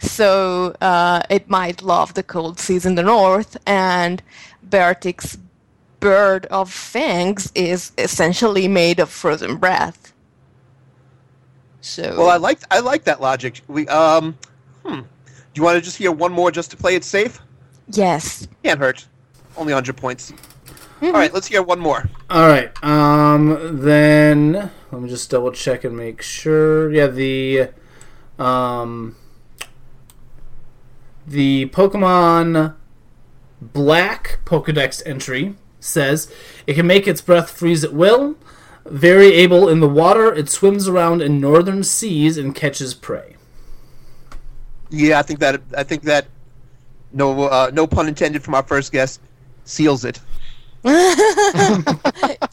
so 0.00 0.74
uh, 0.80 1.22
it 1.30 1.48
might 1.48 1.82
love 1.82 2.14
the 2.14 2.22
cold 2.22 2.58
seas 2.60 2.86
in 2.86 2.94
the 2.94 3.02
north, 3.02 3.56
and 3.66 4.22
Beartic's 4.62 5.38
bird 6.00 6.46
of 6.46 6.70
fangs 6.72 7.50
is 7.54 7.92
essentially 7.98 8.68
made 8.68 9.00
of 9.00 9.10
frozen 9.10 9.56
breath. 9.56 10.12
So 11.80 12.14
Well, 12.16 12.30
I 12.30 12.36
like 12.36 12.60
I 12.70 12.80
like 12.80 13.04
that 13.04 13.20
logic. 13.20 13.60
We 13.68 13.86
um, 13.88 14.36
hmm. 14.84 15.00
Do 15.00 15.04
you 15.54 15.62
want 15.62 15.76
to 15.76 15.80
just 15.80 15.96
hear 15.96 16.12
one 16.12 16.32
more 16.32 16.50
just 16.50 16.70
to 16.72 16.76
play 16.76 16.94
it 16.94 17.04
safe? 17.04 17.40
yes. 17.88 18.46
Can't 18.62 18.78
hurt. 18.78 19.06
Only 19.56 19.72
100 19.72 19.96
points. 19.96 20.32
All 21.00 21.12
right, 21.12 21.32
let's 21.32 21.46
hear 21.46 21.62
one 21.62 21.78
more. 21.80 22.08
All 22.28 22.46
right. 22.48 22.70
Um. 22.84 23.80
Then 23.80 24.70
let 24.92 25.00
me 25.00 25.08
just 25.08 25.30
double 25.30 25.52
check 25.52 25.84
and 25.84 25.96
make 25.96 26.22
sure. 26.22 26.92
Yeah. 26.92 27.06
The 27.06 27.68
um. 28.38 29.16
The 31.28 31.66
Pokemon 31.66 32.74
Black 33.60 34.38
Pokedex 34.46 35.02
entry 35.04 35.56
says 35.78 36.32
it 36.66 36.74
can 36.74 36.86
make 36.86 37.06
its 37.06 37.20
breath 37.20 37.50
freeze 37.50 37.84
at 37.84 37.92
will. 37.92 38.36
Very 38.86 39.34
able 39.34 39.68
in 39.68 39.80
the 39.80 39.88
water, 39.88 40.32
it 40.32 40.48
swims 40.48 40.88
around 40.88 41.20
in 41.20 41.38
northern 41.38 41.84
seas 41.84 42.38
and 42.38 42.54
catches 42.54 42.94
prey. 42.94 43.36
Yeah, 44.88 45.18
I 45.18 45.22
think 45.22 45.40
that 45.40 45.60
I 45.76 45.82
think 45.82 46.04
that 46.04 46.28
no 47.12 47.42
uh, 47.44 47.70
no 47.74 47.86
pun 47.86 48.08
intended 48.08 48.42
from 48.42 48.54
our 48.54 48.62
first 48.62 48.90
guest 48.90 49.20
seals 49.64 50.06
it. 50.06 50.20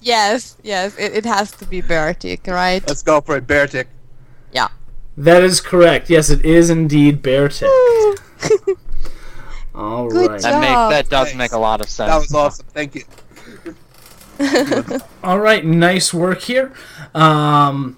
yes, 0.02 0.58
yes, 0.64 0.98
it, 0.98 1.14
it 1.14 1.26
has 1.26 1.52
to 1.52 1.66
be 1.66 1.82
Beartic, 1.82 2.48
right? 2.48 2.86
Let's 2.86 3.04
go 3.04 3.22
for 3.22 3.38
it, 3.38 3.48
Beartic. 3.48 3.86
Yeah. 4.52 4.68
That 5.18 5.44
is 5.44 5.62
correct. 5.62 6.10
Yes, 6.10 6.30
it 6.30 6.44
is 6.44 6.70
indeed 6.70 7.22
Beartic. 7.22 7.70
All 9.76 10.10
Good 10.10 10.32
right. 10.32 10.42
That 10.42 10.60
make 10.60 10.70
that 10.70 11.10
does 11.10 11.28
Thanks. 11.28 11.38
make 11.38 11.52
a 11.52 11.58
lot 11.58 11.82
of 11.82 11.90
sense. 11.90 12.10
That 12.10 12.18
was 12.18 12.34
awesome. 12.34 12.66
Thank 12.74 12.96
you. 12.96 13.04
All 15.24 15.40
right, 15.40 15.66
nice 15.66 16.14
work 16.14 16.42
here. 16.42 16.74
Um, 17.14 17.98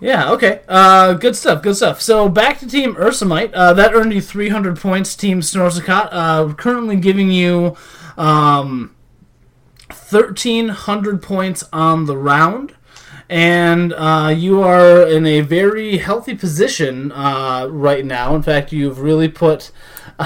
yeah, 0.00 0.30
okay. 0.32 0.60
Uh, 0.68 1.14
good 1.14 1.34
stuff, 1.36 1.62
good 1.62 1.76
stuff. 1.76 2.00
So 2.00 2.28
back 2.28 2.58
to 2.60 2.66
Team 2.66 2.94
Ursamite. 2.94 3.50
Uh, 3.54 3.72
that 3.74 3.94
earned 3.94 4.12
you 4.12 4.20
300 4.20 4.78
points, 4.78 5.16
Team 5.16 5.40
Snorzicott. 5.40 6.08
Uh, 6.12 6.52
currently 6.54 6.96
giving 6.96 7.30
you 7.30 7.76
um, 8.16 8.94
1,300 9.88 11.22
points 11.22 11.64
on 11.72 12.06
the 12.06 12.16
round. 12.16 12.74
And 13.30 13.92
uh, 13.92 14.34
you 14.34 14.62
are 14.62 15.06
in 15.06 15.26
a 15.26 15.42
very 15.42 15.98
healthy 15.98 16.34
position 16.34 17.12
uh, 17.12 17.66
right 17.70 18.04
now. 18.04 18.34
In 18.34 18.42
fact, 18.42 18.72
you've 18.72 19.00
really 19.00 19.28
put 19.28 19.70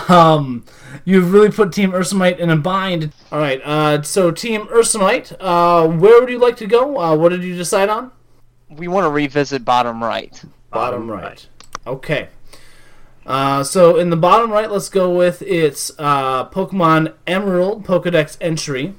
um, 0.08 0.64
you've 1.04 1.32
really 1.32 1.50
put 1.50 1.72
Team 1.72 1.92
Ursamite 1.92 2.38
in 2.38 2.50
a 2.50 2.56
bind. 2.56 3.12
All 3.30 3.38
right, 3.38 3.60
uh, 3.64 4.02
so 4.02 4.30
Team 4.30 4.66
Ursamite, 4.66 5.36
uh, 5.40 5.86
where 5.88 6.20
would 6.20 6.30
you 6.30 6.38
like 6.38 6.56
to 6.58 6.66
go? 6.66 6.98
Uh, 6.98 7.16
what 7.16 7.30
did 7.30 7.42
you 7.42 7.56
decide 7.56 7.88
on? 7.88 8.12
We 8.70 8.88
want 8.88 9.04
to 9.04 9.10
revisit 9.10 9.64
bottom 9.64 10.02
right. 10.02 10.42
Bottom 10.70 11.10
right. 11.10 11.46
Okay. 11.86 12.28
Uh, 13.26 13.62
so 13.62 13.98
in 13.98 14.10
the 14.10 14.16
bottom 14.16 14.50
right, 14.50 14.70
let's 14.70 14.88
go 14.88 15.14
with 15.14 15.42
its 15.42 15.92
uh, 15.98 16.48
Pokemon 16.48 17.14
Emerald 17.26 17.84
Pokedex 17.84 18.36
entry. 18.40 18.94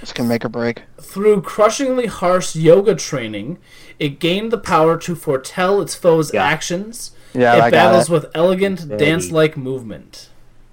This 0.00 0.12
can 0.12 0.28
make 0.28 0.44
or 0.44 0.48
break. 0.48 0.82
Through 1.00 1.42
crushingly 1.42 2.06
harsh 2.06 2.54
yoga 2.54 2.94
training, 2.94 3.58
it 3.98 4.18
gained 4.20 4.50
the 4.52 4.58
power 4.58 4.96
to 4.98 5.14
foretell 5.14 5.80
its 5.80 5.94
foes' 5.94 6.34
actions. 6.34 7.12
Yeah, 7.34 7.54
it 7.56 7.60
I 7.60 7.70
got 7.70 7.72
battles 7.72 8.08
it. 8.08 8.12
with 8.12 8.26
elegant, 8.34 8.80
Steady. 8.80 9.04
dance-like 9.04 9.56
movement. 9.56 10.28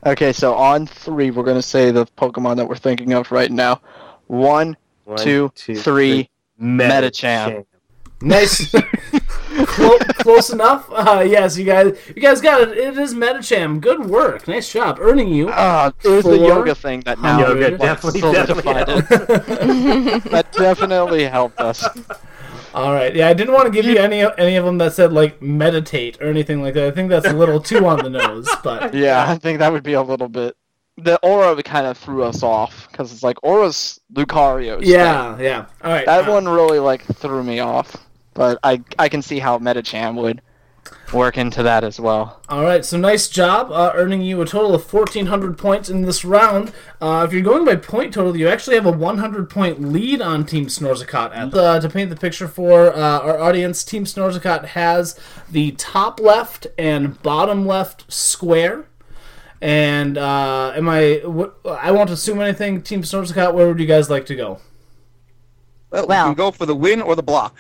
Okay, 0.05 0.33
so 0.33 0.53
on 0.53 0.85
three, 0.85 1.31
we're 1.31 1.43
gonna 1.43 1.61
say 1.61 1.91
the 1.91 2.05
Pokemon 2.17 2.57
that 2.57 2.67
we're 2.67 2.75
thinking 2.75 3.13
of 3.13 3.31
right 3.31 3.51
now. 3.51 3.79
One, 4.27 4.75
One, 5.05 5.17
two, 5.17 5.51
two, 5.55 5.75
three. 5.75 6.23
three. 6.23 6.29
Medicham. 6.61 7.65
Nice, 8.21 8.71
Clo- 9.65 9.97
close 10.19 10.49
enough. 10.51 10.87
Uh, 10.91 11.23
yes, 11.27 11.57
you 11.57 11.65
guys, 11.65 11.97
you 12.07 12.21
guys 12.21 12.41
got 12.41 12.61
it. 12.61 12.77
It 12.77 12.97
is 12.97 13.13
Medicham. 13.13 13.79
Good 13.81 14.05
work. 14.05 14.47
Nice 14.47 14.71
job, 14.71 14.97
earning 14.99 15.29
you. 15.29 15.49
Ah, 15.51 15.91
it 16.03 16.09
was 16.09 16.23
the 16.25 16.37
yoga 16.37 16.73
thing 16.75 17.01
that 17.01 17.19
now 17.19 17.45
hundred 17.45 17.79
definitely- 17.79 18.21
solidified 18.21 18.89
it. 18.89 19.07
that 20.31 20.51
definitely 20.53 21.23
helped 21.25 21.59
us. 21.59 21.85
All 22.73 22.91
right. 22.93 23.15
Yeah, 23.15 23.27
I 23.27 23.33
didn't 23.33 23.53
want 23.53 23.65
to 23.65 23.71
give 23.71 23.85
you 23.85 23.97
any 23.97 24.23
any 24.37 24.55
of 24.55 24.65
them 24.65 24.79
that 24.79 24.93
said 24.93 25.13
like 25.13 25.41
meditate 25.41 26.19
or 26.21 26.25
anything 26.27 26.61
like 26.63 26.73
that. 26.73 26.87
I 26.87 26.91
think 26.91 27.09
that's 27.09 27.27
a 27.27 27.33
little 27.33 27.59
too 27.59 27.85
on 27.85 27.99
the 27.99 28.09
nose, 28.09 28.49
but 28.63 28.93
Yeah, 28.95 29.25
I 29.29 29.37
think 29.37 29.59
that 29.59 29.71
would 29.71 29.83
be 29.83 29.93
a 29.93 30.01
little 30.01 30.29
bit. 30.29 30.55
The 30.97 31.17
aura 31.23 31.61
kind 31.63 31.85
of 31.87 31.97
threw 31.97 32.23
us 32.23 32.43
off 32.43 32.87
because 32.91 33.11
it's 33.11 33.23
like 33.23 33.37
aura's 33.43 33.99
Lucario's. 34.13 34.87
yeah, 34.87 35.37
yeah. 35.39 35.65
All 35.83 35.91
right. 35.91 36.05
That 36.05 36.27
uh, 36.27 36.31
one 36.31 36.47
really 36.47 36.79
like 36.79 37.03
threw 37.15 37.43
me 37.43 37.59
off, 37.59 37.95
but 38.33 38.59
I 38.63 38.81
I 38.97 39.09
can 39.09 39.21
see 39.21 39.39
how 39.39 39.59
Medicham 39.59 40.15
would 40.15 40.41
work 41.13 41.37
into 41.37 41.63
that 41.63 41.83
as 41.83 41.97
well. 41.99 42.41
All 42.49 42.63
right. 42.63 42.83
So 42.83 42.97
nice 42.97 43.29
job, 43.29 43.71
uh, 43.71 43.91
earning 43.93 44.21
you 44.21 44.41
a 44.41 44.45
total 44.45 44.75
of 44.75 44.83
fourteen 44.83 45.27
hundred 45.27 45.57
points 45.57 45.89
in 45.89 46.01
this 46.01 46.25
round. 46.25 46.73
Uh, 46.99 47.23
if 47.25 47.31
you're 47.33 47.41
going 47.41 47.63
by 47.63 47.75
point 47.75 48.13
total, 48.13 48.35
you 48.35 48.49
actually 48.49 48.75
have 48.75 48.85
a 48.85 48.91
one 48.91 49.19
hundred 49.19 49.49
point 49.49 49.81
lead 49.81 50.21
on 50.21 50.45
Team 50.45 50.65
Snorzicott. 50.65 51.35
At, 51.35 51.53
uh, 51.53 51.79
to 51.79 51.89
paint 51.89 52.09
the 52.09 52.15
picture 52.15 52.47
for 52.47 52.93
uh, 52.93 53.19
our 53.19 53.39
audience, 53.39 53.83
Team 53.83 54.05
Snorzicott 54.05 54.65
has 54.65 55.17
the 55.49 55.71
top 55.71 56.19
left 56.19 56.67
and 56.77 57.21
bottom 57.21 57.65
left 57.65 58.11
square. 58.11 58.85
And 59.61 60.17
uh, 60.17 60.73
am 60.75 60.89
I? 60.89 61.21
What, 61.23 61.55
I 61.65 61.91
won't 61.91 62.09
assume 62.09 62.41
anything. 62.41 62.81
Team 62.81 63.03
Snorzicott, 63.03 63.53
where 63.53 63.67
would 63.69 63.79
you 63.79 63.85
guys 63.85 64.09
like 64.09 64.25
to 64.25 64.35
go? 64.35 64.59
Well, 65.91 66.07
Well- 66.07 66.25
we 66.25 66.29
can 66.31 66.37
go 66.37 66.51
for 66.51 66.65
the 66.65 66.75
win 66.75 67.01
or 67.01 67.15
the 67.15 67.23
block. 67.23 67.55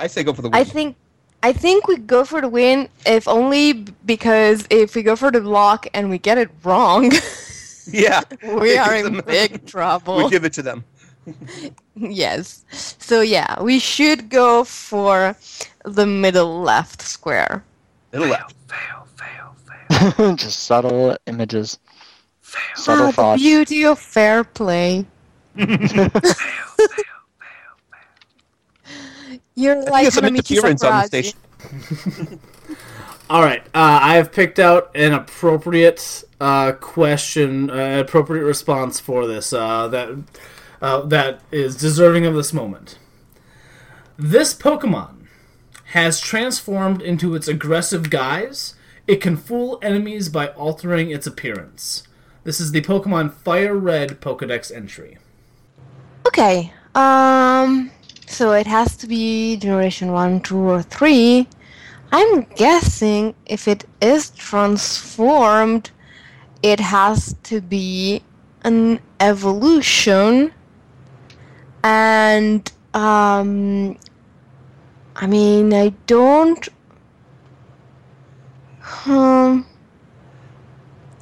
I 0.00 0.06
say 0.06 0.24
go 0.24 0.32
for 0.32 0.42
the 0.42 0.48
win. 0.48 0.58
I 0.58 0.64
think 0.64 0.96
I 1.42 1.52
think 1.52 1.86
we 1.86 1.96
go 1.96 2.24
for 2.24 2.40
the 2.40 2.48
win, 2.48 2.88
if 3.06 3.28
only 3.28 3.72
because 4.04 4.66
if 4.70 4.94
we 4.94 5.02
go 5.02 5.14
for 5.14 5.30
the 5.30 5.40
block 5.40 5.86
and 5.94 6.08
we 6.10 6.18
get 6.18 6.38
it 6.38 6.50
wrong, 6.64 7.12
yeah, 7.86 8.22
we 8.42 8.76
are 8.76 8.94
in 8.94 9.20
big 9.20 9.66
trouble. 9.66 10.16
we 10.16 10.30
give 10.30 10.44
it 10.44 10.54
to 10.54 10.62
them. 10.62 10.84
yes. 11.94 12.64
So 12.70 13.20
yeah, 13.20 13.62
we 13.62 13.78
should 13.78 14.30
go 14.30 14.64
for 14.64 15.36
the 15.84 16.06
middle 16.06 16.62
left 16.62 17.02
square. 17.02 17.62
Middle 18.12 18.28
left. 18.28 18.54
Fail, 18.66 19.06
fail, 19.16 19.54
fail. 20.08 20.36
Just 20.40 20.64
subtle 20.64 21.16
images, 21.26 21.78
subtle 22.74 23.12
Ah, 23.18 23.32
the 23.34 23.38
beauty 23.38 23.84
of 23.84 23.98
fair 23.98 24.44
play. 24.44 25.04
You're 29.60 29.76
I 29.76 29.80
like 29.80 29.92
think 29.92 30.06
it's 30.06 30.16
some 30.16 30.24
Hanamichi 30.24 30.50
interference 30.56 30.84
on 30.84 31.00
the 31.00 31.06
station. 31.06 31.38
All 33.30 33.42
right, 33.42 33.62
uh, 33.66 34.00
I 34.02 34.14
have 34.16 34.32
picked 34.32 34.58
out 34.58 34.90
an 34.96 35.12
appropriate 35.12 36.24
uh, 36.40 36.72
question, 36.72 37.70
uh, 37.70 38.00
appropriate 38.00 38.44
response 38.44 38.98
for 38.98 39.26
this 39.26 39.52
uh, 39.52 39.86
that 39.88 40.18
uh, 40.80 41.02
that 41.02 41.40
is 41.52 41.76
deserving 41.76 42.26
of 42.26 42.34
this 42.34 42.52
moment. 42.52 42.98
This 44.16 44.54
Pokemon 44.54 45.26
has 45.92 46.20
transformed 46.20 47.02
into 47.02 47.34
its 47.34 47.46
aggressive 47.46 48.10
guise. 48.10 48.74
It 49.06 49.20
can 49.20 49.36
fool 49.36 49.78
enemies 49.82 50.28
by 50.28 50.48
altering 50.48 51.10
its 51.10 51.26
appearance. 51.26 52.04
This 52.44 52.60
is 52.60 52.72
the 52.72 52.80
Pokemon 52.80 53.32
Fire 53.32 53.76
Red 53.76 54.20
Pokedex 54.20 54.74
entry. 54.74 55.18
Okay. 56.26 56.72
Um. 56.94 57.90
So 58.30 58.52
it 58.52 58.68
has 58.68 58.96
to 58.98 59.08
be 59.08 59.56
generation 59.56 60.12
one, 60.12 60.40
two, 60.40 60.56
or 60.56 60.82
three. 60.82 61.48
I'm 62.12 62.42
guessing 62.54 63.34
if 63.46 63.66
it 63.66 63.84
is 64.00 64.30
transformed, 64.30 65.90
it 66.62 66.78
has 66.78 67.34
to 67.42 67.60
be 67.60 68.22
an 68.62 69.00
evolution. 69.18 70.52
And, 71.82 72.70
um, 72.94 73.98
I 75.16 75.26
mean, 75.26 75.74
I 75.74 75.88
don't. 76.06 76.68
Um, 79.06 79.66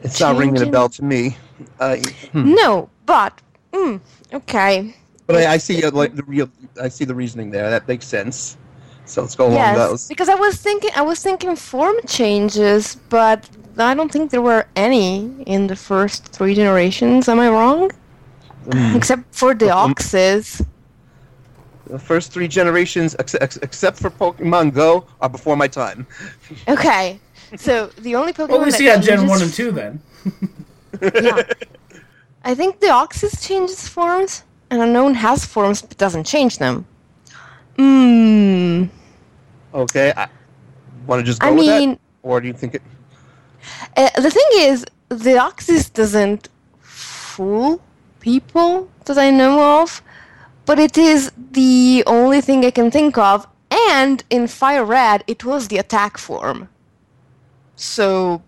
It's 0.02 0.20
not 0.20 0.36
ringing 0.36 0.60
a 0.60 0.70
bell 0.70 0.90
to 0.90 1.02
me. 1.02 1.38
Uh, 1.80 1.96
hmm. 2.32 2.52
No, 2.54 2.90
but. 3.06 3.40
Mm, 3.72 4.00
okay. 4.34 4.94
But 5.28 5.36
I, 5.36 5.52
I 5.52 5.56
see 5.58 5.84
uh, 5.84 5.90
like 5.90 6.16
the 6.16 6.24
real. 6.24 6.50
I 6.80 6.88
see 6.88 7.04
the 7.04 7.14
reasoning 7.14 7.50
there. 7.50 7.68
That 7.68 7.86
makes 7.86 8.06
sense. 8.06 8.56
So 9.04 9.20
let's 9.22 9.36
go 9.36 9.44
along 9.44 9.56
yes, 9.56 9.76
those. 9.76 10.08
because 10.08 10.28
I 10.28 10.34
was 10.34 10.56
thinking 10.56 10.90
I 10.96 11.02
was 11.02 11.22
thinking 11.22 11.54
form 11.54 11.96
changes, 12.06 12.96
but 13.08 13.48
I 13.76 13.94
don't 13.94 14.10
think 14.10 14.30
there 14.30 14.42
were 14.42 14.66
any 14.74 15.30
in 15.46 15.66
the 15.66 15.76
first 15.76 16.26
three 16.28 16.54
generations. 16.54 17.28
Am 17.28 17.40
I 17.40 17.48
wrong? 17.50 17.90
Mm. 18.66 18.96
Except 18.96 19.34
for 19.34 19.54
Deoxys. 19.54 20.64
The 21.86 21.98
first 21.98 22.32
three 22.32 22.48
generations, 22.48 23.14
ex- 23.18 23.34
ex- 23.34 23.58
except 23.62 23.98
for 23.98 24.10
Pokemon 24.10 24.74
Go, 24.74 25.06
are 25.20 25.28
before 25.28 25.56
my 25.56 25.68
time. 25.68 26.06
Okay, 26.68 27.18
so 27.56 27.86
the 27.98 28.14
only 28.14 28.32
Pokemon 28.32 28.48
Well, 28.48 28.60
at 28.60 28.66
least 28.66 28.78
that 28.78 29.00
you 29.00 29.16
Gen 29.16 29.26
1 29.26 29.42
and 29.42 29.52
2 29.52 29.70
then. 29.72 30.02
yeah. 31.02 31.42
I 32.44 32.54
think 32.54 32.80
Deoxys 32.80 33.46
changes 33.46 33.88
forms, 33.88 34.42
and 34.70 34.80
Unown 34.82 35.14
has 35.14 35.44
forms 35.44 35.82
but 35.82 35.96
doesn't 35.98 36.24
change 36.24 36.58
them. 36.58 36.86
Hmm. 37.76 38.84
Okay, 39.74 40.12
I 40.16 40.28
want 41.06 41.20
to 41.20 41.24
just 41.24 41.40
go 41.40 41.48
I 41.48 41.50
with 41.52 41.60
mean- 41.66 41.90
that, 41.90 41.98
or 42.22 42.40
do 42.40 42.46
you 42.48 42.54
think 42.54 42.74
it? 42.74 42.82
Uh, 43.96 44.08
the 44.20 44.30
thing 44.30 44.48
is, 44.54 44.84
the 45.08 45.34
Oxys 45.48 45.92
doesn't 45.92 46.48
fool 46.80 47.80
people 48.20 48.88
that 49.04 49.18
I 49.18 49.30
know 49.30 49.80
of, 49.82 50.02
but 50.66 50.78
it 50.78 50.96
is 50.98 51.32
the 51.52 52.02
only 52.06 52.40
thing 52.40 52.64
I 52.64 52.70
can 52.70 52.90
think 52.90 53.18
of. 53.18 53.46
And 53.70 54.24
in 54.30 54.46
Fire 54.46 54.84
Red, 54.84 55.22
it 55.26 55.44
was 55.44 55.68
the 55.68 55.76
attack 55.78 56.16
form. 56.18 56.68
So, 57.76 58.42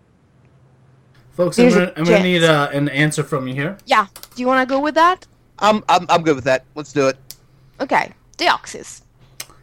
Folks, 1.33 1.59
I'm 1.59 1.69
gonna, 1.69 1.87
I'm 1.97 2.05
gonna 2.05 2.17
chance. 2.17 2.25
need 2.25 2.43
uh, 2.45 2.71
an 2.73 2.89
answer 2.89 3.23
from 3.23 3.47
you 3.47 3.55
here. 3.55 3.77
yeah. 3.87 4.07
Do 4.35 4.41
you 4.43 4.47
want 4.47 4.67
to 4.67 4.73
go 4.75 4.81
with 4.81 4.95
that? 4.95 5.27
I'm, 5.61 5.85
I'm 5.89 6.07
I'm 6.09 6.23
good 6.23 6.37
with 6.37 6.45
that. 6.45 6.65
Let's 6.75 6.93
do 6.93 7.09
it. 7.09 7.17
Okay, 7.81 8.13
Deoxys. 8.37 9.03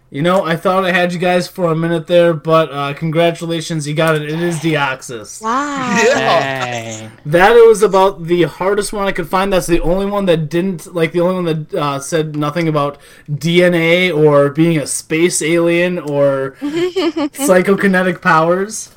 You 0.09 0.21
know, 0.21 0.45
I 0.45 0.55
thought 0.55 0.85
I 0.85 0.93
had 0.93 1.11
you 1.11 1.19
guys 1.19 1.49
for 1.49 1.69
a 1.69 1.75
minute 1.75 2.07
there, 2.07 2.33
but 2.33 2.71
uh, 2.71 2.93
congratulations, 2.93 3.85
you 3.85 3.93
got 3.93 4.15
it. 4.15 4.21
It 4.21 4.39
is 4.39 4.55
Deoxys. 4.59 5.41
Wow. 5.41 5.95
Hey. 5.97 7.11
That 7.25 7.51
was 7.51 7.83
about 7.83 8.23
the 8.23 8.43
hardest 8.43 8.93
one 8.93 9.05
I 9.05 9.11
could 9.11 9.27
find. 9.27 9.51
That's 9.51 9.67
the 9.67 9.81
only 9.81 10.05
one 10.05 10.25
that 10.27 10.47
didn't, 10.47 10.95
like, 10.95 11.11
the 11.11 11.19
only 11.19 11.35
one 11.35 11.45
that 11.45 11.73
uh, 11.73 11.99
said 11.99 12.37
nothing 12.37 12.69
about 12.69 12.99
DNA 13.29 14.15
or 14.17 14.49
being 14.49 14.77
a 14.77 14.87
space 14.87 15.41
alien 15.41 15.99
or 15.99 16.51
psychokinetic 16.61 18.21
powers. 18.21 18.89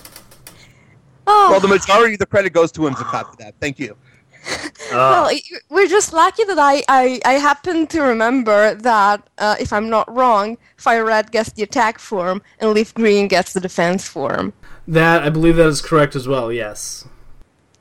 Oh. 1.26 1.48
Well, 1.50 1.60
the 1.60 1.66
majority 1.66 2.14
of 2.14 2.20
the 2.20 2.26
credit 2.26 2.52
goes 2.52 2.70
to 2.72 2.82
Whimsicott 2.82 3.30
for 3.30 3.36
that. 3.38 3.56
Thank 3.58 3.80
you. 3.80 3.96
Well, 4.92 5.30
we're 5.68 5.86
just 5.86 6.12
lucky 6.12 6.42
that 6.44 6.58
I, 6.58 6.82
I, 6.88 7.20
I 7.24 7.32
happen 7.34 7.86
to 7.88 8.00
remember 8.02 8.74
that, 8.74 9.28
uh, 9.38 9.54
if 9.60 9.72
I'm 9.72 9.88
not 9.88 10.12
wrong, 10.12 10.58
Fire 10.76 11.04
Red 11.04 11.30
gets 11.30 11.52
the 11.52 11.62
attack 11.62 12.00
form 12.00 12.42
and 12.58 12.72
Leaf 12.72 12.92
Green 12.92 13.28
gets 13.28 13.52
the 13.52 13.60
defense 13.60 14.08
form. 14.08 14.52
That, 14.88 15.22
I 15.22 15.28
believe 15.28 15.54
that 15.56 15.68
is 15.68 15.80
correct 15.80 16.16
as 16.16 16.26
well, 16.26 16.50
yes. 16.52 17.04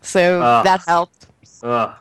So 0.02 0.40
Ah. 0.44 0.62
that 0.62 0.82
helped. 0.88 1.26
Ugh. 1.64 1.96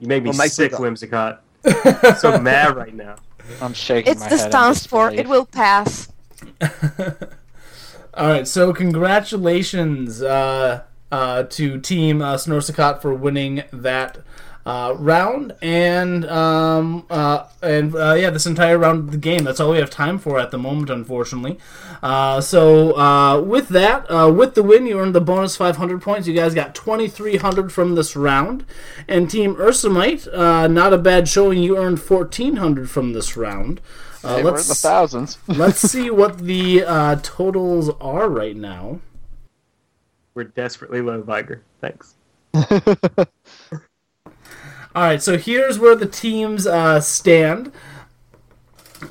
You 0.00 0.06
make 0.08 0.22
me 0.22 0.30
Well, 0.30 0.36
Mike, 0.38 0.50
sick, 0.50 0.72
look 0.72 0.80
Whimsicott. 0.82 1.38
so 2.18 2.38
mad 2.38 2.76
right 2.76 2.94
now. 2.94 3.16
I'm 3.62 3.72
shaking 3.74 4.12
It's 4.12 4.20
my 4.20 4.28
the 4.28 4.38
stance 4.38 4.86
for 4.86 5.10
it 5.10 5.26
will 5.28 5.46
pass. 5.46 6.08
All 8.14 8.28
right, 8.28 8.46
so 8.46 8.72
congratulations 8.74 10.20
uh, 10.22 10.82
uh, 11.10 11.44
to 11.44 11.80
Team 11.80 12.22
uh, 12.22 12.36
Snorzicott 12.36 13.02
for 13.02 13.14
winning 13.14 13.62
that 13.72 14.18
uh, 14.66 14.94
round, 14.98 15.54
and 15.62 16.24
um, 16.26 17.06
uh, 17.08 17.46
and 17.62 17.94
uh, 17.94 18.12
yeah, 18.12 18.30
this 18.30 18.46
entire 18.46 18.78
round 18.78 18.98
of 19.00 19.10
the 19.10 19.18
game. 19.18 19.44
That's 19.44 19.58
all 19.58 19.70
we 19.70 19.78
have 19.78 19.90
time 19.90 20.18
for 20.18 20.38
at 20.38 20.50
the 20.50 20.58
moment, 20.58 20.90
unfortunately. 20.90 21.58
Uh, 22.02 22.40
so 22.40 22.96
uh, 22.96 23.40
with 23.40 23.68
that, 23.70 24.06
uh, 24.10 24.30
with 24.30 24.54
the 24.54 24.62
win, 24.62 24.86
you 24.86 24.98
earned 25.00 25.14
the 25.14 25.20
bonus 25.20 25.56
500 25.56 26.02
points. 26.02 26.28
You 26.28 26.34
guys 26.34 26.54
got 26.54 26.74
2,300 26.74 27.72
from 27.72 27.94
this 27.94 28.14
round, 28.14 28.64
and 29.08 29.30
Team 29.30 29.54
Ursamite, 29.56 30.32
uh, 30.32 30.68
not 30.68 30.92
a 30.92 30.98
bad 30.98 31.28
showing. 31.28 31.62
You 31.62 31.78
earned 31.78 31.98
1,400 31.98 32.90
from 32.90 33.12
this 33.12 33.36
round. 33.36 33.80
Uh, 34.22 34.36
in 34.36 34.44
the 34.44 34.52
thousands. 34.52 35.38
let's 35.48 35.78
see 35.90 36.10
what 36.10 36.38
the 36.38 36.84
uh, 36.84 37.16
totals 37.22 37.88
are 38.02 38.28
right 38.28 38.56
now. 38.56 39.00
We're 40.34 40.44
desperately 40.44 41.00
low, 41.00 41.22
Viger. 41.22 41.62
Thanks. 41.80 42.14
All 44.92 45.04
right, 45.04 45.22
so 45.22 45.38
here's 45.38 45.78
where 45.78 45.94
the 45.94 46.06
teams 46.06 46.66
uh, 46.66 47.00
stand. 47.00 47.72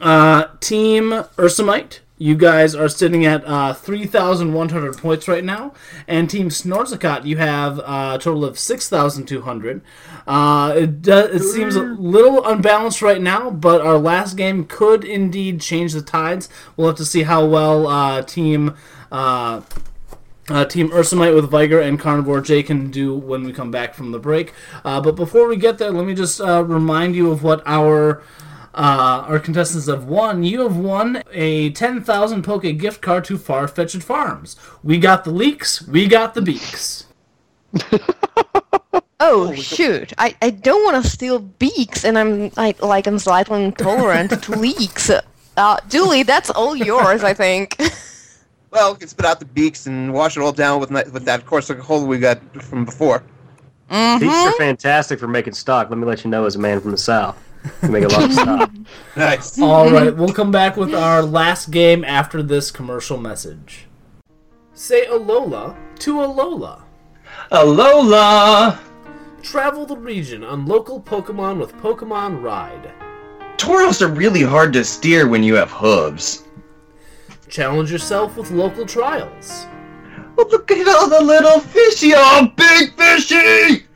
Uh, 0.02 0.48
Team 0.60 1.12
Ursamite, 1.38 2.00
you 2.18 2.36
guys 2.36 2.76
are 2.76 2.90
sitting 2.90 3.26
at 3.26 3.44
uh, 3.46 3.74
3,100 3.74 4.98
points 4.98 5.28
right 5.28 5.44
now. 5.44 5.74
And 6.08 6.30
Team 6.30 6.50
Snorzicott, 6.50 7.26
you 7.26 7.38
have 7.38 7.80
uh, 7.80 8.14
a 8.16 8.20
total 8.22 8.44
of 8.46 8.60
6,200. 8.60 9.82
Uh, 10.28 10.74
it, 10.76 11.02
do- 11.02 11.12
it 11.14 11.42
seems 11.42 11.76
a 11.76 11.82
little 11.84 12.46
unbalanced 12.46 13.02
right 13.02 13.22
now, 13.22 13.50
but 13.50 13.82
our 13.82 13.98
last 13.98 14.36
game 14.36 14.66
could 14.66 15.04
indeed 15.04 15.62
change 15.62 15.94
the 15.94 16.02
tides. 16.02 16.50
We'll 16.76 16.88
have 16.88 16.98
to 16.98 17.06
see 17.06 17.24
how 17.24 17.46
well 17.46 17.88
uh, 17.88 18.22
Team. 18.22 18.76
Uh, 20.50 20.66
Team 20.66 20.90
Ursamite 20.90 21.36
with 21.36 21.50
Viger 21.50 21.80
and 21.80 22.00
Carnivore 22.00 22.42
J 22.42 22.64
can 22.64 22.90
do 22.90 23.14
when 23.16 23.44
we 23.44 23.54
come 23.54 23.70
back 23.70 23.94
from 23.94 24.12
the 24.12 24.20
break. 24.20 24.54
Uh, 24.84 25.00
but 25.00 25.16
before 25.16 25.48
we 25.48 25.56
get 25.58 25.78
there, 25.78 25.92
let 25.92 26.06
me 26.06 26.16
just 26.16 26.42
uh, 26.42 26.64
remind 26.64 27.16
you 27.16 27.32
of 27.32 27.44
what 27.44 27.62
our 27.66 28.24
uh, 28.74 29.26
our 29.28 29.40
contestants 29.40 29.88
have 29.88 30.06
won. 30.06 30.44
You 30.44 30.62
have 30.62 30.78
won 30.78 31.24
a 31.32 31.72
10,000 31.72 32.44
Poke 32.44 32.78
gift 32.78 33.02
card 33.02 33.26
to 33.26 33.38
Far-Fetched 33.38 34.02
Farms. 34.04 34.56
We 34.84 34.98
got 34.98 35.24
the 35.24 35.32
leaks, 35.32 35.88
we 35.88 36.08
got 36.08 36.34
the 36.34 36.42
beaks. 36.42 37.06
Oh 39.22 39.54
shoot! 39.54 40.14
I, 40.18 40.34
I 40.42 40.50
don't 40.50 40.82
want 40.86 41.04
to 41.04 41.10
steal 41.10 41.40
beaks, 41.40 42.06
and 42.06 42.18
I'm 42.18 42.52
I, 42.56 42.74
like 42.80 43.06
I'm 43.06 43.20
slightly 43.20 43.66
intolerant 43.66 44.42
to 44.44 44.52
leeks. 44.54 45.12
Uh, 45.58 45.78
Julie, 45.90 46.24
that's 46.24 46.50
all 46.50 46.74
yours, 46.74 47.22
I 47.22 47.34
think. 47.34 47.76
Well, 48.72 48.94
we 48.94 49.00
can 49.00 49.08
spit 49.08 49.26
out 49.26 49.40
the 49.40 49.46
beaks 49.46 49.88
and 49.88 50.14
wash 50.14 50.38
it 50.38 50.42
all 50.42 50.52
down 50.52 50.80
with 50.80 50.92
ni- 50.92 51.10
with 51.12 51.26
that 51.26 51.46
Corsica 51.46 51.82
hole 51.82 52.06
we 52.06 52.20
got 52.20 52.40
from 52.62 52.86
before. 52.86 53.24
Mm-hmm. 53.90 54.20
Beaks 54.20 54.36
are 54.36 54.52
fantastic 54.54 55.20
for 55.20 55.28
making 55.28 55.54
stock. 55.54 55.90
Let 55.90 55.98
me 55.98 56.06
let 56.06 56.24
you 56.24 56.30
know 56.30 56.46
as 56.46 56.56
a 56.56 56.60
man 56.60 56.80
from 56.80 56.92
the 56.92 56.98
South. 56.98 57.38
You 57.82 57.90
make 57.90 58.04
a 58.04 58.08
lot 58.08 58.24
of 58.24 58.34
stock. 58.34 58.72
Nice. 59.16 59.60
All 59.60 59.90
right, 59.92 60.16
we'll 60.16 60.34
come 60.34 60.52
back 60.52 60.78
with 60.78 60.94
our 60.94 61.24
last 61.24 61.72
game 61.72 62.04
after 62.04 62.44
this 62.44 62.70
commercial 62.72 63.18
message. 63.18 63.88
Say 64.74 65.08
Alola 65.08 65.76
to 66.00 66.16
Alola. 66.16 66.84
Alola! 67.52 68.80
Travel 69.42 69.86
the 69.86 69.98
region 69.98 70.44
on 70.44 70.66
local 70.68 71.02
Pokemon 71.02 71.60
with 71.60 71.74
Pokemon 71.78 72.42
Ride. 72.44 72.92
Tauros 73.58 74.02
are 74.02 74.08
really 74.08 74.44
hard 74.44 74.72
to 74.74 74.86
steer 74.86 75.28
when 75.28 75.44
you 75.44 75.56
have 75.56 75.72
hooves. 75.72 76.46
Challenge 77.50 77.92
yourself 77.92 78.38
with 78.38 78.52
local 78.52 78.86
trials. 78.86 79.66
Oh, 80.38 80.48
look 80.52 80.70
at 80.70 80.88
all 80.88 81.10
the 81.10 81.22
little 81.22 81.60
fishy! 81.60 82.12
Oh, 82.16 82.48
big 82.56 82.94
fishy! 82.94 83.88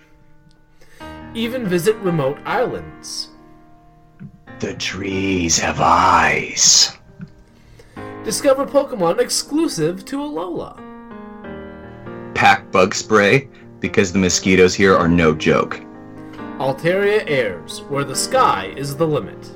Even 1.35 1.67
visit 1.67 1.95
remote 1.97 2.39
islands. 2.45 3.29
The 4.59 4.73
trees 4.73 5.59
have 5.59 5.79
eyes. 5.79 6.97
Discover 8.23 8.65
Pokemon 8.65 9.19
exclusive 9.19 10.03
to 10.05 10.17
Alola. 10.17 10.75
Pack 12.33 12.71
bug 12.71 12.95
spray, 12.95 13.49
because 13.79 14.11
the 14.11 14.19
mosquitoes 14.19 14.73
here 14.73 14.95
are 14.95 15.07
no 15.07 15.35
joke. 15.35 15.79
Altaria 16.57 17.23
Airs, 17.27 17.81
where 17.83 18.03
the 18.03 18.15
sky 18.15 18.73
is 18.75 18.95
the 18.95 19.07
limit. 19.07 19.51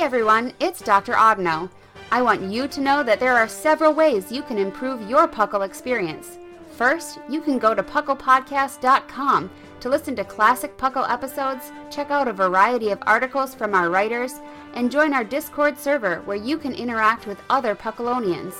Everyone, 0.00 0.54
it's 0.60 0.80
Dr. 0.80 1.12
Ogno. 1.12 1.68
I 2.10 2.22
want 2.22 2.50
you 2.50 2.66
to 2.68 2.80
know 2.80 3.02
that 3.02 3.20
there 3.20 3.36
are 3.36 3.46
several 3.46 3.92
ways 3.92 4.32
you 4.32 4.40
can 4.40 4.56
improve 4.56 5.10
your 5.10 5.28
Puckle 5.28 5.62
experience. 5.62 6.38
First, 6.74 7.18
you 7.28 7.42
can 7.42 7.58
go 7.58 7.74
to 7.74 7.82
pucklepodcast.com 7.82 9.50
to 9.80 9.88
listen 9.90 10.16
to 10.16 10.24
classic 10.24 10.78
Puckle 10.78 11.08
episodes, 11.08 11.70
check 11.90 12.10
out 12.10 12.28
a 12.28 12.32
variety 12.32 12.88
of 12.88 12.98
articles 13.02 13.54
from 13.54 13.74
our 13.74 13.90
writers, 13.90 14.40
and 14.72 14.90
join 14.90 15.12
our 15.12 15.22
Discord 15.22 15.78
server 15.78 16.22
where 16.22 16.38
you 16.38 16.56
can 16.56 16.72
interact 16.72 17.26
with 17.26 17.42
other 17.50 17.74
Puckalonians. 17.74 18.54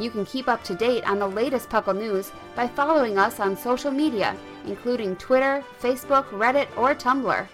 You 0.00 0.10
can 0.10 0.26
keep 0.26 0.48
up 0.48 0.64
to 0.64 0.74
date 0.74 1.08
on 1.08 1.20
the 1.20 1.28
latest 1.28 1.70
Puckle 1.70 1.96
news 1.96 2.32
by 2.56 2.66
following 2.66 3.18
us 3.18 3.38
on 3.38 3.56
social 3.56 3.92
media, 3.92 4.36
including 4.66 5.14
Twitter, 5.14 5.62
Facebook, 5.80 6.24
Reddit, 6.30 6.66
or 6.76 6.92
Tumblr. 6.92 7.46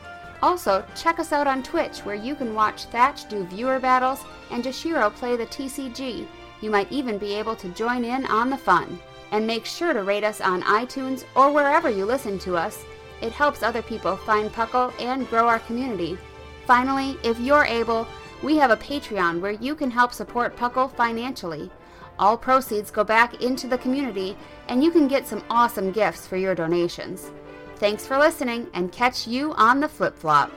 Also, 0.42 0.84
check 0.94 1.18
us 1.18 1.32
out 1.32 1.46
on 1.46 1.62
Twitch 1.62 1.98
where 2.00 2.14
you 2.14 2.34
can 2.34 2.54
watch 2.54 2.84
Thatch 2.84 3.28
do 3.28 3.44
viewer 3.44 3.78
battles 3.80 4.24
and 4.50 4.62
Jashiro 4.62 5.12
play 5.14 5.36
the 5.36 5.46
TCG. 5.46 6.26
You 6.60 6.70
might 6.70 6.90
even 6.92 7.18
be 7.18 7.34
able 7.34 7.56
to 7.56 7.68
join 7.70 8.04
in 8.04 8.24
on 8.26 8.50
the 8.50 8.56
fun. 8.56 8.98
And 9.30 9.46
make 9.46 9.66
sure 9.66 9.92
to 9.92 10.02
rate 10.02 10.24
us 10.24 10.40
on 10.40 10.62
iTunes 10.62 11.24
or 11.34 11.52
wherever 11.52 11.90
you 11.90 12.06
listen 12.06 12.38
to 12.40 12.56
us. 12.56 12.84
It 13.20 13.32
helps 13.32 13.62
other 13.62 13.82
people 13.82 14.16
find 14.16 14.50
Puckle 14.50 14.92
and 15.00 15.28
grow 15.28 15.48
our 15.48 15.58
community. 15.60 16.16
Finally, 16.66 17.18
if 17.22 17.38
you're 17.38 17.64
able, 17.64 18.06
we 18.42 18.56
have 18.56 18.70
a 18.70 18.76
Patreon 18.76 19.40
where 19.40 19.52
you 19.52 19.74
can 19.74 19.90
help 19.90 20.12
support 20.12 20.56
Puckle 20.56 20.90
financially. 20.94 21.70
All 22.18 22.36
proceeds 22.36 22.90
go 22.90 23.04
back 23.04 23.42
into 23.42 23.68
the 23.68 23.78
community, 23.78 24.36
and 24.68 24.82
you 24.82 24.90
can 24.90 25.08
get 25.08 25.26
some 25.26 25.44
awesome 25.50 25.92
gifts 25.92 26.26
for 26.26 26.36
your 26.36 26.54
donations. 26.54 27.30
Thanks 27.78 28.06
for 28.06 28.18
listening, 28.18 28.66
and 28.74 28.90
catch 28.90 29.26
you 29.26 29.54
on 29.54 29.78
the 29.80 29.88
flip 29.88 30.18
flop. 30.18 30.50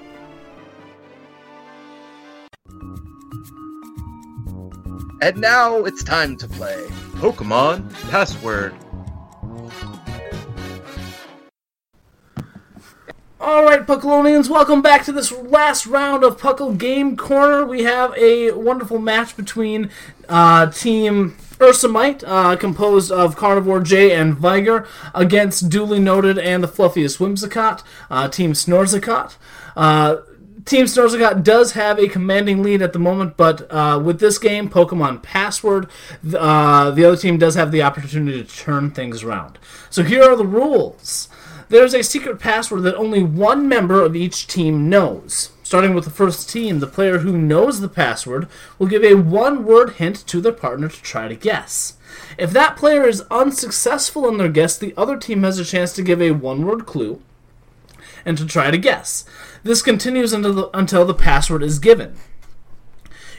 And 5.21 5.37
now 5.37 5.85
it's 5.85 6.03
time 6.03 6.35
to 6.37 6.47
play 6.47 6.83
Pokemon 7.17 7.93
Password. 8.09 8.73
Alright, 13.41 13.87
Puckalonians, 13.87 14.49
welcome 14.49 14.83
back 14.83 15.03
to 15.05 15.11
this 15.11 15.31
last 15.31 15.87
round 15.87 16.23
of 16.23 16.39
Puckle 16.39 16.77
Game 16.77 17.17
Corner. 17.17 17.65
We 17.65 17.81
have 17.81 18.15
a 18.15 18.51
wonderful 18.51 18.99
match 18.99 19.35
between 19.35 19.89
uh, 20.29 20.69
Team 20.69 21.35
Ursamite, 21.57 22.23
uh, 22.23 22.55
composed 22.55 23.11
of 23.11 23.35
Carnivore 23.35 23.79
J 23.79 24.11
and 24.11 24.37
Viger, 24.37 24.87
against 25.15 25.69
Duly 25.69 25.97
Noted 25.97 26.37
and 26.37 26.63
the 26.63 26.67
Fluffiest 26.67 27.17
Whimsicott, 27.17 27.81
uh, 28.11 28.27
Team 28.27 28.53
Snorzicott. 28.53 29.37
Uh, 29.75 30.17
Team 30.65 30.85
Snorzicott 30.85 31.43
does 31.43 31.71
have 31.71 31.97
a 31.97 32.07
commanding 32.07 32.61
lead 32.61 32.83
at 32.83 32.93
the 32.93 32.99
moment, 32.99 33.37
but 33.37 33.65
uh, 33.71 33.99
with 33.99 34.19
this 34.19 34.37
game, 34.37 34.69
Pokemon 34.69 35.23
Password, 35.23 35.89
uh, 36.37 36.91
the 36.91 37.05
other 37.05 37.17
team 37.17 37.39
does 37.39 37.55
have 37.55 37.71
the 37.71 37.81
opportunity 37.81 38.43
to 38.43 38.55
turn 38.55 38.91
things 38.91 39.23
around. 39.23 39.57
So 39.89 40.03
here 40.03 40.21
are 40.21 40.35
the 40.35 40.45
rules. 40.45 41.27
There's 41.71 41.93
a 41.93 42.03
secret 42.03 42.37
password 42.37 42.83
that 42.83 42.97
only 42.97 43.23
one 43.23 43.65
member 43.69 44.03
of 44.03 44.13
each 44.13 44.45
team 44.45 44.89
knows. 44.89 45.51
Starting 45.63 45.93
with 45.93 46.03
the 46.03 46.09
first 46.09 46.49
team, 46.49 46.81
the 46.81 46.85
player 46.85 47.19
who 47.19 47.37
knows 47.37 47.79
the 47.79 47.87
password 47.87 48.49
will 48.77 48.87
give 48.87 49.05
a 49.05 49.13
one 49.13 49.63
word 49.63 49.91
hint 49.91 50.27
to 50.27 50.41
their 50.41 50.51
partner 50.51 50.89
to 50.89 51.01
try 51.01 51.29
to 51.29 51.35
guess. 51.35 51.95
If 52.37 52.51
that 52.51 52.75
player 52.75 53.07
is 53.07 53.23
unsuccessful 53.31 54.27
in 54.27 54.37
their 54.37 54.49
guess, 54.49 54.77
the 54.77 54.93
other 54.97 55.15
team 55.15 55.43
has 55.43 55.59
a 55.59 55.63
chance 55.63 55.93
to 55.93 56.01
give 56.01 56.21
a 56.21 56.31
one 56.31 56.65
word 56.65 56.85
clue 56.85 57.21
and 58.25 58.37
to 58.37 58.45
try 58.45 58.69
to 58.69 58.77
guess. 58.77 59.23
This 59.63 59.81
continues 59.81 60.33
until 60.33 60.53
the, 60.53 60.77
until 60.77 61.05
the 61.05 61.13
password 61.13 61.63
is 61.63 61.79
given. 61.79 62.17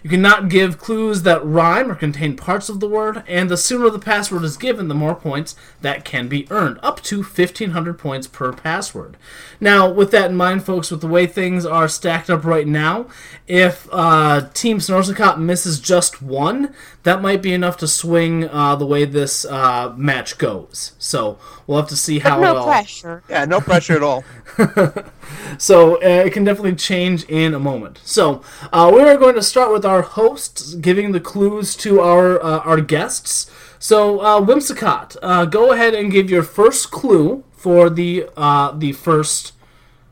You 0.02 0.10
cannot 0.10 0.48
give 0.48 0.78
clues 0.78 1.22
that 1.22 1.44
rhyme 1.44 1.90
or 1.90 1.94
contain 1.94 2.36
parts 2.36 2.68
of 2.68 2.80
the 2.80 2.88
word, 2.88 3.22
and 3.28 3.48
the 3.48 3.56
sooner 3.56 3.88
the 3.88 4.00
password 4.00 4.42
is 4.42 4.56
given, 4.56 4.88
the 4.88 4.94
more 4.94 5.14
points 5.14 5.54
that 5.80 6.04
can 6.04 6.26
be 6.26 6.46
earned, 6.50 6.80
up 6.82 7.00
to 7.02 7.18
1500 7.18 7.98
points 7.98 8.26
per 8.26 8.52
password. 8.52 9.16
Now, 9.60 9.88
with 9.88 10.10
that 10.10 10.30
in 10.30 10.36
mind, 10.36 10.64
folks, 10.64 10.90
with 10.90 11.02
the 11.02 11.06
way 11.06 11.26
things 11.26 11.64
are 11.64 11.88
stacked 11.88 12.30
up 12.30 12.44
right 12.44 12.66
now, 12.66 13.06
if 13.46 13.88
uh, 13.92 14.48
Team 14.54 14.78
Snorzicott 14.78 15.38
misses 15.38 15.78
just 15.78 16.20
one, 16.20 16.74
that 17.04 17.20
might 17.20 17.42
be 17.42 17.52
enough 17.52 17.76
to 17.78 17.88
swing 17.88 18.48
uh, 18.48 18.76
the 18.76 18.86
way 18.86 19.04
this 19.04 19.44
uh, 19.44 19.92
match 19.96 20.38
goes. 20.38 20.92
So 20.98 21.38
we'll 21.66 21.78
have 21.78 21.88
to 21.88 21.96
see 21.96 22.20
how 22.20 22.40
no 22.40 22.52
it 22.52 22.56
all. 22.56 22.66
pressure. 22.66 23.22
Yeah, 23.28 23.44
no 23.44 23.60
pressure 23.60 23.96
at 23.96 24.02
all. 24.02 24.24
so 25.58 25.96
uh, 25.96 26.24
it 26.24 26.32
can 26.32 26.44
definitely 26.44 26.76
change 26.76 27.24
in 27.24 27.54
a 27.54 27.58
moment. 27.58 28.00
So 28.04 28.42
uh, 28.72 28.90
we 28.94 29.00
are 29.00 29.16
going 29.16 29.34
to 29.34 29.42
start 29.42 29.72
with 29.72 29.84
our 29.84 30.02
hosts 30.02 30.74
giving 30.74 31.12
the 31.12 31.20
clues 31.20 31.74
to 31.76 32.00
our 32.00 32.42
uh, 32.42 32.58
our 32.60 32.80
guests. 32.80 33.50
So 33.78 34.20
uh, 34.20 34.40
Whimsicott, 34.40 35.16
uh, 35.22 35.44
go 35.46 35.72
ahead 35.72 35.94
and 35.94 36.10
give 36.10 36.30
your 36.30 36.44
first 36.44 36.90
clue 36.90 37.44
for 37.52 37.90
the 37.90 38.28
uh, 38.36 38.72
the 38.72 38.92
first 38.92 39.54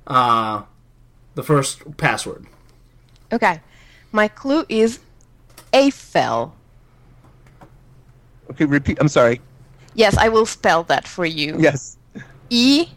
uh, 0.07 0.62
the 1.34 1.43
first 1.43 1.97
password. 1.97 2.47
Okay. 3.32 3.61
My 4.12 4.26
clue 4.26 4.64
is 4.68 4.99
Eiffel. 5.72 6.57
Okay, 8.51 8.65
repeat. 8.65 8.99
I'm 9.01 9.09
sorry. 9.09 9.41
Yes, 9.95 10.17
I 10.17 10.29
will 10.29 10.47
spell 10.47 10.83
that 10.85 11.07
for 11.07 11.25
you. 11.25 11.57
Yes. 11.59 11.97
E 12.51 12.89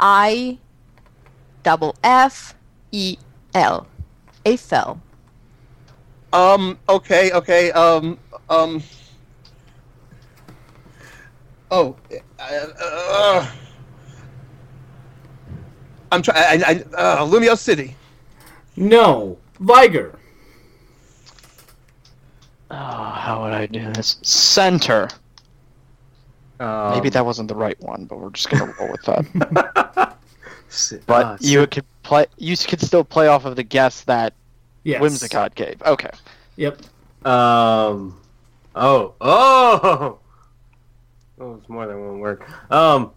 I 0.00 0.58
double 1.62 1.94
F 2.02 2.54
E 2.92 3.16
L. 3.54 3.86
Eiffel. 4.46 5.00
Um. 6.32 6.78
Okay. 6.88 7.32
Okay. 7.32 7.70
Um. 7.72 8.18
Um. 8.48 8.82
Oh. 11.70 11.96
Uh, 12.38 12.66
uh, 12.80 13.50
I'm 16.12 16.22
trying. 16.22 16.62
I, 16.62 16.70
I, 16.70 16.72
uh, 16.96 17.26
Lumiose 17.26 17.58
City. 17.58 17.96
No, 18.76 19.38
Viger. 19.58 20.18
Oh, 22.70 22.74
how 22.74 23.42
would 23.42 23.52
I 23.52 23.66
do 23.66 23.92
this? 23.92 24.18
Center. 24.22 25.08
Maybe 26.58 27.10
that 27.10 27.24
wasn't 27.24 27.48
the 27.48 27.54
right 27.54 27.78
one, 27.82 28.06
but 28.06 28.18
we're 28.18 28.30
just 28.30 28.48
gonna 28.50 28.72
roll 28.80 28.90
with 28.90 29.02
that. 29.02 30.16
but 31.06 31.24
uh, 31.24 31.36
you 31.40 31.66
could 31.66 31.84
play. 32.02 32.26
You 32.38 32.56
could 32.56 32.80
still 32.80 33.04
play 33.04 33.28
off 33.28 33.44
of 33.44 33.56
the 33.56 33.62
guess 33.62 34.02
that 34.04 34.32
Yes. 34.86 35.02
Whimsicott 35.02 35.56
gave. 35.56 35.82
Okay. 35.82 36.10
Yep. 36.54 36.80
Um. 37.26 38.20
Oh. 38.74 39.14
Oh. 39.20 40.18
Oh, 41.38 41.56
it's 41.56 41.68
more 41.68 41.86
than 41.86 42.02
one 42.02 42.18
word. 42.20 42.42
Um. 42.70 43.10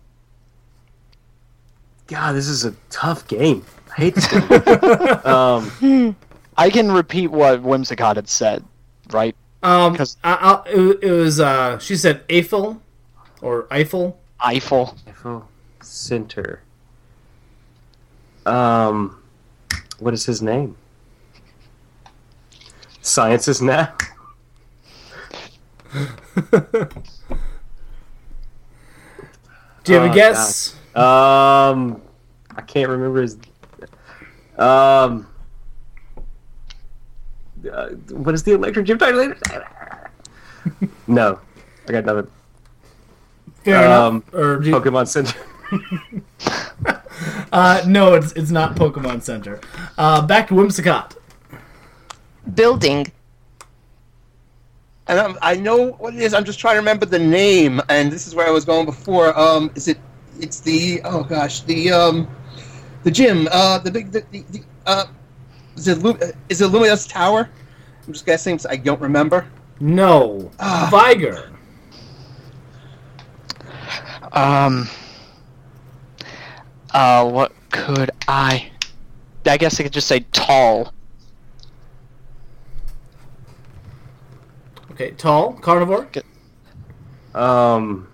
God, 2.08 2.34
this 2.34 2.50
is 2.50 2.66
a 2.66 2.76
tough 2.90 3.26
game. 3.30 3.66
I 3.92 3.94
hate 3.94 4.16
this 4.16 4.28
game. 4.28 4.42
um. 5.26 6.16
I 6.58 6.70
can 6.70 6.92
repeat 6.92 7.28
what 7.28 7.64
Whimsicott 7.64 8.18
had 8.18 8.28
said, 8.28 8.66
right? 9.12 9.36
Um, 9.62 9.92
because 9.94 10.18
I, 10.24 10.62
I, 10.66 10.70
it, 10.70 11.04
it 11.04 11.12
was 11.12 11.40
uh, 11.40 11.78
she 11.80 11.96
said 11.96 12.24
Eiffel 12.32 12.82
or 13.42 13.68
Eiffel. 13.72 14.20
Eiffel. 14.40 14.98
Eiffel 15.08 15.50
Center. 15.82 16.62
Um. 18.46 19.16
What 20.00 20.14
is 20.14 20.26
his 20.26 20.42
name? 20.42 20.78
Science 23.02 23.48
is 23.50 23.62
now. 23.62 23.94
Do 29.84 29.94
you 29.94 30.00
have 30.00 30.08
a 30.08 30.12
Oh, 30.12 30.14
guess? 30.14 30.76
God. 30.94 31.72
Um, 31.72 32.02
I 32.56 32.62
can't 32.62 32.90
remember 32.90 33.22
his. 33.22 33.38
Um, 34.58 35.28
uh, 37.72 37.90
what 38.12 38.34
is 38.36 38.44
the 38.44 38.54
electric 38.54 38.86
gym 38.86 38.98
title? 38.98 39.34
no, 41.08 41.40
I 41.88 41.92
got 41.92 42.06
nothing. 42.06 42.32
Fair 43.64 43.92
um, 43.92 44.16
enough. 44.16 44.34
Or 44.34 44.60
do 44.60 44.70
you- 44.70 44.76
Pokemon 44.76 45.08
Center. 45.08 45.40
Uh, 47.52 47.82
no, 47.86 48.14
it's 48.14 48.32
it's 48.34 48.52
not 48.52 48.76
Pokemon 48.76 49.22
Center. 49.22 49.60
Uh, 49.98 50.26
back 50.26 50.48
to 50.48 50.54
Whimsicott. 50.54 51.18
Building. 52.54 53.08
And 55.08 55.20
I'm, 55.20 55.38
I 55.42 55.56
know 55.56 55.94
what 55.94 56.14
it 56.14 56.22
is. 56.22 56.34
I'm 56.34 56.46
just 56.46 56.60
trying 56.60 56.76
to 56.76 56.80
remember 56.80 57.06
the 57.06 57.20
name, 57.20 57.82
and 57.90 58.12
this 58.12 58.28
is 58.28 58.36
where 58.36 58.48
I 58.48 58.52
was 58.52 58.66
going 58.66 58.86
before. 58.86 59.38
Um, 59.38 59.72
is 59.76 59.88
it? 59.88 59.98
It's 60.40 60.60
the 60.60 61.02
oh 61.04 61.24
gosh, 61.24 61.62
the 61.62 61.92
um, 61.92 62.28
the 63.04 63.12
gym. 63.12 63.48
Uh, 63.52 63.80
the 63.80 63.92
big 63.92 64.12
the, 64.12 64.24
the, 64.32 64.46
the 64.52 64.64
uh, 64.86 65.06
is 65.80 65.88
it 65.88 66.00
Lu- 66.00 66.18
is 66.50 66.62
it 66.62 66.68
Luminous 66.68 67.08
Tower? 67.08 67.50
I'm 68.06 68.14
just 68.14 68.26
guessing. 68.26 68.58
'cause 68.58 68.66
I 68.66 68.76
don't 68.76 69.00
remember. 69.00 69.46
No, 69.80 70.52
Viger. 70.92 71.52
Um. 74.34 74.88
Uh, 76.94 77.30
what 77.30 77.52
could 77.72 78.12
I? 78.28 78.72
I 79.46 79.58
guess 79.58 79.80
I 79.80 79.84
could 79.84 79.94
just 79.94 80.08
say 80.08 80.22
tall. 80.34 80.94
Okay, 84.92 85.12
tall 85.12 85.54
carnivore. 85.54 86.08
Um. 87.34 88.08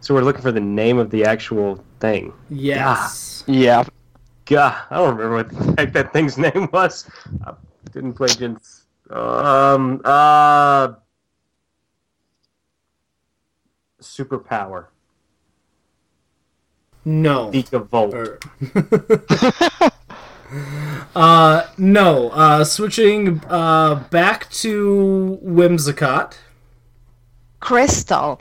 So 0.00 0.12
we're 0.12 0.22
looking 0.22 0.42
for 0.42 0.52
the 0.52 0.60
name 0.60 0.98
of 0.98 1.10
the 1.10 1.24
actual 1.24 1.82
thing. 1.98 2.32
Yes. 2.50 3.42
Yeah. 3.46 3.84
God, 4.46 4.76
I 4.90 4.96
don't 4.96 5.16
remember 5.16 5.36
what 5.36 5.48
the 5.48 5.74
heck 5.78 5.92
that 5.94 6.12
thing's 6.12 6.36
name 6.46 6.68
was. 6.72 7.08
I 7.46 7.54
didn't 7.92 8.14
play 8.14 8.28
Gens. 8.28 8.84
Um. 9.10 10.00
Uh. 10.04 10.94
superpower. 14.00 14.86
No. 17.04 17.50
Volt. 17.50 18.14
uh, 21.14 21.66
no. 21.76 22.30
Uh, 22.30 22.64
switching 22.64 23.42
uh, 23.48 23.96
back 24.10 24.50
to 24.50 25.38
Whimsicott. 25.44 26.36
Crystal. 27.60 28.40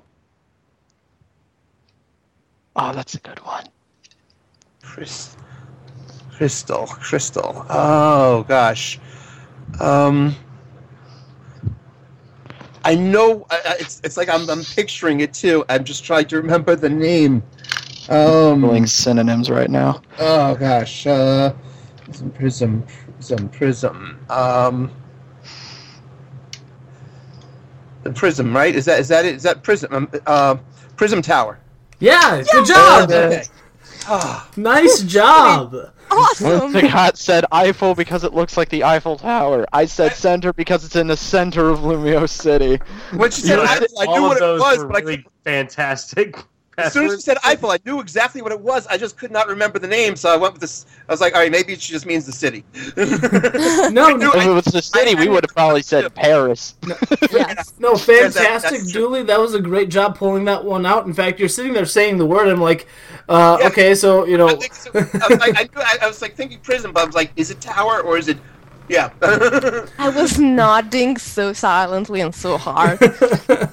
Oh, 2.76 2.93
that's 2.93 3.16
a 3.16 3.20
good 3.20 3.39
one. 3.45 3.66
Chris, 4.82 5.33
crystal, 6.38 6.88
crystal. 6.88 7.66
Oh 7.70 8.44
gosh. 8.48 9.00
Um, 9.80 10.36
I 12.86 12.96
know 12.96 13.46
I, 13.50 13.56
I- 13.66 13.76
it's 13.80 14.02
it's 14.04 14.18
like 14.18 14.30
I'm 14.30 14.50
I'm 14.50 14.64
picturing 14.64 15.22
it 15.22 15.34
too. 15.34 15.64
I'm 15.70 15.84
just 15.84 16.04
trying 16.04 16.26
to 16.28 16.38
remember 16.38 16.76
the 16.76 16.90
name. 16.90 17.44
Um, 18.10 18.62
Pulling 18.62 18.86
synonyms 18.86 19.50
right 19.50 19.70
now. 19.70 20.02
Oh 20.20 20.56
gosh. 20.56 21.08
Uh, 21.08 21.54
prism, 22.06 22.32
prism, 22.32 22.84
prism, 23.18 23.50
prism. 23.50 24.20
Um, 24.30 24.92
the 28.04 28.12
prism, 28.12 28.54
right? 28.56 28.76
Is 28.76 28.86
that 28.86 29.00
is 29.00 29.08
that 29.08 29.26
it? 29.26 29.36
Is 29.36 29.44
that 29.44 29.64
prism? 29.64 29.94
Um, 29.94 30.10
uh, 30.26 30.58
prism 30.98 31.22
tower. 31.22 31.60
Yeah, 32.00 32.36
yeah. 32.38 32.44
good 32.52 32.66
job. 32.66 33.10
Okay. 33.12 33.44
nice 34.58 35.02
job. 35.04 35.74
Awesome. 36.14 36.72
Scott 36.72 37.18
said 37.18 37.45
Eiffel 37.51 37.95
because 37.95 38.24
it 38.24 38.34
looks 38.34 38.57
like 38.57 38.70
the 38.70 38.84
Eiffel 38.84 39.18
Tower. 39.18 39.66
I 39.74 39.86
said 39.86 40.14
center 40.14 40.53
because 40.53 40.86
it's 40.86 40.95
in 40.95 41.07
the 41.07 41.18
center 41.18 41.70
of 41.70 41.80
Lumiose 41.80 42.30
City. 42.30 42.80
When 43.11 43.32
she 43.32 43.41
said 43.41 43.59
Eiffel, 43.59 43.88
I 43.99 44.05
All 44.05 44.16
knew 44.18 44.26
of 44.26 44.30
what 44.30 44.38
it 44.38 44.39
those 44.41 44.61
was, 44.61 44.78
were 44.80 44.88
but 44.88 44.95
I 44.97 44.99
really 44.99 45.26
fantastic. 45.43 46.38
As 46.78 46.94
soon 46.94 47.06
as 47.06 47.12
you 47.14 47.20
said 47.20 47.38
Eiffel, 47.44 47.70
I 47.72 47.80
knew 47.86 48.00
exactly 48.00 48.42
what 48.42 48.52
it 48.52 48.60
was. 48.60 48.88
I 48.88 48.98
just 48.98 49.18
could 49.18 49.32
not 49.32 49.48
remember 49.48 49.78
the 49.78 49.88
name, 49.88 50.16
so 50.16 50.34
I 50.34 50.38
went 50.38 50.54
with 50.54 50.62
this. 50.62 50.86
I 51.08 51.12
was 51.12 51.22
like, 51.22 51.34
all 51.36 51.42
right, 51.42 51.52
maybe 51.52 51.74
it 51.74 51.80
just 51.80 52.06
means 52.06 52.26
the 52.26 52.32
city. 52.32 52.64
no, 52.98 54.16
no. 54.16 54.32
If 54.34 54.46
it 54.46 54.50
was 54.50 54.66
the 54.66 54.82
city, 54.82 55.14
we 55.16 55.28
would 55.28 55.44
have 55.44 55.56
probably 55.56 55.84
said 55.84 56.14
Paris. 56.16 56.76
No, 56.84 56.96
Yes, 57.32 57.72
that- 57.72 58.00
fantastic, 58.00 58.72
that's 58.72 58.92
true. 58.92 59.02
Dooley. 59.02 59.24
That 59.24 59.40
was 59.40 59.54
a 59.54 59.62
great 59.62 59.90
job 59.90 60.18
pulling 60.18 60.46
that 60.46 60.64
one 60.64 60.86
out. 60.86 61.06
In 61.06 61.14
fact, 61.14 61.40
you're 61.40 61.50
sitting 61.50 61.74
there 61.74 61.86
saying 61.86 62.18
the 62.18 62.26
word. 62.26 62.48
I'm 62.48 62.62
like, 62.62 62.88
uh, 63.30 63.60
okay, 63.66 63.94
so 63.94 64.26
you 64.26 64.38
know, 64.38 64.50
I, 64.50 64.54
was 64.54 64.94
like, 65.40 65.60
I, 65.60 65.64
knew, 65.64 65.82
I, 65.82 65.98
I 66.02 66.08
was 66.08 66.22
like 66.22 66.36
thinking 66.36 66.60
prison, 66.60 66.92
but 66.92 67.04
I 67.04 67.06
was 67.06 67.16
like, 67.16 67.32
is 67.36 67.52
it 67.52 67.62
tower 67.62 68.02
or 68.02 68.18
is 68.18 68.28
it? 68.28 68.38
Yeah. 68.90 69.12
I 69.98 70.10
was 70.10 70.40
nodding 70.40 71.18
so 71.18 71.54
silently 71.54 72.22
and 72.22 72.34
so 72.34 72.58
hard. 72.58 73.00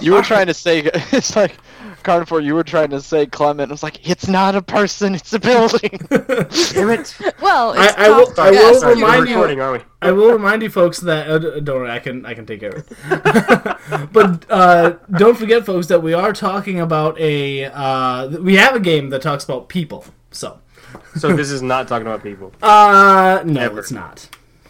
You 0.00 0.12
were 0.12 0.22
trying 0.22 0.46
to 0.46 0.54
say 0.54 0.82
it's 1.12 1.36
like 1.36 1.56
Carnivore. 2.02 2.40
You 2.40 2.54
were 2.54 2.64
trying 2.64 2.90
to 2.90 3.00
say 3.00 3.26
Clemont. 3.26 3.70
It 3.70 3.74
was 3.74 3.82
like 3.82 4.08
it's 4.08 4.28
not 4.28 4.54
a 4.54 4.62
person, 4.62 5.14
it's 5.14 5.32
a 5.32 5.38
building. 5.38 5.98
Damn 6.10 6.90
it. 6.90 7.14
Well, 7.40 7.72
I, 7.78 7.86
it's 7.86 7.96
I 7.96 8.08
will. 8.08 8.26
tough 8.26 8.38
I 8.38 8.50
to 8.50 8.56
will 8.56 8.94
remind 8.94 9.22
recording, 9.28 9.58
you. 9.58 9.64
aren't 9.64 9.82
we? 9.84 9.88
I 10.02 10.12
will 10.12 10.32
remind 10.32 10.62
you, 10.62 10.70
folks, 10.70 10.98
that 11.00 11.28
uh, 11.30 11.38
don't 11.60 11.80
worry, 11.82 11.90
I 11.90 11.98
can 11.98 12.24
I 12.26 12.34
can 12.34 12.46
take 12.46 12.60
care 12.60 12.70
of 12.70 12.90
it. 12.90 14.12
but 14.12 14.46
uh, 14.50 14.94
don't 15.18 15.36
forget, 15.36 15.64
folks, 15.66 15.86
that 15.88 16.02
we 16.02 16.12
are 16.14 16.32
talking 16.32 16.80
about 16.80 17.18
a. 17.20 17.66
Uh, 17.66 18.28
we 18.40 18.56
have 18.56 18.74
a 18.74 18.80
game 18.80 19.10
that 19.10 19.22
talks 19.22 19.44
about 19.44 19.68
people. 19.68 20.04
So, 20.30 20.58
So 21.16 21.34
this 21.34 21.50
is 21.50 21.60
not 21.62 21.88
talking 21.88 22.06
about 22.06 22.22
people. 22.22 22.52
uh, 22.62 23.42
no, 23.44 23.76
it's 23.76 23.90
not. 23.90 24.28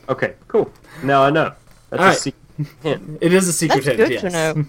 Okay, 0.08 0.34
cool. 0.48 0.72
Now 1.02 1.22
I 1.22 1.30
know. 1.30 1.52
That's 1.90 2.00
All 2.00 2.06
a 2.06 2.10
right. 2.10 2.18
secret 2.18 2.68
hint. 2.82 3.18
It 3.20 3.32
is 3.32 3.46
a 3.48 3.52
secret 3.52 3.84
That's 3.84 3.98
hint. 3.98 4.08
good 4.08 4.20
to 4.20 4.30
yes. 4.30 4.56
know. 4.56 4.64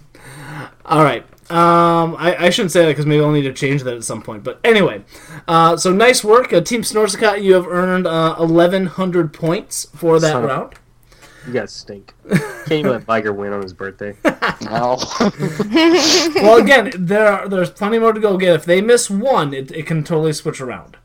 All 0.85 1.03
right. 1.03 1.25
Um, 1.51 2.15
I, 2.17 2.45
I 2.45 2.49
shouldn't 2.49 2.71
say 2.71 2.81
that 2.81 2.87
because 2.87 3.05
maybe 3.05 3.23
I'll 3.23 3.31
need 3.31 3.43
to 3.43 3.53
change 3.53 3.83
that 3.83 3.95
at 3.95 4.03
some 4.03 4.21
point. 4.21 4.43
But 4.43 4.59
anyway, 4.63 5.03
uh, 5.47 5.77
so 5.77 5.91
nice 5.91 6.23
work, 6.23 6.53
uh, 6.53 6.61
Team 6.61 6.81
Snorzicott. 6.81 7.43
You 7.43 7.53
have 7.53 7.67
earned 7.67 8.07
uh, 8.07 8.35
eleven 8.39 8.85
hundred 8.85 9.33
points 9.33 9.87
for 9.95 10.19
that 10.19 10.31
Son 10.31 10.43
of- 10.43 10.49
round. 10.49 10.75
You 11.47 11.53
guys 11.53 11.73
stink. 11.73 12.13
Can't 12.29 12.71
even 12.71 12.91
let 12.91 13.03
Viger 13.03 13.33
win 13.33 13.51
on 13.51 13.63
his 13.63 13.73
birthday. 13.73 14.15
no. 14.61 14.99
well, 16.35 16.57
again, 16.57 16.91
there 16.95 17.25
are, 17.25 17.49
there's 17.49 17.71
plenty 17.71 17.97
more 17.97 18.13
to 18.13 18.19
go 18.19 18.37
get. 18.37 18.53
If 18.53 18.65
they 18.65 18.79
miss 18.79 19.09
one, 19.09 19.51
it, 19.51 19.71
it 19.71 19.87
can 19.87 20.03
totally 20.03 20.33
switch 20.33 20.61
around. 20.61 20.97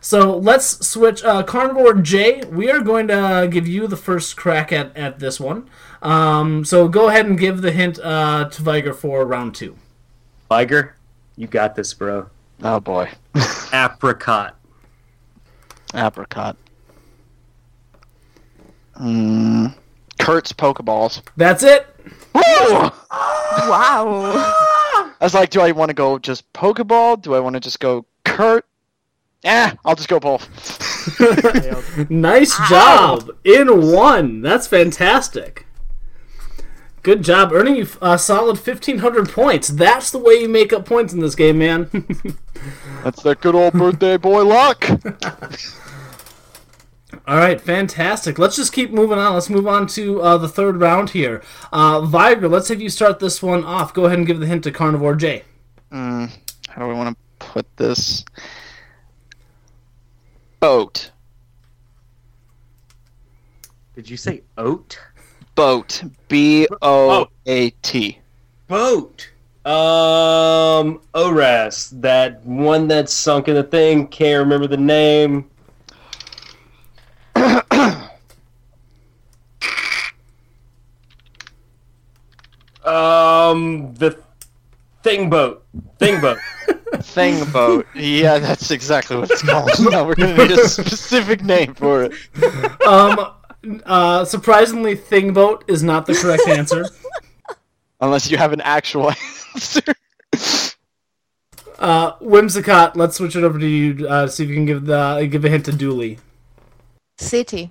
So 0.00 0.36
let's 0.36 0.86
switch. 0.86 1.22
Uh, 1.22 1.44
Carnivore 1.44 1.94
J, 1.94 2.42
we 2.46 2.68
are 2.70 2.80
going 2.80 3.06
to 3.08 3.48
give 3.50 3.68
you 3.68 3.86
the 3.86 3.96
first 3.96 4.36
crack 4.36 4.72
at, 4.72 4.96
at 4.96 5.20
this 5.20 5.38
one. 5.38 5.70
Um, 6.02 6.64
so 6.64 6.88
go 6.88 7.08
ahead 7.08 7.26
and 7.26 7.38
give 7.38 7.62
the 7.62 7.72
hint 7.72 7.98
uh, 8.02 8.48
to 8.48 8.62
Viger 8.62 8.92
for 8.92 9.24
round 9.24 9.54
two. 9.54 9.76
Viger, 10.48 10.94
you 11.36 11.46
got 11.46 11.74
this, 11.74 11.92
bro. 11.94 12.28
Oh 12.62 12.80
boy. 12.80 13.10
Apricot. 13.72 14.56
Apricot. 15.94 16.56
Mm, 19.00 19.74
Kurt's 20.18 20.52
Pokeballs. 20.52 21.22
That's 21.36 21.62
it. 21.62 21.86
Woo! 22.34 22.90
Wow. 23.68 24.32
I 24.34 25.14
was 25.20 25.32
like, 25.32 25.48
do 25.50 25.60
I 25.62 25.72
want 25.72 25.88
to 25.88 25.94
go 25.94 26.18
just 26.18 26.52
Pokeball? 26.52 27.22
Do 27.22 27.34
I 27.34 27.40
want 27.40 27.54
to 27.54 27.60
just 27.60 27.80
go 27.80 28.04
Kurt? 28.24 28.66
Eh, 29.44 29.72
I'll 29.84 29.94
just 29.94 30.08
go 30.08 30.20
both. 30.20 30.46
Nice 32.10 32.56
job 32.68 33.30
in 33.44 33.92
one. 33.92 34.42
That's 34.42 34.66
fantastic. 34.66 35.65
Good 37.06 37.22
job, 37.22 37.52
earning 37.52 37.76
you 37.76 37.86
a 38.02 38.18
solid 38.18 38.58
fifteen 38.58 38.98
hundred 38.98 39.28
points. 39.28 39.68
That's 39.68 40.10
the 40.10 40.18
way 40.18 40.40
you 40.40 40.48
make 40.48 40.72
up 40.72 40.84
points 40.84 41.12
in 41.12 41.20
this 41.20 41.36
game, 41.36 41.58
man. 41.58 41.88
That's 43.04 43.22
that 43.22 43.40
good 43.40 43.54
old 43.54 43.74
birthday 43.74 44.16
boy 44.16 44.42
luck. 44.44 44.90
All 47.28 47.36
right, 47.36 47.60
fantastic. 47.60 48.40
Let's 48.40 48.56
just 48.56 48.72
keep 48.72 48.90
moving 48.90 49.20
on. 49.20 49.34
Let's 49.34 49.48
move 49.48 49.68
on 49.68 49.86
to 49.86 50.20
uh, 50.20 50.36
the 50.36 50.48
third 50.48 50.80
round 50.80 51.10
here. 51.10 51.44
Uh, 51.72 52.00
Viger, 52.00 52.48
let's 52.48 52.66
have 52.70 52.80
you 52.80 52.90
start 52.90 53.20
this 53.20 53.40
one 53.40 53.62
off. 53.62 53.94
Go 53.94 54.06
ahead 54.06 54.18
and 54.18 54.26
give 54.26 54.40
the 54.40 54.46
hint 54.46 54.64
to 54.64 54.72
Carnivore 54.72 55.14
J. 55.14 55.44
Mm, 55.92 56.36
how 56.70 56.82
do 56.82 56.88
we 56.88 56.94
want 56.94 57.16
to 57.16 57.24
put 57.38 57.66
this? 57.76 58.24
Boat. 60.58 61.12
Did 63.94 64.10
you 64.10 64.16
say 64.16 64.42
oat? 64.58 64.98
Boat. 65.56 66.04
B 66.28 66.68
O 66.82 67.26
A 67.46 67.70
T. 67.82 68.20
Boat. 68.68 69.30
Um, 69.64 71.00
Oras, 71.12 72.00
that 72.00 72.44
one 72.46 72.86
that's 72.86 73.12
sunk 73.12 73.48
in 73.48 73.56
the 73.56 73.64
thing. 73.64 74.06
Can't 74.06 74.38
remember 74.38 74.68
the 74.68 74.76
name. 74.76 75.50
um, 82.84 83.92
the 83.94 84.16
thing 85.02 85.28
boat. 85.28 85.64
Thing 85.98 86.20
boat. 86.20 86.38
Thing 87.00 87.44
boat. 87.50 87.86
Yeah, 87.94 88.38
that's 88.38 88.70
exactly 88.70 89.16
what 89.16 89.30
it's 89.30 89.42
called. 89.42 89.70
now 89.90 90.04
we're 90.04 90.14
gonna 90.14 90.36
need 90.36 90.52
a 90.52 90.68
specific 90.68 91.42
name 91.42 91.74
for 91.74 92.04
it. 92.04 92.12
Um, 92.86 93.32
uh, 93.84 94.24
surprisingly, 94.24 94.96
Thingboat 94.96 95.62
is 95.68 95.82
not 95.82 96.06
the 96.06 96.14
correct 96.14 96.46
answer. 96.48 96.86
Unless 98.00 98.30
you 98.30 98.36
have 98.36 98.52
an 98.52 98.60
actual 98.60 99.10
answer. 99.54 99.82
Uh, 101.78 102.16
Whimsicott, 102.18 102.96
let's 102.96 103.16
switch 103.16 103.36
it 103.36 103.44
over 103.44 103.58
to 103.58 103.66
you. 103.66 104.08
Uh, 104.08 104.26
see 104.26 104.44
if 104.44 104.48
you 104.48 104.54
can 104.54 104.66
give 104.66 104.86
the 104.86 105.26
give 105.30 105.44
a 105.44 105.48
hint 105.48 105.64
to 105.66 105.72
Dooley. 105.72 106.18
City. 107.18 107.70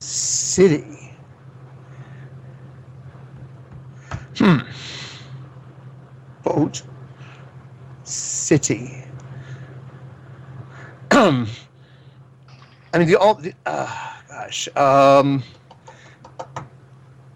City. 0.00 1.14
Hmm. 4.36 4.58
Boat. 6.42 6.82
City. 8.04 9.04
I 12.92 12.98
mean, 12.98 13.08
the 13.08 13.16
all. 13.16 13.34
The, 13.34 13.54
uh, 13.66 14.14
gosh. 14.28 14.68
Um. 14.76 15.42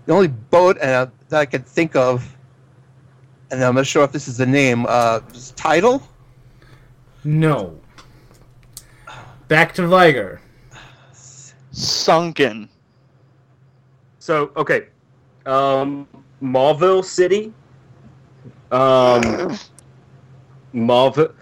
The 0.06 0.12
only 0.12 0.28
boat 0.28 0.78
uh, 0.78 1.06
that 1.28 1.40
I 1.40 1.46
can 1.46 1.62
think 1.62 1.94
of, 1.94 2.36
and 3.50 3.62
I'm 3.62 3.76
not 3.76 3.86
sure 3.86 4.02
if 4.02 4.10
this 4.10 4.26
is 4.26 4.36
the 4.36 4.46
name. 4.46 4.84
Uh, 4.88 5.20
is 5.32 5.52
Tidal. 5.52 6.02
No. 7.24 7.78
Back 9.46 9.74
to 9.74 9.86
Viger. 9.86 10.40
Sunken. 11.70 12.68
So 14.18 14.50
okay, 14.56 14.88
um, 15.46 16.08
Mauville 16.40 17.04
City. 17.04 17.52
Um, 18.72 19.56
Mauville. 20.74 21.32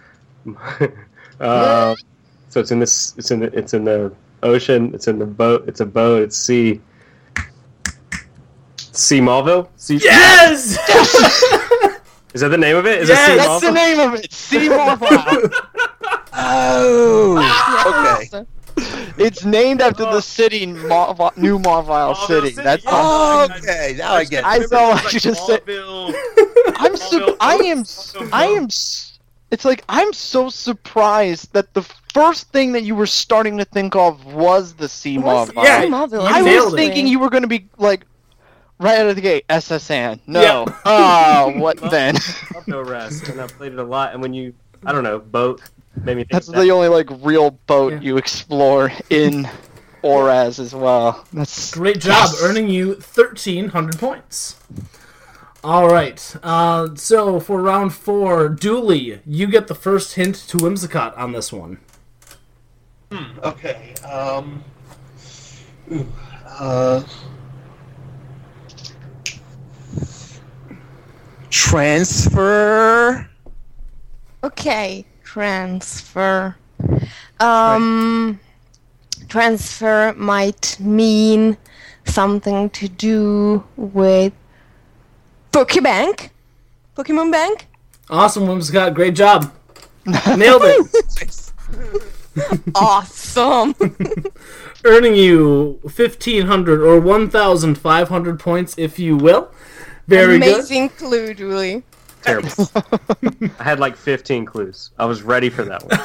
uh, 1.41 1.95
so 2.51 2.61
it's 2.61 2.71
in 2.71 2.79
this. 2.79 3.15
It's 3.17 3.31
in 3.31 3.41
the. 3.41 3.47
It's 3.59 3.73
in 3.75 3.85
the 3.85 4.13
ocean. 4.43 4.93
It's 4.95 5.09
in 5.09 5.19
the 5.19 5.27
boat. 5.27 5.65
It's 5.67 5.81
a 5.81 5.87
boat. 5.87 6.23
It's 6.25 6.37
sea. 6.37 6.81
Sea 8.77 9.21
Mauville? 9.21 9.69
Sea- 9.77 10.01
Yes! 10.03 10.77
Is 12.35 12.41
that 12.43 12.49
the 12.51 12.59
name 12.59 12.77
of 12.77 12.87
it? 12.87 13.03
Is 13.03 13.09
Yes! 13.09 13.29
it 13.29 13.33
Sea 13.33 13.37
That's 13.39 13.61
the 13.63 13.71
name 13.73 14.01
of 14.01 14.15
it. 14.15 14.33
Seymour 14.33 14.97
Wow. 15.01 15.51
Oh, 16.33 18.25
okay. 18.27 18.45
It's 19.19 19.45
named 19.45 19.81
after 19.81 20.05
the 20.05 20.21
city, 20.21 20.67
Mar- 20.67 21.33
New 21.37 21.59
Mauville 21.59 22.15
City. 22.27 22.51
That's 22.51 22.83
Oh, 22.87 23.49
okay. 23.59 23.95
Now 23.99 24.15
I 24.15 24.25
get 24.25 24.45
I 24.45 24.57
it. 24.63 24.71
know. 24.71 24.91
I 24.93 25.09
just 25.11 25.47
said. 25.47 25.63
I'm 26.77 26.97
su- 26.97 27.37
I 27.41 27.55
am. 27.65 27.81
s- 27.81 28.15
I 28.33 28.47
am. 28.47 28.69
S- 29.51 29.53
It's 29.53 29.65
like 29.65 29.85
I'm 29.89 30.13
so 30.13 30.49
surprised 30.49 31.53
that 31.53 31.75
the 31.75 31.83
first 32.15 32.51
thing 32.53 32.73
that 32.73 32.83
you 32.83 32.95
were 32.95 33.07
starting 33.07 33.59
to 33.59 33.65
think 33.65 33.95
of 33.97 34.25
was 34.27 34.75
the 34.75 34.89
sea 34.89 35.19
Was- 35.19 35.51
Mauville. 35.51 35.65
yeah, 35.65 35.85
Mauville, 35.87 36.27
I 36.27 36.43
was 36.43 36.73
it. 36.73 36.77
thinking 36.77 37.07
you 37.07 37.19
were 37.19 37.31
going 37.31 37.43
to 37.43 37.49
be 37.49 37.69
like 37.79 38.05
right 38.79 38.99
out 38.99 39.09
of 39.09 39.17
the 39.17 39.23
gate 39.23 39.45
S.S. 39.49 39.91
Anne. 39.91 40.21
No. 40.27 40.41
Yeah. 40.41 40.65
Oh, 40.85 41.53
what 41.57 41.79
then? 41.91 42.15
Love 42.55 42.67
No 42.69 42.83
Rest, 42.83 43.29
and 43.29 43.41
I 43.41 43.47
played 43.47 43.73
it 43.73 43.79
a 43.79 43.85
lot. 43.85 44.13
And 44.13 44.23
when 44.23 44.33
you, 44.35 44.55
I 44.87 44.93
don't 44.93 45.05
know, 45.05 45.19
boat 45.19 45.61
made 45.97 46.17
me 46.17 46.23
think. 46.23 46.31
That's 46.33 46.49
of 46.49 46.55
that. 46.55 46.61
the 46.63 46.71
only 46.71 46.89
like 46.89 47.09
real 47.23 47.51
boat 47.67 48.01
you 48.03 48.17
explore 48.17 48.91
in 49.11 49.49
ORAS 50.03 50.59
as 50.59 50.75
well. 50.75 51.27
That's 51.33 51.73
Great 51.73 52.01
job, 52.01 52.31
Yes. 52.33 52.43
earning 52.43 52.69
you 52.69 52.93
1,300 52.95 53.99
points. 53.99 54.57
All 55.63 55.89
right. 55.89 56.37
Uh, 56.43 56.95
so 56.95 57.39
for 57.39 57.61
round 57.61 57.93
four, 57.93 58.49
Dooley, 58.49 59.21
you 59.27 59.47
get 59.47 59.67
the 59.67 59.75
first 59.75 60.15
hint 60.15 60.35
to 60.49 60.57
Whimsicott 60.57 61.17
on 61.19 61.33
this 61.33 61.53
one. 61.53 61.79
Okay. 63.43 63.95
Um. 64.11 64.65
ooh, 65.93 66.07
Uh. 66.59 67.03
Transfer. 72.01 73.29
Okay, 74.43 75.05
transfer. 75.25 76.57
Um, 77.41 78.41
transfer 79.29 80.15
might 80.17 80.77
mean 80.81 81.57
something 82.05 82.71
to 82.71 82.89
do 82.89 83.65
with 83.77 84.33
Pokebank. 85.53 86.31
Pokemon 86.97 87.33
Bank. 87.33 87.67
Awesome, 88.09 88.45
Whimsicott. 88.45 88.95
Great 88.95 89.15
job. 89.15 89.53
Nailed 90.07 90.63
it. 90.65 91.53
awesome. 92.75 93.75
earning 94.85 95.15
you 95.15 95.79
1,500 95.83 96.81
or 96.83 97.01
1,500 97.01 98.41
points, 98.41 98.75
if 98.79 98.99
you 98.99 99.17
will. 99.17 99.51
Very 100.07 100.39
good. 100.39 100.55
Amazing 100.55 100.89
clue, 100.91 101.35
Julie. 101.35 101.83
Terrible. 102.23 102.71
I 103.59 103.63
had 103.63 103.81
like 103.81 103.97
15 103.97 104.45
clues. 104.45 104.91
I 104.99 105.07
was 105.07 105.23
ready 105.23 105.49
for 105.49 105.65
that 105.65 105.83
one. 105.85 105.99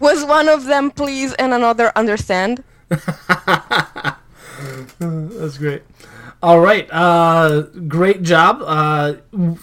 Was 0.00 0.24
one 0.24 0.48
of 0.48 0.64
them 0.64 0.90
please 0.90 1.32
and 1.34 1.54
another 1.54 1.92
understand? 1.96 2.64
That's 4.98 5.58
great. 5.58 5.82
All 6.42 6.58
right, 6.58 6.88
uh, 6.90 7.62
great 7.86 8.22
job. 8.22 8.62
Uh, 8.64 9.14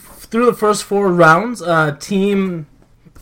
through 0.06 0.46
the 0.46 0.54
first 0.54 0.84
four 0.86 1.12
rounds, 1.12 1.62
uh, 1.62 1.98
team 2.00 2.68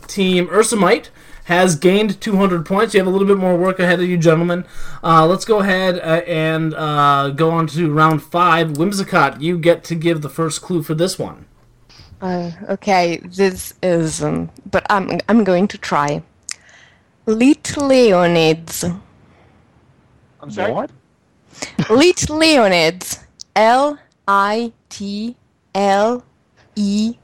Team 0.06 0.46
Ursamite 0.48 1.10
has 1.44 1.76
gained 1.76 2.20
200 2.20 2.64
points. 2.66 2.94
You 2.94 3.00
have 3.00 3.06
a 3.06 3.10
little 3.10 3.26
bit 3.26 3.36
more 3.38 3.56
work 3.56 3.78
ahead 3.78 4.00
of 4.00 4.08
you, 4.08 4.16
gentlemen. 4.16 4.64
Uh, 5.02 5.26
let's 5.26 5.44
go 5.44 5.60
ahead 5.60 5.98
uh, 5.98 6.22
and 6.26 6.74
uh, 6.74 7.30
go 7.30 7.50
on 7.50 7.66
to 7.68 7.92
round 7.92 8.22
five. 8.22 8.68
Whimsicott, 8.72 9.40
you 9.40 9.58
get 9.58 9.84
to 9.84 9.94
give 9.94 10.22
the 10.22 10.28
first 10.28 10.62
clue 10.62 10.82
for 10.82 10.94
this 10.94 11.18
one. 11.18 11.46
Uh, 12.20 12.50
okay, 12.68 13.18
this 13.24 13.74
is, 13.82 14.22
um, 14.22 14.50
but 14.70 14.84
I'm 14.90 15.20
I'm 15.28 15.44
going 15.44 15.68
to 15.68 15.78
try. 15.78 16.22
Lit 17.26 17.62
Leonids. 17.62 19.00
I'm 20.40 20.50
sorry. 20.50 20.72
What? 20.72 20.90
Lit 21.88 22.16
Leonids. 22.28 23.24
L 23.58 23.98
I 24.28 24.72
T 24.88 25.34
L 25.74 26.24
E 26.76 27.16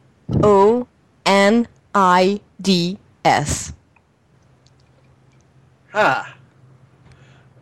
O 0.43 0.85
N 1.25 1.69
I 1.95 2.41
D 2.61 2.99
S. 3.25 3.73
Ah. 5.95 6.35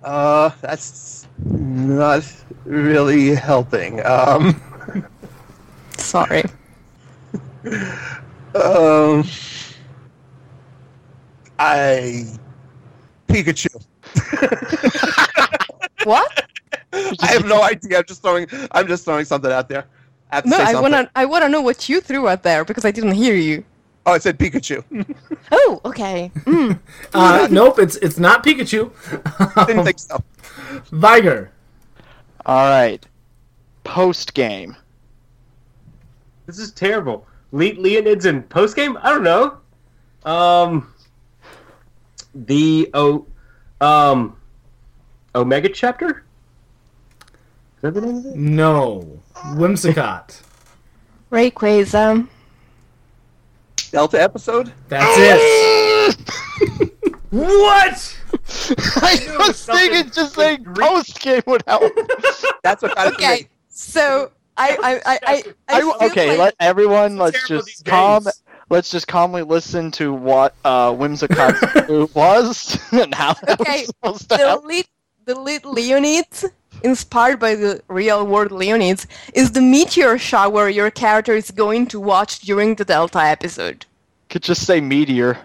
Uh, 0.02 0.50
that's 0.62 1.28
not 1.44 2.24
really 2.64 3.34
helping. 3.34 4.04
Um. 4.06 4.58
Sorry. 5.98 6.42
Um. 8.54 9.24
I. 11.58 12.26
Pikachu. 13.28 13.68
What? 16.04 16.51
I 16.93 17.26
have 17.26 17.47
no 17.47 17.62
idea. 17.62 17.99
I'm 17.99 18.05
just 18.05 18.22
throwing. 18.22 18.47
I'm 18.72 18.86
just 18.86 19.05
throwing 19.05 19.24
something 19.24 19.51
out 19.51 19.68
there. 19.68 19.86
I 20.30 20.43
No, 20.45 20.57
I 20.59 20.80
wanna 20.80 21.11
I 21.14 21.24
wanna 21.26 21.49
know 21.49 21.61
what 21.61 21.88
you 21.88 22.01
threw 22.01 22.28
out 22.28 22.43
there 22.43 22.64
because 22.64 22.84
I 22.84 22.90
didn't 22.90 23.12
hear 23.12 23.34
you. 23.34 23.64
Oh, 24.05 24.14
it 24.14 24.22
said 24.22 24.38
Pikachu. 24.38 24.84
Oh, 25.53 25.80
okay. 25.84 26.30
Mm. 26.40 26.78
Uh, 27.14 27.47
nope, 27.51 27.78
it's 27.78 27.97
it's 27.97 28.18
not 28.18 28.45
Pikachu. 28.45 28.90
Didn't 29.66 29.84
think 29.84 29.99
so. 29.99 30.22
Viger. 30.90 31.51
All 32.47 32.68
right. 32.68 33.07
Post 33.84 34.32
game. 34.34 34.76
This 36.47 36.59
is 36.59 36.72
terrible. 36.72 37.26
Le- 37.53 37.74
Leonids 37.74 38.24
in 38.24 38.43
post 38.45 38.74
game? 38.76 38.99
I 39.03 39.11
don't 39.11 39.22
know. 39.22 39.59
Um, 40.24 40.93
the 42.34 42.90
o, 42.95 43.26
um, 43.80 44.36
Omega 45.34 45.68
chapter. 45.68 46.24
Is 47.82 47.94
that 47.94 47.94
the 47.94 48.00
name? 48.00 48.54
No. 48.54 49.20
Whimsicott. 49.34 50.40
Rayquaza. 51.30 52.28
Delta 53.90 54.22
episode. 54.22 54.72
That's 54.88 55.16
it. 55.18 56.16
What? 57.30 58.18
I 59.02 59.36
was 59.38 59.64
thinking 59.64 60.10
just 60.12 60.34
saying 60.34 60.64
post 60.74 61.18
game 61.20 61.40
would 61.46 61.62
help. 61.66 61.90
That's 62.62 62.82
what 62.82 62.94
got 62.94 63.06
it 63.06 63.14
Okay, 63.14 63.48
so 63.70 64.30
I 64.58 64.76
I 64.82 65.14
I 65.14 65.18
I, 65.26 65.42
I 65.68 65.80
I, 65.80 66.06
okay, 66.08 66.28
like- 66.28 66.38
let 66.38 66.54
everyone 66.60 67.16
let's 67.16 67.48
just 67.48 67.86
calm. 67.86 68.24
games. 68.24 68.42
Let's 68.68 68.90
just 68.90 69.08
calmly 69.08 69.40
listen 69.42 69.90
to 69.92 70.12
what 70.12 70.54
uh, 70.66 70.92
Whimsicott's 70.92 71.58
clue 71.86 72.10
was 72.12 72.78
and 72.92 73.14
how 73.14 73.30
it 73.48 73.58
Okay, 73.60 73.86
was 74.02 74.20
supposed 74.20 74.28
to 74.28 74.36
the 76.82 76.90
help. 76.90 77.02
lead 77.02 77.30
the 77.30 77.34
lead 77.34 77.38
Leonids, 77.38 77.38
inspired 77.38 77.38
by 77.40 77.54
the 77.54 77.82
real 77.88 78.26
world 78.26 78.50
Leonids, 78.50 79.06
is 79.34 79.52
the 79.52 79.62
meteor 79.62 80.18
shower 80.18 80.68
your 80.68 80.90
character 80.90 81.34
is 81.34 81.50
going 81.50 81.86
to 81.88 82.00
watch 82.00 82.40
during 82.40 82.74
the 82.76 82.84
Delta 82.84 83.20
episode. 83.20 83.86
Could 84.28 84.42
just 84.42 84.66
say 84.66 84.80
meteor. 84.80 85.38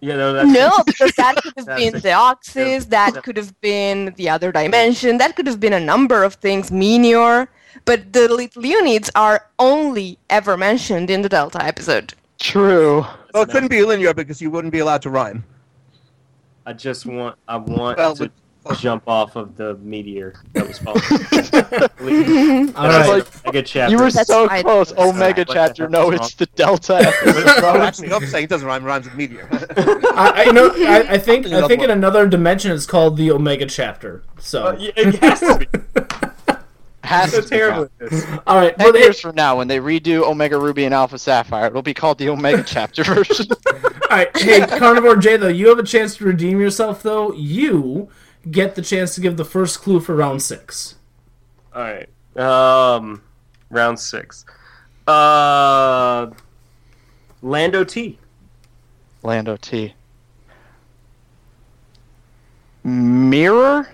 Yeah, 0.00 0.16
no, 0.16 0.32
that's 0.32 0.48
No, 0.48 0.70
because 0.86 1.12
that 1.16 1.36
could 1.36 1.52
have 1.56 1.76
been 1.76 1.94
Deoxys, 1.94 2.88
that 2.88 3.22
could 3.22 3.36
have 3.36 3.60
been 3.60 4.14
the 4.16 4.30
other 4.30 4.50
dimension, 4.52 5.18
that 5.18 5.36
could 5.36 5.46
have 5.46 5.60
been 5.60 5.74
a 5.74 5.80
number 5.80 6.24
of 6.24 6.34
things, 6.34 6.70
Meteor. 6.72 7.48
But 7.84 8.12
the 8.12 8.28
Leonids 8.56 9.10
are 9.14 9.46
only 9.58 10.18
ever 10.30 10.56
mentioned 10.56 11.10
in 11.10 11.22
the 11.22 11.28
Delta 11.28 11.62
episode. 11.64 12.14
True. 12.38 13.04
Well, 13.34 13.42
it 13.44 13.50
couldn't 13.50 13.68
be 13.68 13.82
linear 13.82 14.14
because 14.14 14.40
you 14.40 14.50
wouldn't 14.50 14.72
be 14.72 14.80
allowed 14.80 15.02
to 15.02 15.10
rhyme. 15.10 15.44
I 16.66 16.72
just 16.72 17.06
want. 17.06 17.36
I 17.48 17.56
want 17.58 17.98
Well, 17.98 18.16
to 18.16 18.22
with- 18.24 18.32
jump 18.78 19.02
off 19.06 19.36
of 19.36 19.56
the 19.56 19.74
meteor 19.78 20.34
that 20.52 20.66
was 20.66 20.78
falling. 20.78 21.02
All 22.76 22.84
right. 22.88 23.44
Mega 23.44 23.62
chapter. 23.62 23.92
You 23.96 24.02
were 24.02 24.10
That's 24.10 24.28
so 24.28 24.48
fine. 24.48 24.62
close. 24.62 24.92
Omega 24.96 25.42
What 25.46 25.54
chapter. 25.54 25.88
No, 25.88 26.10
is 26.12 26.20
it's 26.20 26.34
the 26.34 26.46
Delta 26.46 26.96
actually, 27.82 28.12
I'm 28.12 28.26
saying 28.26 28.44
it 28.44 28.50
doesn't 28.50 28.66
rhyme. 28.66 28.84
Rhymes 28.84 29.06
with 29.06 29.14
meteor. 29.16 29.48
I, 29.50 30.44
I 30.46 30.52
know. 30.52 30.70
I, 30.76 31.14
I 31.14 31.18
think 31.18 31.46
I 31.46 31.66
think 31.66 31.82
in 31.82 31.90
another 31.90 32.26
dimension 32.26 32.72
it's 32.72 32.86
called 32.86 33.16
the 33.16 33.30
Omega 33.30 33.66
chapter. 33.66 34.22
So. 34.38 34.68
Uh, 34.68 34.76
yeah, 34.78 34.90
it 34.96 35.14
has 35.16 35.40
to 35.40 35.58
be. 35.58 35.66
Has 37.02 37.32
so 37.32 37.38
to 37.40 37.42
be 37.42 37.48
terrible. 37.56 37.88
this. 37.98 38.24
All 38.46 38.56
right. 38.56 38.76
Ten 38.76 38.84
Well, 38.86 38.94
hey, 38.94 39.00
years 39.00 39.20
from 39.20 39.34
now, 39.34 39.56
when 39.56 39.68
they 39.68 39.78
redo 39.78 40.22
Omega 40.22 40.58
Ruby 40.58 40.84
and 40.84 40.94
Alpha 40.94 41.18
Sapphire, 41.18 41.66
it'll 41.66 41.82
be 41.82 41.94
called 41.94 42.18
the 42.18 42.28
Omega 42.28 42.62
chapter 42.62 43.02
version. 43.04 43.46
all 43.50 43.80
right. 44.10 44.36
Hey, 44.36 44.60
Carnivore 44.66 45.16
J, 45.16 45.36
though, 45.38 45.48
you 45.48 45.68
have 45.70 45.78
a 45.78 45.82
chance 45.82 46.16
to 46.18 46.24
redeem 46.24 46.60
yourself. 46.60 47.02
Though 47.02 47.32
you 47.32 48.10
get 48.48 48.74
the 48.74 48.82
chance 48.82 49.14
to 49.14 49.20
give 49.20 49.36
the 49.36 49.44
first 49.44 49.80
clue 49.80 50.00
for 50.00 50.14
round 50.14 50.42
six. 50.42 50.96
All 51.74 51.82
right. 51.82 52.08
Um, 52.36 53.22
round 53.70 53.98
six. 53.98 54.44
Uh, 55.06 56.30
Lando 57.42 57.84
T. 57.84 58.18
Lando 59.22 59.56
T. 59.56 59.94
Mirror 62.82 63.88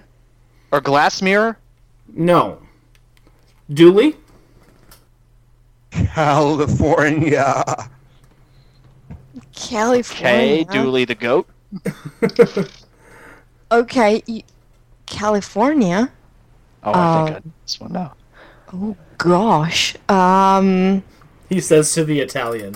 or 0.71 0.81
glass 0.81 1.23
mirror? 1.23 1.59
No. 2.13 2.61
Dooley? 3.73 4.17
California. 5.91 7.65
California. 9.55 10.63
Okay, 10.63 10.65
Dooley 10.65 11.05
the 11.05 11.15
goat. 11.15 11.49
Okay, 13.71 14.23
y- 14.29 14.45
California. 15.07 16.11
Oh, 16.83 16.93
I 16.93 16.93
think 16.93 16.97
Um, 16.97 17.27
I 17.27 17.31
know 17.31 17.53
this 17.65 17.81
one 17.81 17.93
now. 17.93 18.13
Oh 18.73 18.97
gosh. 19.19 19.97
Um. 20.09 21.03
He 21.49 21.61
says 21.61 21.93
to 21.95 22.05
the 22.05 22.21
Italian. 22.21 22.75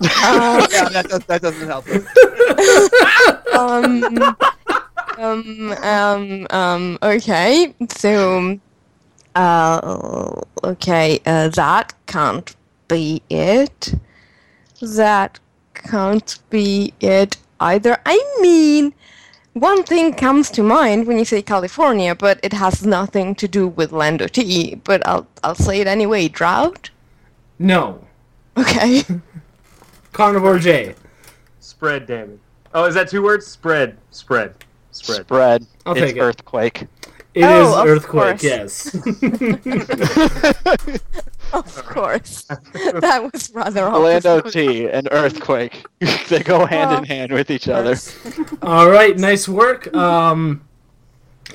Uh, 0.00 0.66
yeah, 0.70 0.88
that, 0.88 1.08
does, 1.08 1.24
that 1.26 1.42
doesn't 1.42 1.66
help. 1.66 1.86
um, 3.58 4.36
um, 5.18 5.72
um, 5.82 6.46
um, 6.50 6.98
okay, 7.02 7.74
so, 7.90 8.58
uh, 9.34 10.40
okay, 10.64 11.20
uh, 11.26 11.48
that 11.48 11.92
can't 12.06 12.54
be 12.86 13.20
it. 13.28 13.94
That 14.80 15.40
can't 15.74 16.38
be 16.48 16.94
it 17.00 17.36
either. 17.60 17.98
I 18.06 18.36
mean, 18.40 18.94
one 19.60 19.82
thing 19.84 20.12
comes 20.14 20.50
to 20.52 20.62
mind 20.62 21.06
when 21.06 21.18
you 21.18 21.24
say 21.24 21.42
California, 21.42 22.14
but 22.14 22.38
it 22.42 22.52
has 22.52 22.84
nothing 22.86 23.34
to 23.36 23.48
do 23.48 23.66
with 23.68 23.92
Lando 23.92 24.26
T, 24.26 24.76
but 24.84 25.06
I'll, 25.06 25.26
I'll 25.42 25.54
say 25.54 25.80
it 25.80 25.86
anyway. 25.86 26.28
Drought? 26.28 26.90
No. 27.58 28.04
Okay. 28.56 29.02
Carnivore 30.12 30.58
J. 30.58 30.94
Spread 31.60 32.06
damage. 32.06 32.38
Oh, 32.74 32.84
is 32.84 32.94
that 32.94 33.08
two 33.08 33.22
words? 33.22 33.46
Spread. 33.46 33.96
Spread. 34.10 34.54
Spread. 34.90 35.22
Spread. 35.26 35.66
I'll 35.86 35.92
it's 35.94 36.02
take 36.02 36.16
it. 36.16 36.20
earthquake. 36.20 36.82
It 37.34 37.44
is 37.44 37.46
Oh, 37.46 37.80
of 37.82 37.86
Earthquake, 37.86 38.40
course. 38.40 38.42
yes. 38.42 38.94
Of 41.52 41.84
course. 41.84 42.42
that 42.72 43.30
was 43.32 43.50
rather 43.54 43.86
Orlando 43.86 44.38
obvious. 44.38 44.54
T 44.54 44.88
and 44.88 45.08
earthquake. 45.10 45.86
they 46.28 46.40
go 46.40 46.66
hand 46.66 46.98
in 46.98 47.04
hand 47.04 47.32
with 47.32 47.50
each 47.50 47.68
other. 47.68 47.96
All 48.62 48.90
right, 48.90 49.16
nice 49.16 49.48
work. 49.48 49.94
Um, 49.94 50.62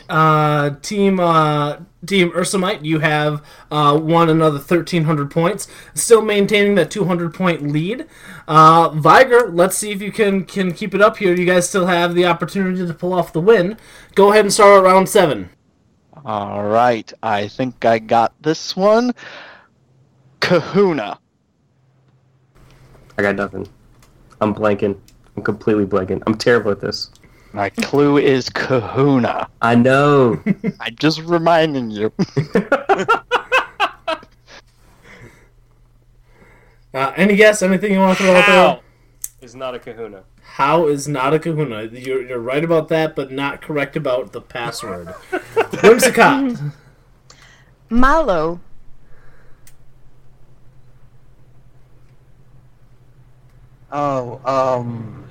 uh, 0.10 0.72
team 0.82 1.20
uh, 1.20 1.78
Team 2.06 2.32
Ursamite, 2.32 2.84
you 2.84 3.00
have 3.00 3.44
uh, 3.72 3.98
won 4.02 4.30
another 4.30 4.58
1,300 4.58 5.32
points, 5.32 5.68
still 5.94 6.22
maintaining 6.22 6.76
that 6.76 6.92
200 6.92 7.34
point 7.34 7.72
lead. 7.72 8.08
Uh, 8.48 8.90
Viger, 8.90 9.50
let's 9.50 9.78
see 9.78 9.92
if 9.92 10.02
you 10.02 10.12
can, 10.12 10.44
can 10.44 10.74
keep 10.74 10.94
it 10.94 11.02
up 11.02 11.18
here. 11.18 11.34
You 11.34 11.46
guys 11.46 11.70
still 11.70 11.86
have 11.86 12.14
the 12.14 12.26
opportunity 12.26 12.86
to 12.86 12.94
pull 12.94 13.14
off 13.14 13.32
the 13.32 13.40
win. 13.40 13.78
Go 14.16 14.32
ahead 14.32 14.46
and 14.46 14.54
start 14.54 14.80
at 14.80 14.84
round 14.84 15.08
seven. 15.08 15.50
All 16.26 16.64
right, 16.64 17.12
I 17.22 17.48
think 17.48 17.86
I 17.86 18.00
got 18.00 18.34
this 18.42 18.76
one. 18.76 19.14
Kahuna. 20.44 21.18
I 23.18 23.22
got 23.22 23.36
nothing. 23.36 23.66
I'm 24.42 24.54
blanking. 24.54 25.00
I'm 25.38 25.44
completely 25.44 25.86
blanking. 25.86 26.22
I'm 26.28 26.36
terrible 26.36 26.70
at 26.72 26.82
this. 26.82 27.12
My 27.54 27.70
clue 27.70 28.18
is 28.18 28.50
Kahuna. 28.50 29.48
I 29.62 29.76
know. 29.76 30.44
I'm 30.82 30.96
just 30.98 31.22
reminding 31.22 31.92
you. 31.92 32.12
Uh, 36.96 37.12
any 37.16 37.36
guess? 37.36 37.64
Anything 37.64 37.92
you 37.92 37.98
want 37.98 38.16
to 38.16 38.24
throw 38.24 38.36
out 38.36 38.46
there? 38.46 38.56
Hau 38.56 38.80
is 39.42 39.56
not 39.56 39.74
a 39.74 39.80
kahuna. 39.80 40.26
Hau 40.44 40.86
is 40.86 41.08
not 41.08 41.34
a 41.34 41.40
kahuna? 41.40 41.86
You're, 41.86 42.22
you're 42.22 42.38
right 42.38 42.64
about 42.64 42.90
that, 42.90 43.16
but 43.16 43.32
not 43.32 43.64
correct 43.64 43.96
about 43.96 44.32
the 44.32 44.42
password. 44.42 45.08
Whimsicott. 45.82 46.72
Mallow. 47.90 48.62
Oh, 53.94 54.42
um. 54.44 55.24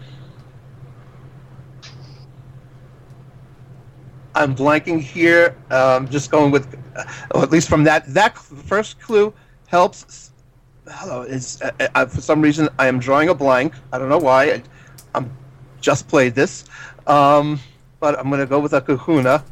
I'm 4.35 4.55
blanking 4.55 5.01
here. 5.01 5.57
Um, 5.71 6.09
just 6.09 6.31
going 6.31 6.51
with, 6.51 6.75
uh, 6.97 7.05
at 7.43 7.51
least 7.51 7.69
from 7.69 7.85
that 7.85 8.07
that 8.15 8.39
first 8.39 8.99
clue 9.01 9.35
helps. 9.67 10.31
Hello, 10.89 11.23
is 11.23 11.61
uh, 11.61 11.71
uh, 11.95 12.07
for 12.07 12.21
some 12.21 12.41
reason 12.41 12.69
I 12.79 12.87
am 12.87 12.99
drawing 12.99 13.29
a 13.29 13.35
blank. 13.35 13.75
I 13.93 13.99
don't 13.99 14.09
know 14.09 14.19
why. 14.19 14.53
I, 14.53 14.63
I'm 15.15 15.31
just 15.81 16.09
played 16.09 16.35
this, 16.35 16.65
um, 17.07 17.61
but 18.01 18.19
I'm 18.19 18.31
gonna 18.31 18.47
go 18.47 18.59
with 18.59 18.73
a 18.73 18.81
Kahuna. 18.81 19.45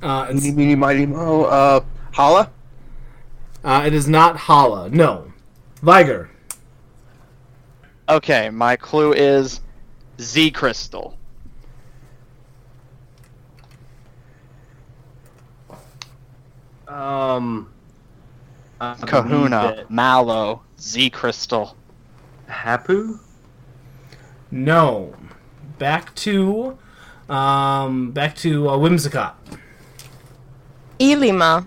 Uh, 0.00 0.26
it's, 0.30 0.42
Meeny, 0.42 0.56
meeny, 0.56 0.74
mighty, 0.74 1.06
mo. 1.06 1.44
Uh, 1.44 1.80
Hala. 2.12 2.50
uh, 3.62 3.82
it 3.86 3.94
is 3.94 4.08
not 4.08 4.36
Hala. 4.36 4.88
No. 4.90 5.30
Viger. 5.82 6.31
Okay, 8.08 8.50
my 8.50 8.76
clue 8.76 9.12
is 9.12 9.60
Z 10.20 10.50
Crystal. 10.50 11.16
Um. 16.88 17.72
I 18.82 18.94
believe 18.94 19.08
Kahuna, 19.08 19.86
Mallow, 19.88 20.62
Z 20.80 21.10
Crystal. 21.10 21.76
Hapu? 22.48 23.20
No. 24.50 25.14
Back 25.78 26.12
to, 26.16 26.76
um, 27.28 28.10
back 28.10 28.34
to 28.36 28.68
uh, 28.68 28.76
Whimsicott. 28.76 29.34
Ilima. 30.98 31.64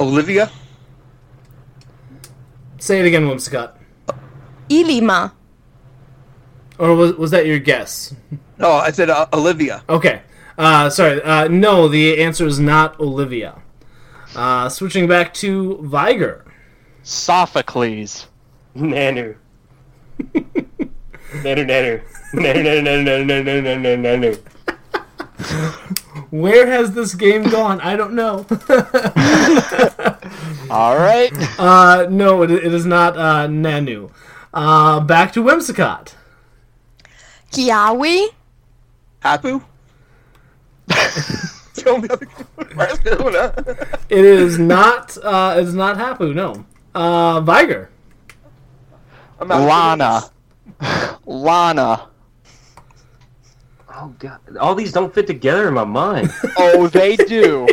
Olivia. 0.00 0.50
Say 2.84 3.00
it 3.00 3.06
again, 3.06 3.24
Whimsicott. 3.26 3.72
Ilima. 4.68 5.32
Or 6.78 6.94
was, 6.94 7.14
was 7.14 7.30
that 7.30 7.46
your 7.46 7.58
guess? 7.58 8.14
No, 8.58 8.72
I 8.72 8.90
said 8.90 9.08
uh, 9.08 9.26
Olivia. 9.32 9.82
Okay. 9.88 10.20
Uh, 10.58 10.90
sorry. 10.90 11.22
Uh, 11.22 11.48
no, 11.48 11.88
the 11.88 12.20
answer 12.22 12.46
is 12.46 12.60
not 12.60 13.00
Olivia. 13.00 13.62
Uh, 14.36 14.68
switching 14.68 15.08
back 15.08 15.32
to 15.32 15.78
Viger. 15.80 16.44
Sophocles. 17.02 18.26
Nanu. 18.76 19.36
Nanu, 21.40 21.64
nanu. 21.64 22.02
Nanu, 22.34 22.60
nanu, 22.62 22.82
nanu, 22.84 23.24
nanu, 23.24 23.50
nanu, 23.64 23.96
nanu, 23.96 24.36
nanu. 25.40 25.96
Where 26.34 26.66
has 26.66 26.94
this 26.94 27.14
game 27.14 27.44
gone? 27.44 27.80
I 27.80 27.94
don't 27.94 28.12
know. 28.14 28.44
All 30.68 30.96
right. 30.96 31.30
Uh, 31.60 32.08
no, 32.10 32.42
it, 32.42 32.50
it 32.50 32.74
is 32.74 32.84
not 32.84 33.16
uh, 33.16 33.46
Nanu. 33.46 34.10
Uh, 34.52 34.98
back 34.98 35.32
to 35.34 35.44
Whimsicott. 35.44 36.14
Kiawe. 37.52 38.26
Hapu. 39.20 39.62
Show 41.78 41.98
me 41.98 42.08
other 42.10 42.26
It 44.08 44.24
is 44.24 44.58
not. 44.58 45.16
Uh, 45.18 45.54
it 45.56 45.62
is 45.62 45.74
not 45.74 45.96
Hapu. 45.98 46.34
No. 46.34 46.66
Uh, 46.96 47.42
Viger. 47.42 47.90
I'm 49.38 49.52
out 49.52 49.60
of 49.60 49.68
Lana. 49.68 51.18
Lana. 51.26 52.08
Oh 53.96 54.14
god, 54.18 54.40
all 54.58 54.74
these 54.74 54.92
don't 54.92 55.14
fit 55.14 55.26
together 55.26 55.68
in 55.68 55.74
my 55.74 55.84
mind. 55.84 56.32
Oh, 56.56 56.88
they 56.88 57.16
do. 57.16 57.66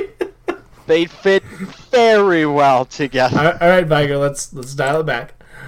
they 0.87 1.05
fit 1.05 1.43
very 1.43 2.45
well 2.45 2.85
together. 2.85 3.37
All 3.37 3.45
right, 3.45 3.61
all 3.61 3.69
right, 3.69 3.85
Viger. 3.87 4.17
Let's 4.17 4.53
let's 4.53 4.73
dial 4.75 4.99
it 4.99 5.05
back. 5.05 5.33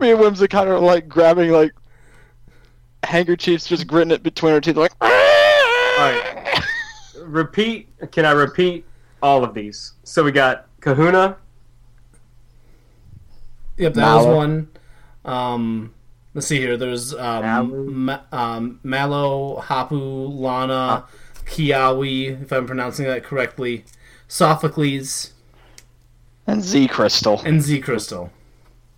Me 0.00 0.10
and 0.10 0.18
Whimsicott 0.20 0.42
are 0.42 0.48
kind 0.48 0.68
of 0.70 0.82
like 0.82 1.08
grabbing 1.08 1.50
like 1.50 1.72
handkerchiefs, 3.04 3.66
just 3.66 3.86
gritting 3.86 4.10
it 4.12 4.22
between 4.22 4.52
our 4.52 4.60
teeth, 4.60 4.76
like. 4.76 4.92
Alright. 5.02 6.64
Repeat. 7.20 7.88
Can 8.10 8.24
I 8.24 8.32
repeat 8.32 8.84
all 9.22 9.44
of 9.44 9.54
these? 9.54 9.92
So 10.02 10.22
we 10.24 10.32
got 10.32 10.66
Kahuna. 10.80 11.36
Yep, 13.76 13.94
that 13.94 14.00
Mallow. 14.00 14.26
was 14.28 14.36
one. 14.36 14.68
Um, 15.24 15.94
let's 16.34 16.46
see 16.46 16.58
here. 16.58 16.76
There's 16.76 17.14
um, 17.14 18.04
Ma- 18.06 18.20
um, 18.32 18.80
Mallow, 18.82 19.60
Hapu, 19.60 19.96
Lana, 19.96 21.04
Kiawe, 21.46 22.42
if 22.42 22.52
I'm 22.52 22.66
pronouncing 22.66 23.06
that 23.06 23.24
correctly, 23.24 23.84
Sophocles, 24.28 25.32
And 26.46 26.62
Z 26.62 26.88
Crystal. 26.88 27.40
and 27.44 27.62
Z 27.62 27.80
Crystal. 27.80 28.30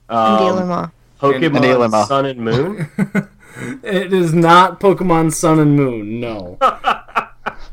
And 0.09 0.19
Um, 0.19 0.39
Ilima. 0.41 0.93
Pokemon 1.21 1.63
Ilima. 1.63 2.07
Sun 2.07 2.27
and 2.27 2.41
Moon. 2.41 2.89
It 3.83 4.13
is 4.13 4.35
not 4.35 4.81
Pokemon 4.81 5.33
Sun 5.33 5.59
and 5.59 5.77
Moon. 5.77 6.21
No. 6.21 6.59
All 6.61 6.75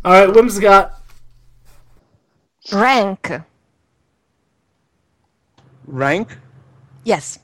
right, 0.05 0.29
Whimsicott. 0.29 0.91
Rank. 2.71 3.29
Rank. 5.85 6.37
Yes. 7.03 7.39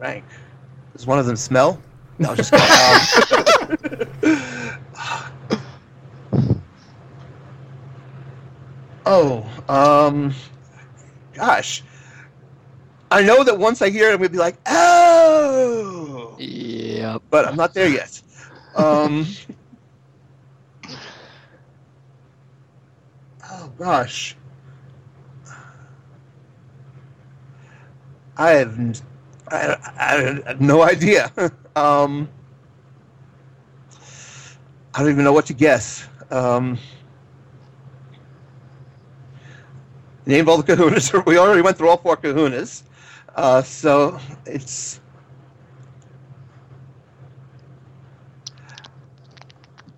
Rank. 0.00 0.24
Does 0.94 1.06
one 1.06 1.18
of 1.18 1.26
them 1.26 1.36
smell? 1.36 1.80
No, 2.18 2.34
just 2.34 2.52
kidding. 2.52 2.66
Um, 6.32 6.62
oh, 9.06 9.46
um, 9.68 10.34
gosh. 11.34 11.84
I 13.10 13.22
know 13.22 13.44
that 13.44 13.58
once 13.58 13.82
I 13.82 13.90
hear 13.90 14.08
it, 14.08 14.14
I'm 14.14 14.18
gonna 14.18 14.30
be 14.30 14.38
like, 14.38 14.56
oh. 14.66 16.34
yeah. 16.38 17.18
But 17.28 17.46
I'm 17.46 17.56
not 17.56 17.74
there 17.74 17.88
yet. 17.88 18.22
Um. 18.76 19.26
oh 23.50 23.70
gosh. 23.78 24.36
I 28.36 28.50
have, 28.52 29.02
n- 29.52 29.76
I, 29.96 30.16
I 30.16 30.20
have 30.48 30.60
no 30.60 30.82
idea. 30.82 31.32
um. 31.76 32.28
I 34.92 35.00
don't 35.00 35.10
even 35.10 35.24
know 35.24 35.32
what 35.32 35.46
to 35.46 35.54
guess. 35.54 36.06
Um. 36.30 36.78
Name 40.26 40.48
all 40.48 40.60
the 40.62 40.74
kahunas. 40.74 41.24
We 41.26 41.38
already 41.38 41.62
went 41.62 41.76
through 41.78 41.88
all 41.88 41.96
four 41.96 42.16
kahunas. 42.16 42.82
Uh, 43.34 43.62
so 43.62 44.18
it's 44.46 45.00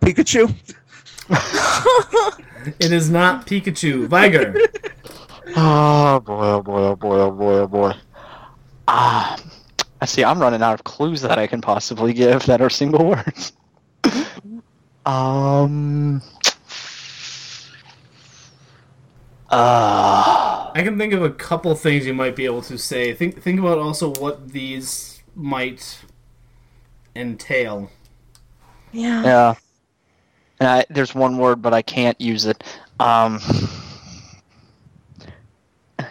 Pikachu. 0.00 0.54
It 2.78 2.92
is 2.92 3.10
not 3.10 3.46
Pikachu. 3.46 4.06
Viger. 4.06 4.54
Oh 5.56 6.20
boy, 6.20 6.46
oh 6.46 6.62
boy, 6.62 6.80
oh 6.80 6.96
boy, 6.96 7.20
oh 7.20 7.30
boy, 7.32 7.54
oh 7.54 7.66
boy. 7.66 7.92
Ah, 8.88 9.38
I 10.00 10.06
see. 10.06 10.24
I'm 10.24 10.40
running 10.40 10.62
out 10.62 10.74
of 10.74 10.84
clues 10.84 11.22
that 11.22 11.38
I 11.38 11.46
can 11.46 11.60
possibly 11.60 12.12
give 12.12 12.44
that 12.46 12.60
are 12.60 12.70
single 12.70 13.06
words. 13.06 13.52
um. 15.06 16.22
Uh, 19.50 20.70
I 20.74 20.80
can 20.82 20.96
think 20.96 21.12
of 21.12 21.22
a 21.22 21.30
couple 21.30 21.74
things 21.74 22.06
you 22.06 22.14
might 22.14 22.34
be 22.34 22.46
able 22.46 22.62
to 22.62 22.78
say. 22.78 23.12
Think 23.12 23.42
think 23.42 23.60
about 23.60 23.78
also 23.78 24.12
what 24.14 24.48
these 24.48 25.22
might 25.34 25.98
entail. 27.14 27.90
Yeah. 28.92 29.22
yeah. 29.22 29.54
And 30.58 30.68
I, 30.68 30.84
there's 30.90 31.14
one 31.14 31.38
word, 31.38 31.60
but 31.60 31.74
I 31.74 31.82
can't 31.82 32.20
use 32.20 32.46
it. 32.46 32.64
Um. 32.98 33.40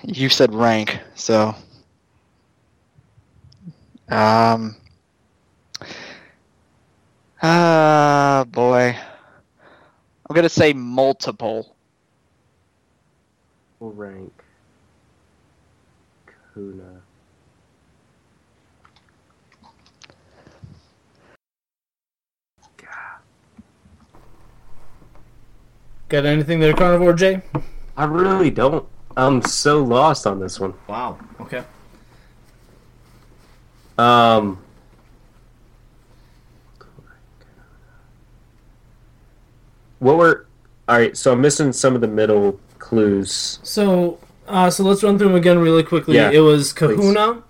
You 0.03 0.29
said 0.29 0.53
rank, 0.53 0.99
so. 1.15 1.55
Um. 4.11 4.75
Ah, 7.41 8.45
boy. 8.47 8.95
I'm 10.29 10.35
gonna 10.35 10.49
say 10.49 10.73
multiple. 10.73 11.75
Full 13.79 13.93
rank. 13.93 14.33
Kahuna. 16.25 17.01
Got 26.09 26.25
anything 26.25 26.59
there, 26.59 26.73
Carnivore 26.73 27.13
J? 27.13 27.41
I 27.95 28.03
really 28.03 28.51
don't. 28.51 28.85
I'm 29.15 29.41
so 29.41 29.81
lost 29.81 30.27
on 30.27 30.41
this 30.41 30.59
one. 30.59 30.73
Wow. 30.87 31.17
Okay. 31.39 31.63
Um. 34.01 34.57
What 39.99 40.17
were? 40.17 40.47
All 40.87 40.97
right, 40.97 41.15
so 41.15 41.33
I'm 41.33 41.41
missing 41.41 41.71
some 41.71 41.93
of 41.95 42.01
the 42.01 42.07
middle 42.07 42.59
clues. 42.79 43.59
So, 43.63 44.19
uh, 44.47 44.69
so 44.69 44.83
let's 44.83 45.03
run 45.03 45.17
through 45.17 45.27
them 45.27 45.37
again 45.37 45.59
really 45.59 45.83
quickly. 45.83 46.15
Yeah, 46.15 46.31
it 46.31 46.39
was 46.39 46.73
please. 46.73 46.95
Kahuna, 46.97 47.43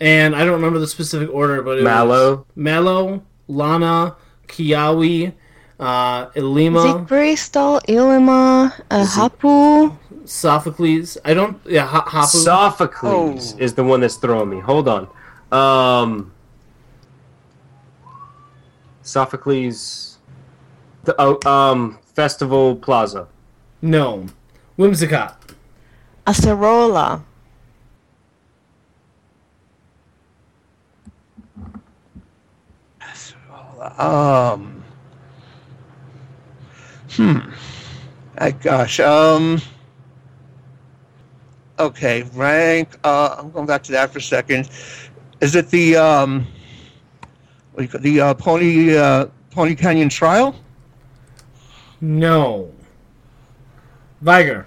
and 0.00 0.36
I 0.36 0.44
don't 0.44 0.54
remember 0.54 0.78
the 0.78 0.86
specific 0.86 1.28
order, 1.32 1.62
but 1.62 1.78
it 1.78 1.82
Mallow. 1.82 2.36
was 2.36 2.44
Mallow, 2.54 3.22
Lana, 3.48 4.14
Kiawe, 4.46 5.32
uh, 5.80 6.26
Ilima, 6.28 7.00
Z 7.00 7.06
Crystal, 7.08 7.80
Ilima, 7.88 8.72
uh, 8.90 9.04
Hapu. 9.04 9.96
Sophocles. 10.24 11.18
I 11.24 11.34
don't. 11.34 11.58
Yeah, 11.66 11.86
ha- 11.86 12.08
Hapu. 12.08 12.38
Sophocles 12.38 13.56
is 13.58 13.74
the 13.74 13.82
one 13.84 14.00
that's 14.00 14.16
throwing 14.16 14.48
me. 14.50 14.60
Hold 14.60 14.86
on. 14.88 15.08
Um. 15.52 16.32
Sophocles. 19.02 20.18
The 21.04 21.14
oh, 21.18 21.38
um 21.48 21.98
Festival 22.14 22.74
Plaza. 22.76 23.28
no, 23.82 24.26
Whimsicott. 24.78 25.36
Acerola. 26.26 27.22
Um. 33.98 34.82
Hmm. 37.10 37.38
Uh, 38.36 38.50
gosh. 38.50 39.00
Um. 39.00 39.60
Okay, 41.78 42.22
rank. 42.34 42.98
Uh, 43.04 43.36
I'm 43.38 43.50
going 43.50 43.66
back 43.66 43.82
to 43.84 43.92
that 43.92 44.10
for 44.10 44.18
a 44.18 44.22
second. 44.22 44.70
Is 45.40 45.54
it 45.54 45.68
the 45.70 45.96
um? 45.96 46.46
What 47.72 47.78
do 47.78 47.82
you 47.82 47.88
call 47.88 48.00
the 48.00 48.20
uh, 48.20 48.34
Pony 48.34 48.96
uh, 48.96 49.26
Poni 49.50 49.78
Canyon 49.78 50.08
Trial? 50.08 50.54
No. 52.00 52.72
Viger. 54.22 54.66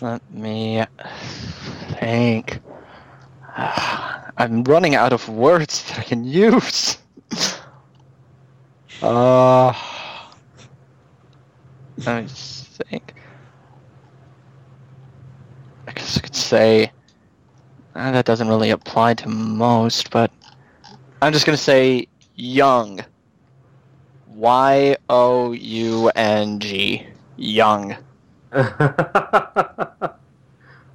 Let 0.00 0.20
me 0.30 0.84
think. 2.00 2.60
I'm 3.56 4.64
running 4.64 4.94
out 4.94 5.12
of 5.12 5.28
words 5.28 5.84
that 5.84 6.00
I 6.00 6.02
can 6.02 6.24
use. 6.24 6.98
Uh, 9.00 9.72
let 11.98 12.22
me 12.22 12.28
just 12.28 12.66
think. 12.66 13.13
I 16.04 16.06
guess 16.06 16.18
I 16.18 16.20
could 16.20 16.36
say 16.36 16.92
uh, 17.94 18.10
that 18.12 18.26
doesn't 18.26 18.48
really 18.48 18.68
apply 18.68 19.14
to 19.14 19.28
most, 19.30 20.10
but 20.10 20.30
I'm 21.22 21.32
just 21.32 21.46
gonna 21.46 21.56
say 21.56 22.08
young. 22.34 23.00
Y 24.28 24.98
O 25.08 25.52
U 25.52 26.10
N 26.14 26.60
G. 26.60 27.06
Young. 27.36 27.96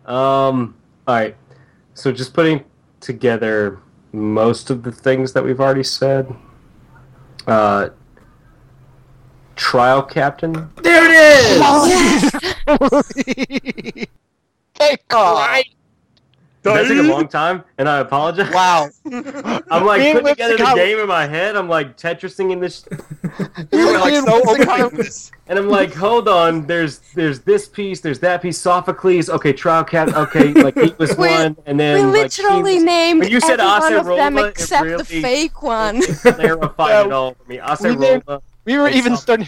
Um. 0.05 0.75
All 1.07 1.15
right. 1.15 1.35
So 1.93 2.11
just 2.11 2.33
putting 2.33 2.63
together 2.99 3.77
most 4.11 4.71
of 4.71 4.81
the 4.81 4.91
things 4.91 5.33
that 5.33 5.43
we've 5.43 5.59
already 5.59 5.83
said. 5.83 6.35
Uh. 7.45 7.89
Trial 9.55 10.01
captain. 10.01 10.71
There 10.81 11.05
it 11.05 11.11
is. 12.81 14.05
Thank 14.79 15.07
God. 15.07 15.63
Did 16.61 16.73
that 16.75 16.87
took 16.89 16.97
a 16.97 17.09
long 17.09 17.27
time? 17.29 17.63
And 17.77 17.87
I 17.87 17.99
apologize. 17.99 18.51
Wow. 18.53 18.89
I'm 19.71 19.85
like 19.85 20.01
Me 20.01 20.09
and 20.11 20.19
putting 20.19 20.25
together 20.35 20.57
the 20.57 20.63
Whipsic- 20.65 20.75
game 20.75 20.99
in 20.99 21.07
my 21.07 21.25
head. 21.25 21.55
I'm 21.55 21.69
like 21.69 21.95
Tetrising 21.97 22.51
in 22.51 22.59
this, 22.59 22.83
You 23.71 23.87
were 23.87 23.97
like 23.97 24.13
so 24.15 24.41
overthinking 24.43 25.31
and 25.47 25.57
I'm 25.57 25.69
like, 25.69 25.93
hold 25.93 26.27
on. 26.27 26.67
There's 26.67 26.99
there's 27.15 27.39
this 27.39 27.69
piece. 27.69 28.01
There's 28.01 28.19
that 28.19 28.41
piece. 28.41 28.57
Sophocles. 28.57 29.29
Okay, 29.29 29.53
trial 29.53 29.85
cat. 29.85 30.13
Okay, 30.13 30.51
like 30.51 30.77
he 30.77 30.93
was 30.97 31.15
We- 31.17 31.29
one, 31.29 31.55
and 31.65 31.77
We 31.77 31.83
then 31.83 32.11
like, 32.11 32.15
he 32.33 32.43
literally 32.43 32.75
was- 32.75 32.83
named 32.83 33.19
when 33.21 33.31
you 33.31 33.39
said 33.39 33.61
every 33.61 33.79
one 33.79 33.93
of 33.93 34.05
them 34.05 34.35
Acerola, 34.35 34.45
it 34.45 34.49
except 34.49 34.97
the 34.97 35.05
fake 35.05 35.61
one. 35.63 36.01
clarified 36.21 37.05
it 37.05 37.11
all 37.13 37.35
for 37.35 37.43
me. 37.47 37.55
named- 37.57 37.69
Acerola. 38.25 38.41
We 38.65 38.77
were 38.77 38.89
even 38.89 39.15
starting. 39.15 39.47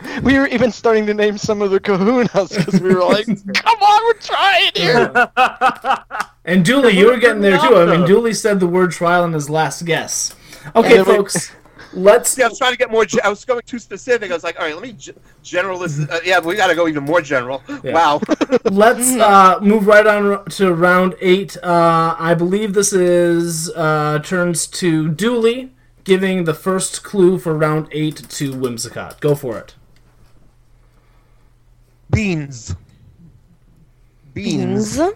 Sophocles. 0.00 0.22
We 0.24 0.38
were 0.38 0.46
even 0.48 0.70
starting 0.72 1.06
to 1.06 1.14
name 1.14 1.38
some 1.38 1.62
of 1.62 1.70
the 1.70 1.80
kahunas 1.80 2.56
because 2.56 2.80
we 2.80 2.94
were 2.94 3.04
like, 3.04 3.26
"Come 3.54 3.78
on, 3.80 4.04
we're 4.04 4.12
trying 4.20 4.70
here." 4.74 5.30
And 6.44 6.64
Dooley, 6.64 6.96
you 6.96 7.08
were 7.08 7.18
getting 7.18 7.42
there 7.42 7.58
too. 7.58 7.76
I 7.76 7.84
mean, 7.84 8.06
Dooley 8.06 8.32
said 8.32 8.58
the 8.58 8.66
word 8.66 8.90
trial 8.90 9.22
in 9.26 9.34
his 9.34 9.50
last 9.50 9.84
guess. 9.84 10.34
Okay, 10.74 10.96
then 10.96 11.04
we- 11.04 11.16
folks, 11.16 11.52
let's. 11.92 12.30
See, 12.30 12.42
I 12.42 12.48
was 12.48 12.56
trying 12.56 12.72
to 12.72 12.78
get 12.78 12.90
more. 12.90 13.04
ge- 13.04 13.18
I 13.22 13.28
was 13.28 13.44
going 13.44 13.60
too 13.66 13.78
specific. 13.78 14.30
I 14.30 14.34
was 14.34 14.44
like, 14.44 14.58
all 14.58 14.64
right, 14.64 14.72
let 14.74 14.82
me 14.82 14.94
g- 14.94 15.12
general. 15.42 15.82
Uh, 15.82 15.88
yeah, 16.24 16.38
we 16.40 16.56
got 16.56 16.68
to 16.68 16.74
go 16.74 16.88
even 16.88 17.04
more 17.04 17.20
general. 17.20 17.62
Yeah. 17.84 17.92
Wow. 17.92 18.22
Let's 18.64 19.12
uh, 19.16 19.58
move 19.60 19.86
right 19.86 20.06
on 20.06 20.46
to 20.46 20.72
round 20.72 21.16
eight. 21.20 21.58
Uh, 21.62 22.16
I 22.18 22.32
believe 22.32 22.72
this 22.72 22.94
is 22.94 23.68
uh, 23.76 24.20
turns 24.20 24.66
to 24.68 25.08
Dooley, 25.10 25.74
giving 26.04 26.44
the 26.44 26.54
first 26.54 27.02
clue 27.04 27.38
for 27.38 27.52
round 27.52 27.88
eight 27.92 28.16
to 28.30 28.52
Whimsicott. 28.52 29.20
Go 29.20 29.34
for 29.34 29.58
it. 29.58 29.74
Beans. 32.10 32.74
Beans. 34.34 34.96
Beans. 34.96 35.14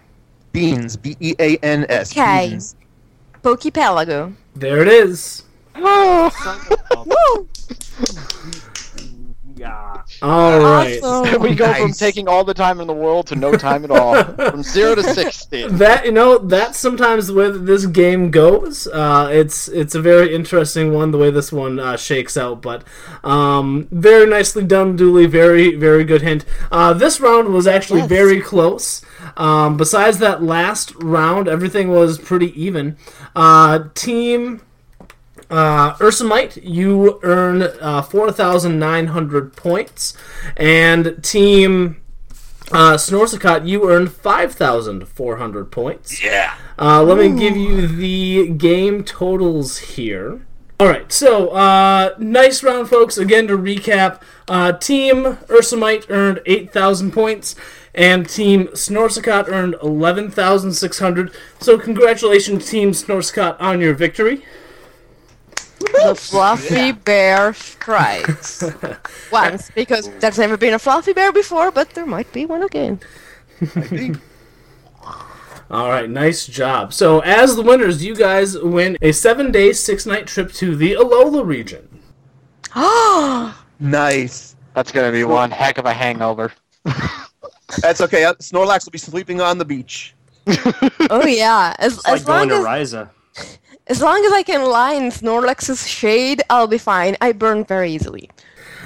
Beans. 0.52 0.96
B 0.96 1.16
E 1.20 1.34
A 1.38 1.56
N 1.58 1.86
S. 1.88 2.12
Okay. 2.12 2.50
Beans. 2.50 2.76
Pokepelago. 3.42 4.34
There 4.54 4.82
it 4.82 4.88
is. 4.88 5.44
Oh. 5.74 6.30
Woo! 7.06 7.48
Yeah. 10.22 10.28
All 10.28 10.60
right. 10.60 11.00
we 11.40 11.54
go 11.54 11.72
from 11.74 11.92
taking 11.92 12.28
all 12.28 12.44
the 12.44 12.54
time 12.54 12.80
in 12.80 12.86
the 12.86 12.92
world 12.94 13.26
to 13.28 13.36
no 13.36 13.56
time 13.56 13.84
at 13.84 13.90
all. 13.90 14.22
from 14.50 14.62
zero 14.62 14.94
to 14.94 15.02
sixty. 15.02 15.66
That 15.66 16.06
you 16.06 16.12
know, 16.12 16.38
that's 16.38 16.78
sometimes 16.78 17.26
the 17.26 17.34
way 17.34 17.50
that 17.50 17.60
this 17.60 17.86
game 17.86 18.30
goes. 18.30 18.86
Uh, 18.86 19.28
it's 19.32 19.68
it's 19.68 19.94
a 19.94 20.00
very 20.00 20.34
interesting 20.34 20.92
one 20.92 21.10
the 21.10 21.18
way 21.18 21.30
this 21.30 21.50
one 21.50 21.78
uh, 21.80 21.96
shakes 21.96 22.36
out, 22.36 22.62
but 22.62 22.84
um, 23.24 23.88
very 23.90 24.26
nicely 24.26 24.64
done, 24.64 24.96
Dooley. 24.96 25.26
Very 25.26 25.74
very 25.74 26.04
good 26.04 26.22
hint. 26.22 26.44
Uh, 26.70 26.92
this 26.92 27.20
round 27.20 27.52
was 27.52 27.66
actually 27.66 28.02
very 28.02 28.40
close. 28.40 29.02
Um, 29.36 29.76
besides 29.76 30.18
that 30.18 30.42
last 30.42 30.94
round, 30.96 31.48
everything 31.48 31.90
was 31.90 32.18
pretty 32.18 32.60
even. 32.60 32.96
Uh, 33.34 33.88
team 33.94 34.60
uh, 35.52 35.94
Ursamite, 35.96 36.58
you 36.64 37.20
earn 37.22 37.62
uh, 37.62 38.00
4,900 38.02 39.54
points. 39.54 40.16
And 40.56 41.22
Team 41.22 42.02
uh, 42.72 42.94
Snorzicott, 42.94 43.68
you 43.68 43.88
earn 43.90 44.08
5,400 44.08 45.70
points. 45.70 46.24
Yeah. 46.24 46.54
Uh, 46.78 47.02
let 47.02 47.18
me 47.18 47.38
give 47.38 47.56
you 47.56 47.86
the 47.86 48.48
game 48.48 49.04
totals 49.04 49.78
here. 49.78 50.40
All 50.80 50.88
right, 50.88 51.12
so 51.12 51.50
uh, 51.50 52.14
nice 52.18 52.62
round, 52.64 52.88
folks. 52.88 53.18
Again, 53.18 53.46
to 53.48 53.56
recap, 53.56 54.20
uh, 54.48 54.72
Team 54.72 55.36
Ursamite 55.46 56.06
earned 56.08 56.40
8,000 56.44 57.12
points, 57.12 57.54
and 57.94 58.28
Team 58.28 58.66
Snorzicott 58.68 59.48
earned 59.48 59.76
11,600. 59.80 61.30
So, 61.60 61.78
congratulations, 61.78 62.68
Team 62.68 62.92
Snorzicott, 62.92 63.60
on 63.60 63.80
your 63.80 63.94
victory. 63.94 64.44
The 65.82 66.14
fluffy 66.14 66.92
bear 66.92 67.54
strikes. 67.54 68.62
Once, 69.32 69.70
because 69.74 70.10
there's 70.18 70.38
never 70.38 70.56
been 70.56 70.74
a 70.74 70.78
fluffy 70.78 71.12
bear 71.12 71.32
before, 71.32 71.70
but 71.70 71.90
there 71.90 72.06
might 72.06 72.32
be 72.32 72.46
one 72.46 72.62
again. 72.62 73.00
All 75.70 75.88
right, 75.88 76.08
nice 76.10 76.46
job. 76.46 76.92
So, 76.92 77.20
as 77.20 77.56
the 77.56 77.62
winners, 77.62 78.04
you 78.04 78.14
guys 78.14 78.58
win 78.58 78.98
a 79.00 79.12
seven 79.12 79.50
day, 79.50 79.72
six 79.72 80.04
night 80.04 80.26
trip 80.26 80.52
to 80.52 80.76
the 80.76 80.92
Alola 80.92 81.44
region. 81.44 81.88
Oh 82.76 83.58
Nice. 83.80 84.54
That's 84.74 84.92
gonna 84.92 85.12
be 85.12 85.24
one 85.24 85.50
heck 85.50 85.78
of 85.78 85.86
a 85.86 85.92
hangover. 85.92 86.52
That's 87.80 88.00
okay. 88.02 88.24
uh, 88.24 88.34
Snorlax 88.34 88.84
will 88.84 88.92
be 88.92 88.98
sleeping 88.98 89.40
on 89.40 89.58
the 89.58 89.64
beach. 89.64 90.14
oh 91.10 91.24
yeah, 91.26 91.74
as, 91.78 91.94
It's 91.94 92.06
like 92.06 92.28
long 92.28 92.48
going 92.48 92.64
to 92.64 92.70
as 92.70 92.92
Ryza. 92.92 93.10
As 93.86 94.00
long 94.00 94.24
as 94.24 94.32
I 94.32 94.42
can 94.42 94.64
lie 94.64 94.94
in 94.94 95.10
Snorlax's 95.10 95.88
shade, 95.88 96.42
I'll 96.48 96.66
be 96.66 96.78
fine. 96.78 97.16
I 97.20 97.32
burn 97.32 97.64
very 97.64 97.92
easily. 97.92 98.30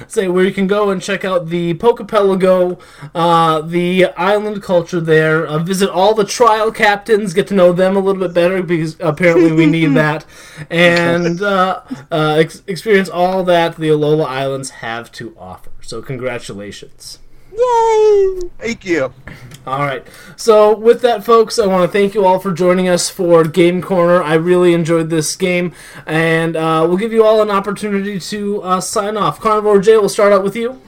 Say 0.07 0.27
where 0.27 0.45
you 0.45 0.53
can 0.53 0.67
go 0.67 0.91
and 0.91 1.01
check 1.01 1.25
out 1.25 1.47
the 1.47 1.73
Pokepelago, 1.75 2.79
uh, 3.15 3.61
the 3.61 4.05
island 4.15 4.61
culture 4.61 4.99
there. 4.99 5.45
Uh, 5.45 5.57
visit 5.59 5.89
all 5.89 6.13
the 6.13 6.23
trial 6.23 6.71
captains, 6.71 7.33
get 7.33 7.47
to 7.47 7.55
know 7.55 7.73
them 7.73 7.95
a 7.95 7.99
little 7.99 8.21
bit 8.21 8.33
better 8.33 8.61
because 8.61 8.95
apparently 8.99 9.51
we 9.51 9.65
need 9.65 9.87
that, 9.95 10.23
and 10.69 11.41
uh, 11.41 11.81
uh, 12.11 12.35
ex- 12.37 12.61
experience 12.67 13.09
all 13.09 13.43
that 13.45 13.77
the 13.77 13.89
Alola 13.89 14.25
Islands 14.25 14.69
have 14.69 15.11
to 15.13 15.35
offer. 15.37 15.71
So 15.81 16.01
congratulations. 16.01 17.19
Yay! 17.57 18.39
Thank 18.59 18.85
you. 18.85 19.13
All 19.65 19.79
right. 19.79 20.05
So, 20.35 20.77
with 20.77 21.01
that, 21.01 21.25
folks, 21.25 21.59
I 21.59 21.65
want 21.65 21.91
to 21.91 21.91
thank 21.91 22.13
you 22.13 22.25
all 22.25 22.39
for 22.39 22.53
joining 22.53 22.87
us 22.87 23.09
for 23.09 23.43
Game 23.43 23.81
Corner. 23.81 24.23
I 24.23 24.35
really 24.35 24.73
enjoyed 24.73 25.09
this 25.09 25.35
game, 25.35 25.73
and 26.05 26.55
uh, 26.55 26.85
we'll 26.87 26.97
give 26.97 27.11
you 27.11 27.25
all 27.25 27.41
an 27.41 27.49
opportunity 27.49 28.19
to 28.19 28.61
uh, 28.61 28.79
sign 28.79 29.17
off. 29.17 29.41
Carnivore 29.41 29.81
J, 29.81 29.97
we'll 29.97 30.07
start 30.07 30.31
out 30.31 30.43
with 30.43 30.55
you. 30.55 30.79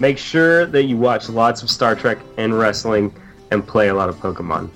Make 0.00 0.18
sure 0.18 0.66
that 0.66 0.84
you 0.84 0.96
watch 0.96 1.28
lots 1.28 1.62
of 1.62 1.70
Star 1.70 1.94
Trek 1.94 2.18
and 2.38 2.58
wrestling 2.58 3.14
and 3.50 3.66
play 3.66 3.88
a 3.88 3.94
lot 3.94 4.08
of 4.08 4.16
Pokemon. 4.16 4.70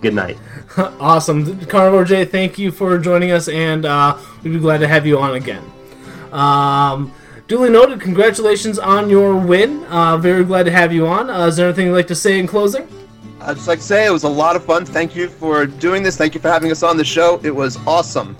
Good 0.00 0.14
night. 0.14 0.38
awesome. 0.78 1.66
Carnivore 1.66 2.04
J, 2.04 2.24
thank 2.24 2.58
you 2.58 2.70
for 2.70 2.98
joining 2.98 3.32
us, 3.32 3.48
and 3.48 3.84
uh, 3.84 4.16
we'd 4.42 4.52
be 4.52 4.58
glad 4.60 4.78
to 4.78 4.88
have 4.88 5.06
you 5.06 5.18
on 5.18 5.34
again. 5.34 5.64
Um, 6.32 7.12
duly 7.48 7.70
noted. 7.70 8.00
Congratulations 8.00 8.78
on 8.78 9.10
your 9.10 9.34
win. 9.34 9.84
Uh, 9.86 10.16
very 10.18 10.44
glad 10.44 10.64
to 10.64 10.70
have 10.70 10.92
you 10.92 11.06
on. 11.06 11.30
Uh, 11.30 11.46
is 11.46 11.56
there 11.56 11.66
anything 11.66 11.86
you'd 11.86 11.94
like 11.94 12.06
to 12.06 12.14
say 12.14 12.38
in 12.38 12.46
closing? 12.46 12.86
I'd 13.40 13.56
just 13.56 13.66
like 13.66 13.78
to 13.78 13.84
say 13.84 14.06
it 14.06 14.10
was 14.10 14.24
a 14.24 14.28
lot 14.28 14.54
of 14.54 14.64
fun. 14.64 14.84
Thank 14.84 15.16
you 15.16 15.28
for 15.28 15.66
doing 15.66 16.02
this. 16.02 16.16
Thank 16.16 16.34
you 16.34 16.40
for 16.40 16.48
having 16.48 16.70
us 16.70 16.82
on 16.82 16.96
the 16.96 17.04
show. 17.04 17.40
It 17.42 17.54
was 17.54 17.78
awesome. 17.86 18.34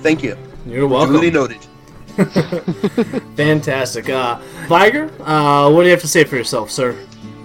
Thank 0.00 0.22
you. 0.22 0.36
You're 0.66 0.88
welcome. 0.88 1.14
Duly 1.14 1.30
noted. 1.30 1.64
Fantastic. 3.36 4.08
Uh, 4.08 4.38
Viger, 4.66 5.10
uh, 5.22 5.70
what 5.70 5.82
do 5.82 5.86
you 5.86 5.92
have 5.92 6.00
to 6.00 6.08
say 6.08 6.24
for 6.24 6.36
yourself, 6.36 6.70
sir? 6.70 6.96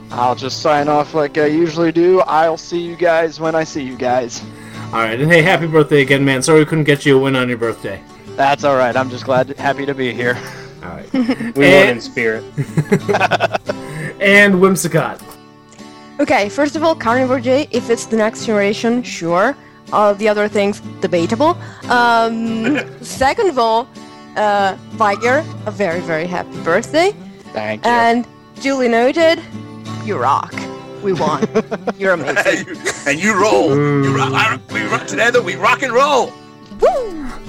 I'll 0.10 0.36
just 0.36 0.62
sign 0.62 0.88
off 0.88 1.14
like 1.14 1.38
I 1.38 1.48
usually 1.48 1.92
do. 1.92 2.22
I'll 2.22 2.58
see 2.58 2.80
you 2.80 2.96
guys 2.96 3.40
when 3.40 3.56
I 3.56 3.64
see 3.64 3.84
you 3.84 3.98
guys. 3.98 4.44
All 4.88 5.00
right, 5.00 5.20
and 5.20 5.32
hey, 5.32 5.42
happy 5.42 5.66
birthday 5.66 6.02
again, 6.02 6.24
man. 6.24 6.44
Sorry 6.44 6.60
we 6.60 6.66
couldn't 6.66 6.84
get 6.84 7.06
you 7.06 7.18
a 7.18 7.22
win 7.22 7.36
on 7.36 7.50
your 7.50 7.58
birthday. 7.58 8.02
That's 8.36 8.64
all 8.64 8.78
right. 8.78 8.96
I'm 8.96 9.10
just 9.10 9.26
glad, 9.26 9.50
happy 9.58 9.86
to 9.88 9.94
be 9.94 10.14
here. 10.14 10.38
All 10.84 10.96
right. 10.96 11.14
We 11.56 11.66
won 11.70 11.88
in 11.90 12.02
spirit. 12.02 12.44
And 14.20 14.54
Whimsicott. 14.56 15.22
Okay, 16.20 16.48
first 16.48 16.76
of 16.76 16.84
all, 16.84 16.96
Carnivore 16.96 17.42
J, 17.42 17.68
if 17.72 17.90
it's 17.90 18.06
the 18.06 18.16
next 18.16 18.46
generation, 18.46 19.04
sure. 19.04 19.58
All 19.92 20.16
the 20.16 20.30
other 20.30 20.48
things, 20.48 20.80
debatable. 21.02 21.58
Um, 21.90 22.78
second 23.02 23.50
of 23.50 23.60
all, 23.60 23.90
uh, 24.38 24.78
Viger, 24.92 25.44
a 25.66 25.72
very, 25.72 26.00
very 26.00 26.26
happy 26.26 26.58
birthday. 26.64 27.12
Thank 27.52 27.84
you. 27.84 27.92
And 27.92 28.26
duly 28.62 28.88
noted, 28.88 29.42
you 30.06 30.18
rock. 30.18 30.54
We 31.02 31.12
won. 31.12 31.46
You're 31.98 32.14
amazing. 32.14 32.78
and 33.06 33.20
you 33.20 33.34
roll. 33.40 33.76
You 33.76 34.16
rock, 34.16 34.62
we 34.72 34.84
rock 34.84 35.06
together. 35.06 35.42
We 35.42 35.56
rock 35.56 35.84
and 35.84 35.92
roll. 35.92 36.32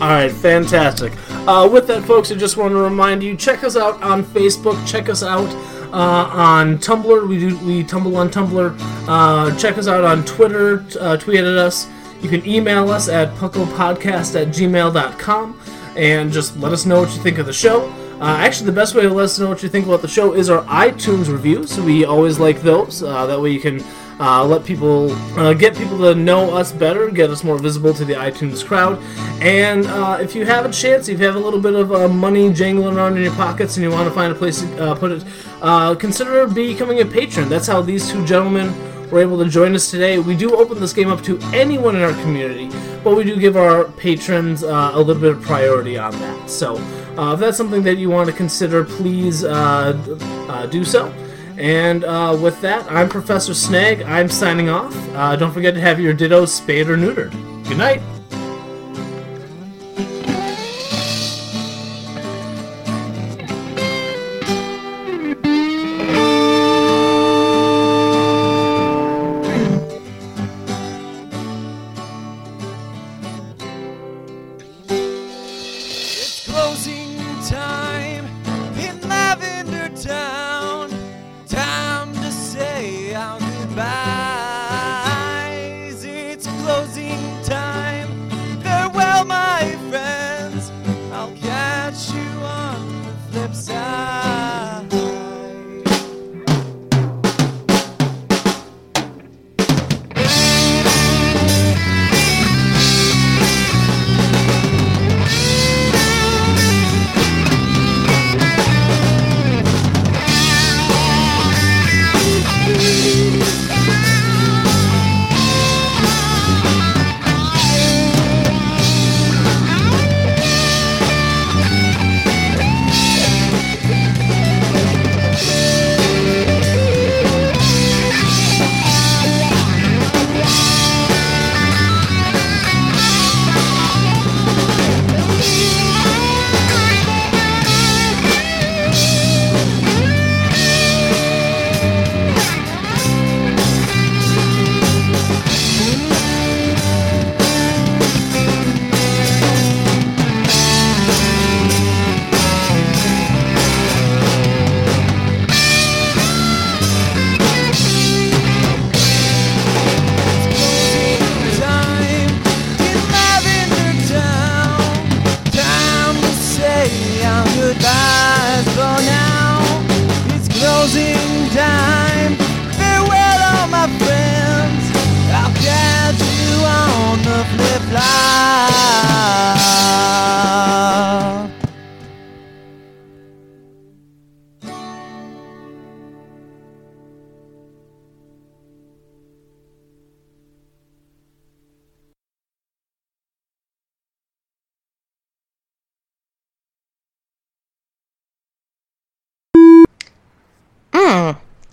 All 0.01 0.11
right, 0.11 0.31
fantastic. 0.31 1.12
Uh, 1.47 1.69
with 1.70 1.86
that, 1.86 2.05
folks, 2.05 2.32
I 2.32 2.35
just 2.35 2.56
want 2.56 2.73
to 2.73 2.78
remind 2.78 3.23
you: 3.23 3.36
check 3.36 3.65
us 3.65 3.77
out 3.77 4.02
on 4.02 4.24
Facebook. 4.24 4.86
Check 4.86 5.09
us 5.09 5.23
out 5.23 5.48
uh, 5.93 6.28
on 6.32 6.78
Tumblr. 6.78 7.28
We 7.28 7.39
do 7.39 7.59
we 7.59 7.85
tumble 7.85 8.16
on 8.16 8.28
Tumblr. 8.28 8.77
Uh, 9.09 9.56
check 9.56 9.78
us 9.78 9.86
out 9.86 10.05
on 10.05 10.24
Twitter. 10.24 10.85
Uh, 10.98 11.16
tweet 11.16 11.40
at 11.40 11.47
us. 11.47 11.89
You 12.20 12.28
can 12.28 12.47
email 12.47 12.90
us 12.90 13.09
at 13.09 13.35
pucklepodcast 13.36 14.40
at 14.40 14.48
gmail.com 14.48 15.61
and 15.97 16.32
just 16.32 16.56
let 16.56 16.73
us 16.73 16.86
know 16.86 17.01
what 17.01 17.15
you 17.15 17.23
think 17.23 17.39
of 17.39 17.47
the 17.47 17.52
show. 17.52 17.89
Uh, 18.20 18.36
actually, 18.39 18.66
the 18.66 18.73
best 18.73 18.94
way 18.94 19.02
to 19.02 19.11
let 19.11 19.24
us 19.24 19.39
know 19.39 19.48
what 19.48 19.62
you 19.62 19.69
think 19.69 19.86
about 19.86 20.01
the 20.01 20.09
show 20.09 20.32
is 20.32 20.48
our 20.48 20.65
iTunes 20.65 21.31
reviews. 21.31 21.78
We 21.78 22.05
always 22.05 22.39
like 22.39 22.62
those. 22.62 23.02
Uh, 23.02 23.27
that 23.27 23.40
way, 23.40 23.51
you 23.51 23.61
can 23.61 23.85
uh, 24.25 24.43
let 24.43 24.65
people 24.65 25.13
uh, 25.39 25.53
get 25.53 25.77
people 25.77 25.99
to 25.99 26.15
know 26.15 26.57
us 26.57 26.73
better, 26.73 27.11
get 27.11 27.29
us 27.29 27.45
more 27.45 27.59
visible 27.59 27.93
to 27.93 28.07
the 28.07 28.15
iTunes 28.15 28.65
crowd. 28.65 28.99
And 29.43 29.87
uh, 29.87 30.17
if 30.19 30.35
you 30.35 30.47
have 30.47 30.65
a 30.65 30.73
chance, 30.73 31.11
if 31.11 31.21
you 31.21 31.27
have 31.27 31.37
a 31.37 31.39
little 31.39 31.61
bit 31.61 31.75
of 31.75 31.93
uh, 31.93 32.09
money 32.09 32.51
jangling 32.51 32.97
around 32.97 33.19
in 33.19 33.23
your 33.23 33.35
pockets 33.35 33.77
and 33.77 33.85
you 33.85 33.91
want 33.91 34.09
to 34.09 34.15
find 34.15 34.33
a 34.33 34.35
place 34.35 34.63
to 34.63 34.83
uh, 34.83 34.95
put 34.95 35.13
it, 35.13 35.25
uh, 35.61 35.95
consider 35.97 36.47
becoming 36.47 37.01
a 37.01 37.05
patron. 37.05 37.51
That's 37.51 37.67
how 37.67 37.83
these 37.83 38.11
two 38.11 38.25
gentlemen 38.25 38.73
were 39.11 39.21
able 39.21 39.45
to 39.45 39.51
join 39.51 39.75
us 39.75 39.91
today. 39.91 40.19
We 40.19 40.35
do 40.35 40.57
open 40.57 40.81
this 40.81 40.95
game 40.95 41.11
up 41.11 41.23
to 41.25 41.39
anyone 41.53 41.95
in 41.95 42.01
our 42.01 42.15
community, 42.23 42.71
but 43.05 43.15
we 43.15 43.25
do 43.25 43.37
give 43.37 43.59
our 43.59 43.85
patrons 43.85 44.63
a 44.63 44.97
little 44.97 45.21
bit 45.21 45.33
of 45.33 45.43
priority 45.43 45.99
on 45.99 46.13
that. 46.13 46.49
So 46.49 46.77
if 47.35 47.41
that's 47.41 47.59
something 47.59 47.83
that 47.83 47.97
you 47.99 48.09
want 48.09 48.31
to 48.31 48.35
consider, 48.35 48.85
please 48.85 49.43
do 49.43 50.85
so. 50.85 51.24
And 51.56 52.05
uh, 52.05 52.36
with 52.40 52.60
that, 52.62 52.90
I'm 52.90 53.09
Professor 53.09 53.55
Snag. 53.55 54.02
I'm 54.02 54.28
signing 54.28 54.68
off. 54.68 54.94
Uh, 55.14 55.36
don't 55.36 55.52
forget 55.52 55.74
to 55.74 55.81
have 55.81 56.01
your 56.01 56.14
dittos 56.14 56.48
spayed 56.48 56.89
or 56.89 56.97
neutered. 56.97 57.32
Good 57.68 57.78
night. 57.78 58.02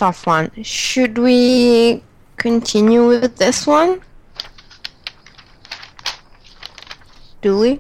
Tough 0.02 0.26
one. 0.26 0.50
Should 0.64 1.20
we 1.20 2.02
continue 2.38 3.08
with 3.08 3.38
this 3.38 3.68
one? 3.68 4.02
Do 7.44 7.60
we? 7.60 7.80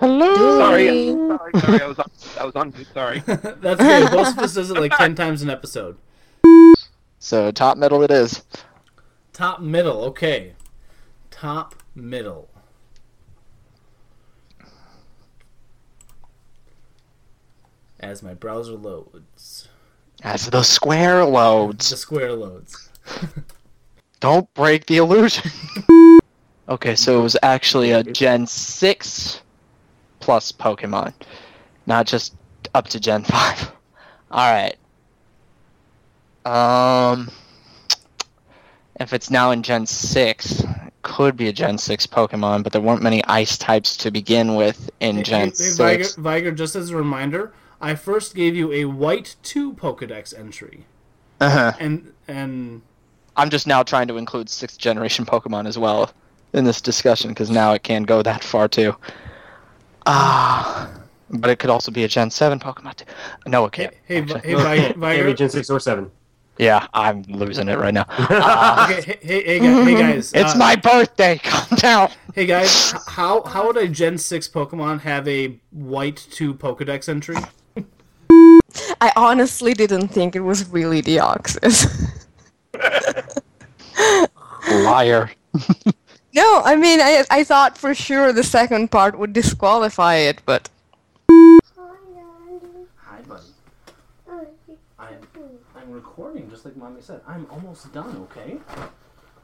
Hello. 0.00 0.58
Sorry, 0.58 1.12
sorry, 1.12 1.52
sorry. 1.60 1.82
I 1.82 1.86
was 1.86 1.98
on, 2.00 2.10
I 2.40 2.44
was 2.44 2.56
on. 2.56 2.74
Sorry. 2.92 3.20
That's 3.26 3.80
okay. 3.80 4.08
Most 4.12 4.36
of 4.36 4.42
us 4.42 4.54
does 4.54 4.72
it 4.72 4.76
like 4.76 4.96
ten 4.96 5.14
times 5.14 5.42
an 5.42 5.50
episode. 5.50 5.96
So 7.20 7.52
top 7.52 7.78
middle 7.78 8.02
it 8.02 8.10
is. 8.10 8.42
Top 9.32 9.60
middle, 9.60 10.02
okay. 10.06 10.54
Top 11.30 11.76
middle. 11.94 12.50
As 18.04 18.22
my 18.22 18.34
browser 18.34 18.72
loads. 18.74 19.68
As 20.22 20.50
the 20.50 20.62
square 20.62 21.24
loads. 21.24 21.88
The 21.88 21.96
square 21.96 22.34
loads. 22.34 22.90
Don't 24.20 24.52
break 24.52 24.84
the 24.84 24.98
illusion. 24.98 25.50
okay, 26.68 26.94
so 26.96 27.18
it 27.18 27.22
was 27.22 27.36
actually 27.42 27.92
a 27.92 28.02
Gen 28.02 28.46
6 28.46 29.40
plus 30.20 30.52
Pokemon, 30.52 31.14
not 31.86 32.06
just 32.06 32.34
up 32.74 32.88
to 32.88 33.00
Gen 33.00 33.24
5. 33.24 33.72
Alright. 34.30 34.76
Um, 36.44 37.30
if 39.00 39.14
it's 39.14 39.30
now 39.30 39.50
in 39.50 39.62
Gen 39.62 39.86
6, 39.86 40.60
it 40.60 40.92
could 41.00 41.38
be 41.38 41.48
a 41.48 41.52
Gen 41.54 41.78
6 41.78 42.06
Pokemon, 42.08 42.64
but 42.64 42.72
there 42.72 42.82
weren't 42.82 43.02
many 43.02 43.24
ice 43.24 43.56
types 43.56 43.96
to 43.96 44.10
begin 44.10 44.56
with 44.56 44.90
in 45.00 45.22
Gen 45.22 45.40
Hey, 45.40 45.46
hey, 45.46 45.52
6. 45.52 45.76
Viger, 45.78 46.20
Viger, 46.20 46.52
just 46.52 46.76
as 46.76 46.90
a 46.90 46.96
reminder, 46.96 47.54
I 47.84 47.94
first 47.94 48.34
gave 48.34 48.56
you 48.56 48.72
a 48.72 48.86
white 48.86 49.36
2 49.42 49.74
Pokedex 49.74 50.36
entry. 50.36 50.86
Uh-huh. 51.38 51.72
And 51.78 52.14
and 52.26 52.80
I'm 53.36 53.50
just 53.50 53.66
now 53.66 53.82
trying 53.82 54.08
to 54.08 54.16
include 54.16 54.48
sixth 54.48 54.78
generation 54.78 55.26
Pokemon 55.26 55.66
as 55.66 55.76
well 55.78 56.10
in 56.54 56.64
this 56.64 56.80
discussion 56.80 57.28
because 57.30 57.50
now 57.50 57.72
it 57.74 57.82
can 57.82 58.04
go 58.04 58.22
that 58.22 58.42
far 58.42 58.68
too. 58.68 58.96
Ah, 60.06 60.90
but 61.28 61.50
it 61.50 61.58
could 61.58 61.68
also 61.68 61.92
be 61.92 62.04
a 62.04 62.08
Gen 62.08 62.30
Seven 62.30 62.58
Pokemon. 62.58 62.94
Too. 62.96 63.04
No, 63.46 63.66
it 63.66 63.72
can't. 63.72 63.92
hey, 64.06 64.22
actually. 64.22 64.40
hey, 64.40 64.54
Vi- 64.54 64.92
Viger. 64.92 65.34
Gen 65.34 65.50
six 65.50 65.68
or 65.68 65.78
seven. 65.78 66.10
Yeah, 66.56 66.86
I'm 66.94 67.22
losing 67.24 67.68
it 67.68 67.78
right 67.78 67.92
now. 67.92 68.06
Ah. 68.30 68.90
okay, 68.90 69.18
hey, 69.20 69.42
hey, 69.44 69.58
hey, 69.58 69.58
guys, 69.58 69.86
hey 69.86 69.94
guys. 69.94 70.32
It's 70.32 70.54
uh, 70.54 70.58
my 70.58 70.76
birthday. 70.76 71.38
Calm 71.44 71.76
down. 71.76 72.10
Hey 72.34 72.46
guys, 72.46 72.92
how 73.08 73.42
how 73.42 73.66
would 73.66 73.76
a 73.76 73.88
Gen 73.88 74.16
6 74.16 74.48
Pokemon 74.48 75.00
have 75.00 75.28
a 75.28 75.58
white 75.70 76.26
2 76.30 76.54
Pokedex 76.54 77.10
entry? 77.10 77.36
I 79.04 79.12
honestly 79.16 79.74
didn't 79.74 80.08
think 80.08 80.34
it 80.34 80.40
was 80.40 80.66
really 80.70 81.02
Deoxys. 81.02 81.92
Liar. 84.70 85.30
no, 86.34 86.62
I 86.64 86.74
mean, 86.74 87.02
I, 87.02 87.22
I 87.30 87.44
thought 87.44 87.76
for 87.76 87.94
sure 87.94 88.32
the 88.32 88.42
second 88.42 88.90
part 88.90 89.18
would 89.18 89.34
disqualify 89.34 90.14
it, 90.14 90.40
but. 90.46 90.70
Hi, 92.96 93.20
buddy. 93.28 93.42
I'm, 94.98 95.18
I'm 95.76 95.92
recording, 95.92 96.48
just 96.48 96.64
like 96.64 96.74
Mommy 96.74 97.02
said. 97.02 97.20
I'm 97.26 97.46
almost 97.50 97.92
done, 97.92 98.16
okay? 98.30 98.56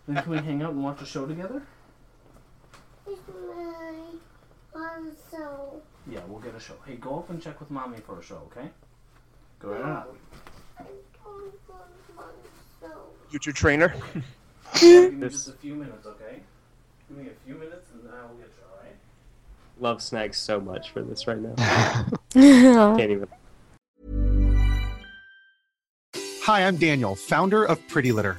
Then 0.09 0.23
can 0.23 0.33
we 0.33 0.39
hang 0.39 0.63
out 0.63 0.73
and 0.73 0.83
watch 0.83 1.03
a 1.03 1.05
show 1.05 1.27
together? 1.27 1.61
Yeah, 6.11 6.21
we'll 6.29 6.41
get 6.41 6.55
a 6.55 6.61
show. 6.61 6.77
Hey, 6.87 6.97
go 6.97 7.19
up 7.19 7.29
and 7.29 7.43
check 7.43 7.61
with 7.61 7.71
Mommy 7.71 7.99
for 7.99 8.19
a 8.19 8.23
show, 8.23 8.49
okay? 8.51 8.71
Go 9.61 9.69
right 9.69 9.83
on. 9.83 10.05
Future 13.31 13.53
trainer. 13.53 13.95
Give 14.81 15.15
me 15.15 15.29
just 15.29 15.49
a 15.49 15.53
few 15.53 15.75
minutes, 15.75 16.07
okay? 16.07 16.41
Give 17.09 17.19
me 17.19 17.29
a 17.29 17.47
few 17.47 17.55
minutes 17.55 17.87
and 17.93 18.05
then 18.05 18.13
I 18.13 18.23
will 18.23 18.37
get 18.37 18.47
you, 18.47 18.65
alright? 18.75 18.97
Love 19.79 20.03
Snags 20.03 20.39
so 20.39 20.61
much 20.61 20.91
for 20.91 21.03
this 21.03 21.27
right 21.27 21.39
now. 21.39 21.55
Can't 22.33 23.11
even. 23.11 23.29
Hi, 26.45 26.67
I'm 26.67 26.77
Daniel, 26.77 27.15
founder 27.15 27.65
of 27.65 27.87
Pretty 27.89 28.13
Litter. 28.13 28.39